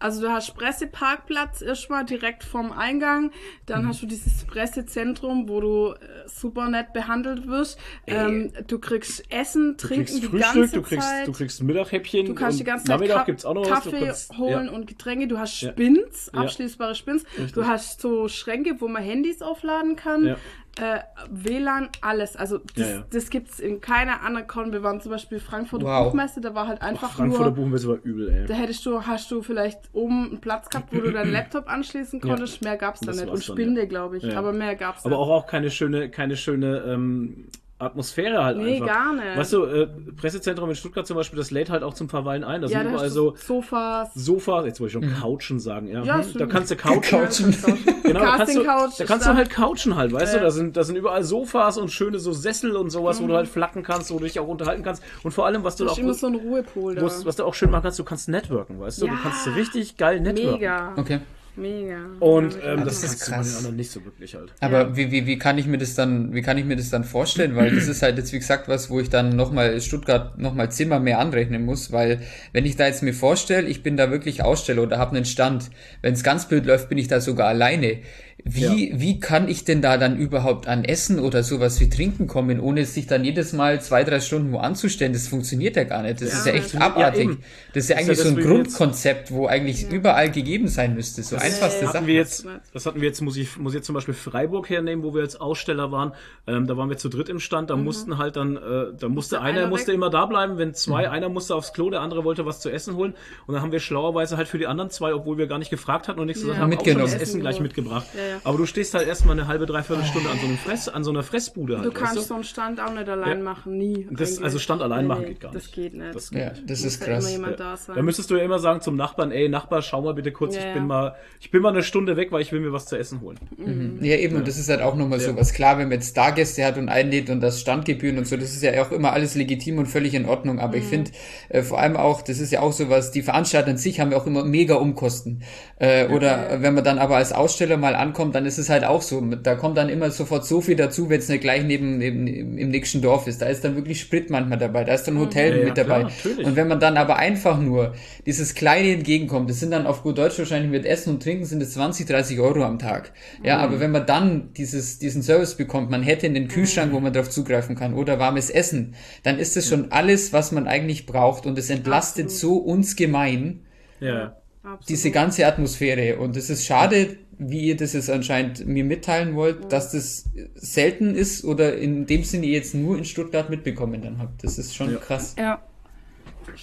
[0.00, 3.30] also du hast Presseparkplatz erstmal direkt vom Eingang,
[3.66, 3.88] dann mhm.
[3.88, 7.78] hast du dieses Pressezentrum, wo du äh, super nett behandelt wirst.
[8.06, 11.28] Ähm, du kriegst Essen, du Trinken kriegst die Frühstück, ganze du kriegst, Zeit.
[11.28, 12.26] Du kriegst Mittaghäppchen.
[12.26, 14.72] Du kannst die ganze Zeit Ka gibt's auch noch Kaffee kannst, holen ja.
[14.72, 15.28] und Getränke.
[15.28, 16.40] Du hast Spins, ja.
[16.40, 17.24] abschließbare Spins.
[17.36, 17.52] Richtig.
[17.52, 20.26] Du hast so Schränke, wo man Handys aufladen kann.
[20.26, 20.36] Ja
[20.78, 22.36] äh, WLAN, alles.
[22.36, 23.04] Also das, ja, ja.
[23.10, 24.72] das gibt es in keiner anderen Con.
[24.72, 26.06] Wir waren zum Beispiel Frankfurter wow.
[26.06, 27.36] Buchmesse, da war halt einfach Frankfurter nur...
[27.36, 28.46] Frankfurter Buchmesse war übel, ey.
[28.46, 32.20] Da hättest du, hast du vielleicht oben einen Platz gehabt, wo du deinen Laptop anschließen
[32.20, 32.62] konntest.
[32.62, 32.70] Ja.
[32.70, 33.28] Mehr gab es da nicht.
[33.28, 34.36] Und Spinde, glaube ich.
[34.36, 37.48] Aber mehr gab es Aber auch, auch keine schöne, keine schöne ähm,
[37.80, 38.86] Atmosphäre halt nee, einfach.
[38.86, 39.38] Nee, gar nicht.
[39.38, 39.86] Weißt du, äh,
[40.16, 42.60] Pressezentrum in Stuttgart zum Beispiel, das lädt halt auch zum Verweilen ein.
[42.60, 44.14] Da ja, sind überall so Sofas.
[44.14, 45.20] Sofas, jetzt wollte ich schon mhm.
[45.20, 46.02] Couchen sagen, ja.
[46.02, 47.00] ja hm, da kannst du couchen.
[47.02, 47.56] couchen.
[48.02, 50.38] genau, da kannst du, da kannst du halt couchen halt, weißt ja.
[50.40, 53.24] du, da sind, da sind überall Sofas und schöne so Sessel und sowas, mhm.
[53.24, 53.38] wo du mhm.
[53.38, 55.02] halt flacken kannst, wo du dich auch unterhalten kannst.
[55.22, 55.98] Und vor allem, was du da auch.
[55.98, 57.02] immer so ein Ruhepol da.
[57.02, 59.06] Was du auch schön machen kannst, du kannst networken, weißt du?
[59.06, 59.12] Ja.
[59.12, 60.52] Du kannst richtig geil networken.
[60.52, 60.92] Mega.
[60.96, 61.20] Okay.
[61.56, 62.06] Mega.
[62.20, 63.48] Und ähm, das ist krass.
[63.48, 64.52] den anderen nicht so wirklich halt.
[64.60, 64.96] Aber ja.
[64.96, 67.56] wie, wie, wie kann ich mir das dann, wie kann ich mir das dann vorstellen?
[67.56, 71.00] Weil das ist halt jetzt wie gesagt was, wo ich dann nochmal Stuttgart nochmal Zimmer
[71.00, 72.22] mehr anrechnen muss, weil
[72.52, 75.70] wenn ich da jetzt mir vorstelle, ich bin da wirklich Aussteller oder habe einen Stand,
[76.02, 77.98] wenn es ganz blöd läuft, bin ich da sogar alleine.
[78.44, 79.00] Wie, ja.
[79.00, 82.84] wie kann ich denn da dann überhaupt an Essen oder sowas wie Trinken kommen, ohne
[82.86, 85.12] sich dann jedes Mal zwei, drei Stunden wo anzustellen?
[85.12, 86.22] Das funktioniert ja gar nicht.
[86.22, 87.28] Das ja, ist ja echt abartig.
[87.28, 87.36] Ja,
[87.74, 91.22] das ist ja eigentlich ist so ein Grundkonzept, wo eigentlich überall gegeben sein müsste.
[91.22, 92.06] So das einfachste Sache.
[92.06, 95.04] Wir jetzt, das hatten wir jetzt, muss ich, muss ich jetzt zum Beispiel Freiburg hernehmen,
[95.04, 96.12] wo wir als Aussteller waren.
[96.46, 97.84] Ähm, da waren wir zu dritt im Stand, da mhm.
[97.84, 101.12] mussten halt dann, äh, da musste einer, einer musste immer da bleiben, wenn zwei, mhm.
[101.12, 103.14] einer musste aufs Klo, der andere wollte was zu essen holen.
[103.46, 106.08] Und dann haben wir schlauerweise halt für die anderen zwei, obwohl wir gar nicht gefragt
[106.08, 108.06] hatten und nichts gesagt haben, auch schon das Essen gleich mitgebracht.
[108.44, 111.10] Aber du stehst halt erstmal eine halbe, dreiviertel Stunde an so, einem Fress, an so
[111.10, 111.86] einer Fressbude halt.
[111.86, 112.28] Du kannst weißt du?
[112.28, 113.44] so einen Stand auch nicht allein ja.
[113.44, 114.06] machen, nie.
[114.10, 115.64] Das, also Stand allein nee, machen geht gar nicht.
[115.64, 116.14] Das geht nicht.
[116.14, 117.34] Das, geht ja, das ist krass.
[117.34, 117.96] Immer da, sein.
[117.96, 120.68] da müsstest du ja immer sagen zum Nachbarn, ey Nachbar, schau mal bitte kurz, ja,
[120.68, 122.98] ich bin mal, ich bin mal eine Stunde weg, weil ich will mir was zu
[122.98, 123.38] essen holen.
[123.56, 123.98] Mhm.
[124.02, 125.54] Ja, eben, und das ist halt auch nochmal so was.
[125.54, 128.62] Klar, wenn man jetzt Stargäste hat und einlädt und das Standgebühren und so, das ist
[128.62, 130.60] ja auch immer alles legitim und völlig in Ordnung.
[130.60, 130.82] Aber mhm.
[130.82, 131.10] ich finde,
[131.48, 134.12] äh, vor allem auch, das ist ja auch so was, die Veranstalter an sich haben
[134.12, 135.42] ja auch immer mega Umkosten.
[135.78, 139.00] Äh, oder wenn man dann aber als Aussteller mal ankommt, dann ist es halt auch
[139.00, 139.20] so.
[139.20, 142.26] Da kommt dann immer sofort so viel dazu, wenn es nicht gleich neben, neben
[142.58, 143.40] im nächsten Dorf ist.
[143.40, 146.10] Da ist dann wirklich Sprit manchmal dabei, da ist dann Hotel ja, mit ja, dabei.
[146.10, 147.94] Klar, und wenn man dann aber einfach nur
[148.26, 151.62] dieses kleine entgegenkommt, das sind dann auf gut Deutsch wahrscheinlich mit Essen und Trinken sind
[151.62, 153.12] es 20, 30 Euro am Tag.
[153.44, 153.64] Ja, mhm.
[153.64, 156.96] aber wenn man dann dieses, diesen Service bekommt, man hätte in den Kühlschrank, mhm.
[156.96, 160.66] wo man drauf zugreifen kann oder warmes Essen, dann ist es schon alles, was man
[160.66, 162.64] eigentlich braucht und es entlastet Absolut.
[162.64, 163.60] so uns gemein.
[164.00, 164.36] Ja.
[164.62, 164.88] Absolut.
[164.90, 166.18] diese ganze Atmosphäre.
[166.18, 169.68] Und es ist schade, wie ihr das jetzt anscheinend mir mitteilen wollt, ja.
[169.68, 174.18] dass das selten ist oder in dem Sinne ihr jetzt nur in Stuttgart mitbekommen dann
[174.18, 174.44] habt.
[174.44, 174.98] Das ist schon ja.
[174.98, 175.34] krass.
[175.38, 175.62] Ja.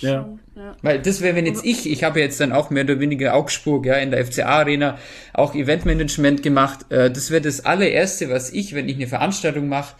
[0.01, 0.37] Ja.
[0.55, 0.75] ja.
[0.81, 3.85] Weil das wäre, wenn jetzt ich, ich habe jetzt dann auch mehr oder weniger Augsburg,
[3.85, 4.97] ja, in der FCA-Arena
[5.33, 6.85] auch Eventmanagement gemacht.
[6.89, 9.95] Äh, das wäre das allererste, was ich, wenn ich eine Veranstaltung mache,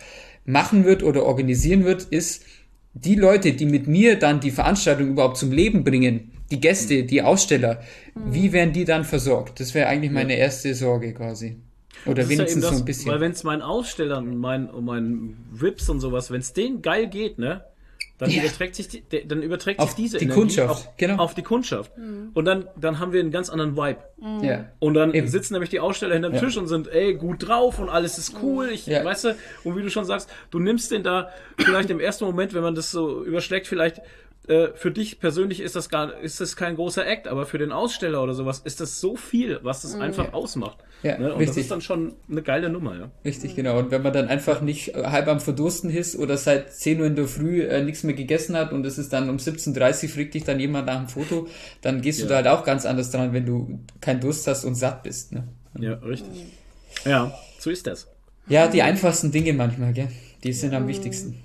[0.46, 2.44] machen wird oder organisieren wird, ist
[2.94, 7.22] die Leute, die mit mir dann die Veranstaltung überhaupt zum Leben bringen, die Gäste, die
[7.22, 7.82] Aussteller,
[8.16, 8.34] mhm.
[8.34, 9.60] wie werden die dann versorgt?
[9.60, 11.58] Das wäre eigentlich meine erste Sorge quasi.
[12.06, 13.12] Oder wenigstens ja das, so ein bisschen.
[13.12, 17.08] Weil wenn es meinen Ausstellern und meinen mein VIPs und sowas, wenn es denen geil
[17.08, 17.64] geht, ne?
[18.20, 18.42] Dann Ja.
[18.42, 21.18] überträgt sich die, dann überträgt Auf sich diese die Energie Kundschaft, auf, genau.
[21.18, 21.92] auf die Kundschaft.
[22.34, 24.00] Und dann, dann haben wir einen ganz anderen Vibe.
[24.42, 24.66] Ja.
[24.80, 25.28] Und dann Eben.
[25.28, 26.40] sitzen nämlich die Aussteller hinterm Ja.
[26.40, 28.70] Tisch und sind, ey, gut drauf und alles ist cool.
[28.70, 29.06] Ich, Ja.
[29.06, 31.30] weißt du, und wie du schon sagst, du nimmst den da
[31.60, 34.02] vielleicht im ersten Moment, wenn man das so überschlägt, vielleicht
[34.48, 37.72] äh, für dich persönlich ist das gar, ist das kein großer Act, aber für den
[37.72, 40.78] Aussteller oder sowas ist das so viel, was das einfach ausmacht.
[41.04, 41.26] Ja, ne?
[41.34, 41.64] Und das richtig.
[41.64, 43.12] ist dann schon eine geile Nummer, ja.
[43.24, 43.78] Richtig, genau.
[43.78, 47.06] Und wenn man dann einfach nicht äh, halb am Verdursten ist oder seit 10 Uhr
[47.08, 50.10] in der Früh äh, nichts mehr gegessen hat und es ist dann um 17.30 Uhr
[50.10, 51.48] fragt dich dann jemand nach dem Foto,
[51.82, 52.30] dann gehst du Ja.
[52.30, 55.34] da halt auch ganz anders dran, wenn du keinen Durst hast und satt bist.
[55.34, 55.48] Ne?
[55.80, 56.46] Ja, richtig.
[57.06, 58.08] Ja, so ist das.
[58.48, 60.08] Ja, die einfachsten Dinge manchmal, gell?
[60.44, 61.44] Die sind am wichtigsten.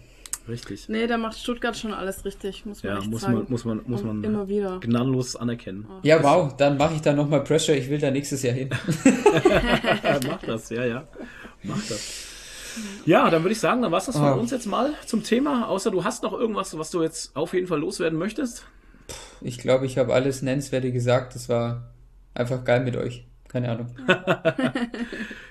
[0.48, 0.88] Richtig.
[0.88, 3.34] Nee, da macht Stuttgart schon alles richtig, muss man Ja, echt muss sagen.
[3.34, 4.80] man, muss man, muss Und man immer wieder.
[4.80, 5.86] gnadenlos anerkennen.
[6.02, 8.70] Ja, wow, dann mache ich da nochmal Pressure, ich will da nächstes Jahr hin.
[10.26, 11.08] Mach das, ja, ja.
[11.62, 12.26] Mach das.
[13.04, 14.40] Ja, dann würde ich sagen, dann war es das von Oh.
[14.40, 15.68] uns jetzt mal zum Thema.
[15.68, 18.64] Außer du hast noch irgendwas, was du jetzt auf jeden Fall loswerden möchtest.
[19.42, 21.34] Ich glaube, ich habe alles Nennenswerte gesagt.
[21.34, 21.92] Das war
[22.34, 23.26] einfach geil mit euch.
[23.52, 23.86] Keine Ahnung.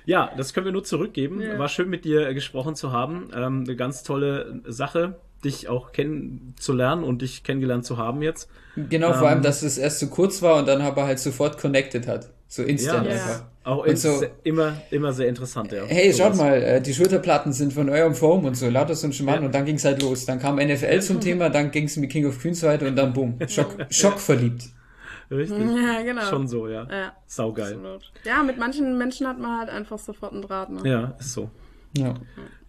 [0.06, 1.41] Ja, das können wir nur zurückgeben.
[1.41, 1.60] Ja.
[1.60, 3.30] War schön mit dir äh, gesprochen zu haben.
[3.36, 8.49] Ähm, eine ganz tolle Sache, dich auch kennenzulernen und dich kennengelernt zu haben jetzt.
[8.76, 9.28] Genau, vor Ähm.
[9.28, 12.30] allem, dass es erst so kurz war und dann aber halt sofort connected hat.
[12.48, 13.14] So instant Ja.
[13.14, 13.44] einfach.
[13.64, 15.84] Auch Und ist so- immer, immer sehr interessant, ja.
[15.86, 16.38] Hey, schaut Sowas.
[16.40, 19.45] mal, äh, die Schulterplatten sind von eurem Foam und so, lauter so ein Schmarrn Ja.
[19.45, 20.26] und dann ging's halt los.
[20.26, 23.38] Dann kam NFL zum Thema, dann ging's mit King of Queens weiter und dann boom,
[23.48, 24.64] Schock, Schock verliebt.
[25.32, 25.58] Richtig.
[25.82, 26.22] Ja, genau.
[26.24, 26.86] Schon so, ja.
[26.91, 27.74] Ja, Saugeil.
[27.74, 28.12] absolut.
[28.26, 30.70] Ja, mit manchen Menschen hat man halt einfach sofort einen Draht.
[30.70, 30.82] Ne?
[30.90, 31.49] Ja, ist so.
[31.98, 32.14] Ja.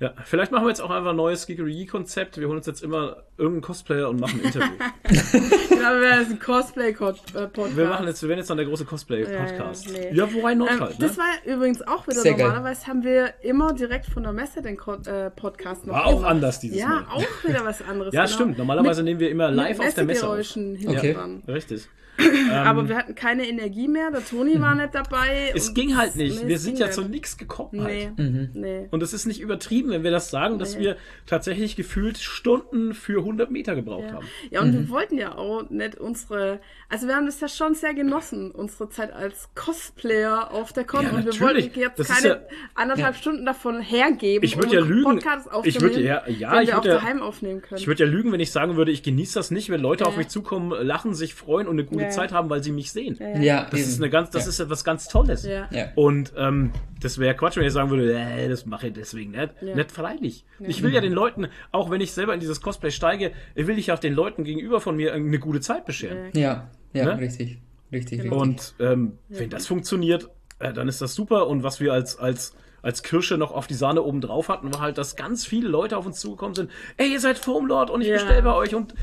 [0.00, 2.38] Ja, vielleicht machen wir jetzt auch einfach ein neues Geekery-Konzept.
[2.38, 4.72] Wir holen uns jetzt immer irgendeinen Cosplayer und machen ein Interview.
[5.82, 7.76] Genau, wir werden jetzt ein Cosplay-Podcast.
[7.76, 9.86] wir machen jetzt, wir werden jetzt dann der große Cosplay-Podcast.
[9.90, 10.16] Ja, ja, nee.
[10.16, 11.06] Ja, wobei not Ähm, halt, ne?
[11.06, 12.46] Das war übrigens auch wieder Sehr geil.
[12.48, 16.22] normalerweise haben wir immer direkt von der Messe den Co äh, Podcast noch War auch
[16.22, 17.06] anders dieses ja, Mal.
[17.12, 18.14] auch wieder was anderes.
[18.14, 18.34] Ja, genau.
[18.34, 18.58] stimmt.
[18.58, 20.38] Normalerweise nehmen wir immer Mit- live mit auf der Messe auf.
[20.38, 21.14] Okay.
[21.14, 21.42] dran.
[21.48, 21.88] Richtig.
[22.52, 25.52] Aber wir hatten keine Energie mehr, der Toni war nicht dabei.
[25.54, 26.42] Es und ging halt nicht.
[26.42, 27.10] nee, wir sind ja zu nicht.
[27.10, 28.18] nichts gekommen Nee, halt.
[28.18, 28.50] Mhm.
[28.54, 28.88] nee.
[28.90, 30.96] Und es ist nicht übertrieben, wenn wir das sagen, dass wir
[31.26, 34.12] tatsächlich gefühlt Stunden für 100 Meter gebraucht Ja.
[34.14, 34.26] haben.
[34.50, 34.74] ja, und Mhm.
[34.74, 36.60] wir wollten ja auch nicht unsere,
[36.92, 41.04] also wir haben das ja schon sehr genossen, unsere Zeit als Cosplayer auf der Con
[41.04, 41.40] Ja, und wir natürlich.
[41.40, 42.40] wollten jetzt Das ist keine ja-
[42.74, 45.02] anderthalb Stunden davon hergeben, Ich würd um ja lügen.
[45.04, 47.80] Podcast Ich aufzunehmen, würd ja- ja, wenn ich wir auch ja- daheim aufnehmen können.
[47.80, 50.12] Ich würde ja lügen, wenn ich sagen würde, ich genieße das nicht, wenn Leute auf
[50.12, 50.18] Ja.
[50.18, 52.10] mich zukommen, lachen, sich freuen und eine gute Ja.
[52.10, 53.16] Zeit haben, weil sie mich sehen.
[53.18, 53.40] ja, ja.
[53.40, 53.88] Ja, Das eben.
[53.88, 54.48] ist eine ganz, das ja.
[54.50, 55.44] ist etwas ganz Tolles.
[55.46, 55.68] Ja.
[55.70, 55.86] Ja.
[55.94, 59.50] Und ähm, das wäre Quatsch, wenn ich sagen würde, äh, das mache ich deswegen nicht.
[59.62, 59.74] Ja.
[59.74, 60.44] Nicht freilich.
[60.60, 63.90] Ich will ja den Leuten, auch wenn ich selber in dieses Cosplay steige, will ich
[63.92, 66.28] auch den Leuten gegenüber von mir eine gute Zeit bescheren.
[66.34, 67.18] Ja, ja, Ne?
[67.18, 67.58] richtig.
[67.92, 68.40] Richtig, Genau.
[68.40, 68.72] richtig.
[68.80, 70.28] Und ähm, wenn das funktioniert,
[70.58, 71.46] äh, dann ist das super.
[71.46, 74.80] Und was wir als, als, als Kirsche noch auf die Sahne oben drauf hatten, war
[74.80, 76.70] halt, dass ganz viele Leute auf uns zugekommen sind.
[76.96, 78.14] Ey, ihr seid Foamlord und ich Ja.
[78.14, 78.74] bestelle bei euch.
[78.74, 78.94] Und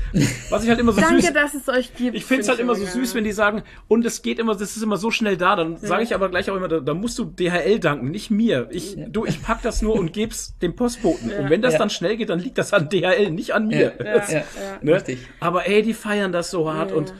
[0.50, 1.32] was ich halt immer so Danke, süß.
[1.32, 2.16] dass es euch gibt.
[2.16, 4.76] Ich finde es halt immer so süß, wenn die sagen, und es geht immer, das
[4.76, 5.54] ist immer so schnell da.
[5.54, 8.66] Dann sage ich aber gleich auch immer, da, da musst du DHL danken, nicht mir.
[8.72, 11.30] Ich, du, ich pack das nur und geb's dem Postboten.
[11.30, 11.78] Und wenn das Ja.
[11.78, 13.92] dann schnell geht, dann liegt das an DHL, nicht an mir.
[13.98, 14.44] Ja, Ja, ja, ja.
[14.82, 14.94] Ne?
[14.96, 15.18] richtig.
[15.38, 16.96] Aber ey, die feiern das so hart Ja.
[16.96, 17.14] und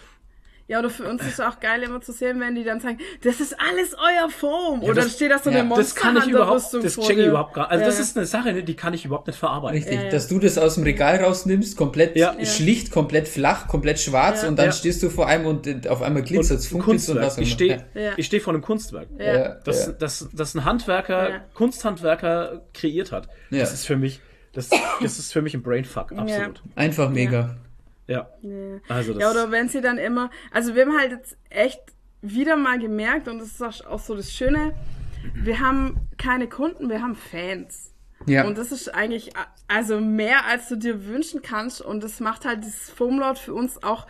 [0.71, 2.99] Ja, oder für uns ist es auch geil, immer zu sehen, wenn die dann sagen,
[3.25, 4.83] das ist alles euer Foam.
[4.85, 7.19] Oder das- dann steht da so ja, eine das das kann ich überhaupt, das check
[7.19, 8.05] ich überhaupt gar Also Ja, das ja.
[8.05, 9.77] ist eine Sache, ne, die kann ich überhaupt nicht verarbeiten.
[9.77, 10.11] Richtig, Ja, ja.
[10.11, 12.37] dass du das aus dem Regal rausnimmst, komplett Ja.
[12.45, 14.49] schlicht, komplett flach, komplett schwarz Ja.
[14.49, 14.73] und dann Ja.
[14.73, 17.27] stehst du vor einem und äh, auf einmal glitzert es, funkelt und Kunstwerk.
[17.27, 18.13] was Ich stehe Ja.
[18.17, 19.09] ich steh vor einem Kunstwerk.
[19.19, 19.25] Ja.
[19.25, 19.93] Ja, Das, ja.
[19.99, 21.41] das, das ein Handwerker, Ja.
[21.55, 23.29] Kunsthandwerker kreiert hat.
[23.51, 23.59] Ja.
[23.59, 24.21] Das ist für mich,
[24.53, 24.69] das,
[25.03, 26.63] das ist für mich ein Brainfuck, absolut.
[26.77, 27.57] Einfach mega.
[28.11, 28.29] Ja.
[28.43, 28.79] Ja.
[28.89, 31.81] Also das, Ja, oder wenn sie dann immer, also wir haben halt jetzt echt
[32.23, 34.75] wieder mal gemerkt, und das ist auch- auch so das Schöne,
[35.35, 37.95] wir haben keine Kunden, wir haben Fans.
[38.27, 38.45] Ja.
[38.47, 39.31] Und das ist eigentlich
[39.69, 41.81] also mehr, als du dir wünschen kannst.
[41.81, 44.07] Und das macht halt dieses Foamlord für uns auch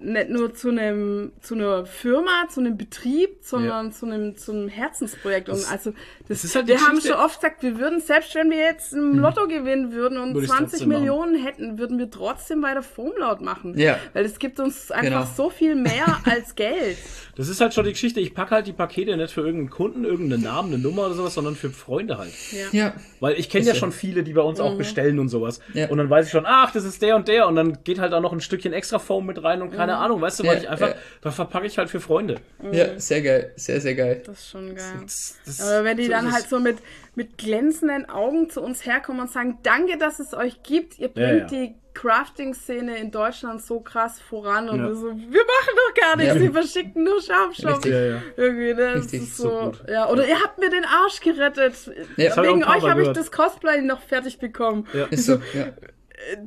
[0.00, 4.68] nicht nur zu einem zu einer Firma, zu einem Betrieb, sondern zu einem zu einem
[4.68, 5.48] Herzensprojekt.
[5.48, 8.50] Und also das, das ist halt wir haben schon oft gesagt, wir würden selbst wenn
[8.50, 11.00] wir jetzt im Lotto gewinnen würden und Würde ich's 20 trotzdem machen.
[11.00, 13.78] Millionen hätten, würden wir trotzdem weiter Foamlord machen.
[13.78, 13.98] Ja.
[14.12, 15.26] Weil es gibt uns einfach Genau.
[15.36, 16.96] so viel mehr als Geld.
[17.36, 18.20] das ist halt schon die Geschichte.
[18.20, 21.34] Ich packe halt die Pakete nicht für irgendeinen Kunden, irgendeinen Namen, eine Nummer oder sowas,
[21.34, 22.32] sondern für Freunde halt.
[22.72, 22.92] Ja.
[23.20, 25.60] Weil ich kenne ja ja- schon viele, die bei uns auch bestellen und sowas.
[25.74, 25.88] Ja.
[25.88, 27.46] Und dann weiß ich schon, ach, das ist der und der.
[27.46, 30.20] Und dann geht halt auch noch ein Stückchen extra Foam mit rein und keine Ahnung,
[30.20, 30.94] weißt du, weil Ja, ich einfach, ja.
[31.22, 32.36] da verpacke ich halt für Freunde.
[32.72, 33.52] Ja, sehr geil.
[33.56, 34.22] Sehr, sehr geil.
[34.26, 34.84] Das ist schon geil.
[35.02, 36.78] Das, das, Aber wenn die so dann halt so mit,
[37.14, 41.50] mit glänzenden Augen zu uns herkommen und sagen, danke, dass es euch gibt, ihr bringt
[41.52, 41.58] ja.
[41.58, 44.88] die Crafting-Szene in Deutschland so krass voran und Ja.
[44.88, 46.40] wir so, wir machen doch gar nichts, Ja.
[46.40, 47.76] sie verschicken nur Scharfstoff.
[47.76, 47.92] Richtig.
[47.92, 48.22] Ja, ja.
[48.36, 48.92] Irgendwie, ne?
[48.94, 49.82] Das Richtig, ist so so, gut.
[49.88, 51.74] ja, oder ihr habt mir den Arsch gerettet.
[52.16, 52.36] Ja.
[52.36, 54.86] Hab Wegen paar euch habe ich das Cosplay noch fertig bekommen.
[54.92, 55.06] Ja.
[55.06, 55.40] Ist so.
[55.54, 55.68] Ja.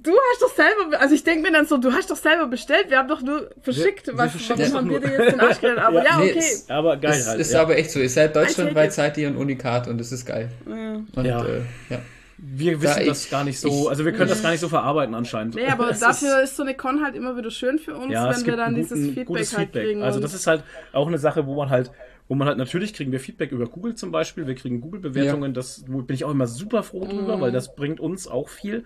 [0.02, 2.90] Du hast doch selber, also ich denke mir dann so, du hast doch selber bestellt,
[2.90, 5.40] wir haben doch nur verschickt, Wir- wir was, verschicken warum haben wir dir jetzt den
[5.40, 5.84] Arsch gerettet?
[5.84, 6.40] Aber ja, Nee, okay.
[6.40, 7.40] es- Aber geil Das halt.
[7.40, 7.62] ist ja.
[7.62, 8.00] aber echt so.
[8.00, 8.94] Ihr seid deutschlandweit, it.
[8.94, 10.50] seid ihr ein Unikat und das ist geil.
[10.66, 11.44] Und, Ja.
[11.46, 12.00] Äh, ja.
[12.42, 14.62] Wir wissen Da das ich- gar nicht so, ich- also wir können das gar nicht
[14.62, 15.56] so verarbeiten anscheinend.
[15.56, 18.32] Nee, aber Es dafür ist so eine Con halt immer wieder schön für uns, ja,
[18.32, 19.84] es wenn wir dann ein dieses guten, Feedback gutes halt Feedback.
[19.86, 20.04] kriegen.
[20.04, 20.64] Also das ist halt
[20.94, 21.92] auch eine Sache, wo man halt,
[22.30, 25.84] wo man halt natürlich kriegen wir Feedback über Google zum Beispiel, wir kriegen Google-Bewertungen, das
[25.88, 28.86] wo bin ich auch immer super froh drüber, weil das bringt uns auch viel.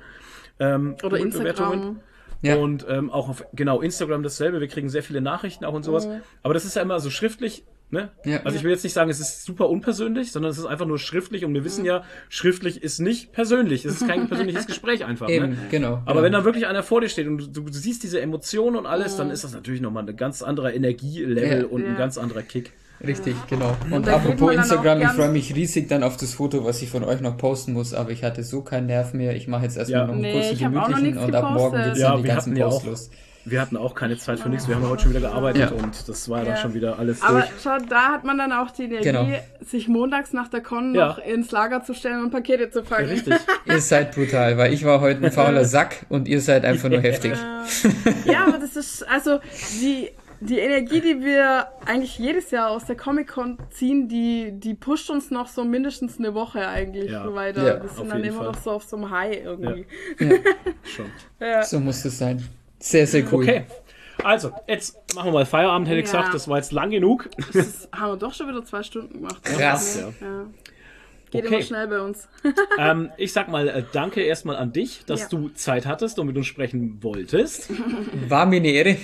[0.59, 0.95] Ähm, Mhm.
[1.03, 1.17] oder.
[1.17, 1.99] Instagram.
[2.41, 2.57] Ja.
[2.57, 4.59] Und ähm, auch auf genau Instagram dasselbe.
[4.59, 6.07] Wir kriegen sehr viele Nachrichten auch und sowas.
[6.41, 7.63] Aber das ist ja immer so schriftlich.
[7.89, 8.09] Ne?
[8.25, 8.41] Ja.
[8.43, 10.97] Also ich will jetzt nicht sagen, es ist super unpersönlich, sondern es ist einfach nur
[10.97, 11.45] schriftlich.
[11.45, 13.85] Und wir wissen ja, schriftlich ist nicht persönlich.
[13.85, 15.29] Es ist kein persönliches Gespräch einfach.
[15.29, 15.57] Eben, Ne?
[15.71, 15.93] genau.
[15.93, 16.21] Aber genau.
[16.23, 19.15] wenn da wirklich einer vor dir steht und du, du siehst diese Emotionen und alles,
[19.15, 21.65] dann ist das natürlich nochmal ein ganz anderer Energielevel Ja.
[21.67, 22.73] und ein ganz anderer Kick.
[23.05, 23.75] Richtig, genau.
[23.91, 26.89] Und geht apropos dann Instagram, ich freue mich riesig dann auf das Foto, was ich
[26.89, 29.35] von euch noch posten muss, aber ich hatte so keinen Nerv mehr.
[29.35, 30.07] Ich mache jetzt erstmal Ja.
[30.07, 31.85] noch einen Nee, kurzen gemütlichen und ab morgen gepostet.
[31.85, 33.09] geht's Ja, dann die wir ganzen Posts auch- los.
[33.45, 34.69] Wir hatten auch keine Zeit für nichts.
[34.69, 35.83] Wir haben ja heute schon wieder gearbeitet Ja.
[35.83, 36.57] und das war dann Ja.
[36.61, 37.51] schon wieder alles Aber durch.
[37.61, 39.27] schau, da hat man dann auch die Energie, Genau.
[39.59, 41.07] sich montags nach der Con Ja.
[41.07, 43.09] noch ins Lager zu stellen und Pakete zu packen.
[43.09, 43.33] Richtig.
[43.65, 47.01] Ihr seid brutal, weil ich war heute ein fauler Sack und ihr seid einfach nur
[47.01, 47.33] heftig.
[48.23, 49.39] Ja, aber das ist, also
[49.81, 50.09] die,
[50.43, 55.31] die Energie, die wir eigentlich jedes Jahr aus der Comic-Con ziehen, die, die pusht uns
[55.31, 57.33] noch so mindestens eine Woche eigentlich Ja.
[57.33, 57.75] weiter.
[57.77, 58.45] Ja, wir sind dann immer Fall.
[58.47, 59.85] noch so auf so einem High irgendwie.
[60.83, 61.05] Schon.
[61.39, 61.63] Ja.
[61.63, 62.43] So muss es sein.
[62.79, 63.43] Sehr, sehr cool.
[63.43, 63.63] Okay.
[64.23, 66.19] Also, jetzt machen wir mal Feierabend, hätte ich Ja.
[66.19, 66.33] gesagt.
[66.33, 67.29] Das war jetzt lang genug.
[67.53, 69.43] Das haben wir doch schon wieder zwei Stunden gemacht.
[69.43, 69.99] Krass.
[70.21, 70.45] Ja.
[71.31, 71.55] Geht Okay.
[71.55, 72.27] immer schnell bei uns.
[72.77, 75.27] ähm, ich sag mal äh, danke erstmal an dich, dass Ja.
[75.29, 77.69] du Zeit hattest und mit uns sprechen wolltest.
[78.29, 78.97] War mir eine Ehre.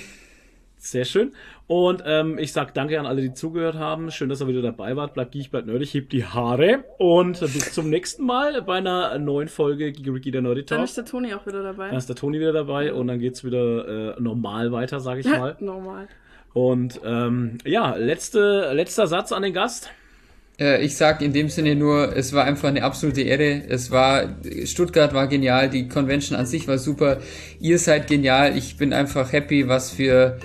[0.80, 1.34] Sehr schön.
[1.68, 4.12] Und ähm, ich sag danke an alle, die zugehört haben.
[4.12, 5.14] Schön, dass ihr wieder dabei wart.
[5.14, 6.86] Bleibt giech, bleibt nerdig, hebt die Haare.
[6.98, 10.88] Und äh, bis zum nächsten Mal bei einer neuen Folge Gigi der Nerdy Dann Talk.
[10.88, 11.90] ist der Toni auch wieder dabei.
[11.90, 15.28] Dann ist der Toni wieder dabei und dann geht's wieder äh, normal weiter, sage ich
[15.28, 15.58] mal.
[15.60, 16.08] Normal.
[16.54, 19.92] Und ähm, ja, letzte, letzter Satz an den Gast.
[20.60, 23.64] Äh, ich sag in dem Sinne nur, es war einfach eine absolute Ehre.
[23.68, 24.36] Es war,
[24.66, 27.20] Stuttgart war genial, die Convention an sich war super.
[27.60, 28.58] Ihr seid genial.
[28.58, 30.40] Ich bin einfach happy, was für,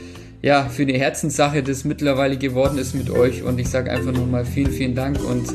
[0.45, 3.43] ja, für eine Herzenssache das mittlerweile geworden ist mit euch.
[3.43, 5.47] Und ich sag einfach nochmal vielen, vielen Dank und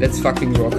[0.00, 0.74] let's fucking rock.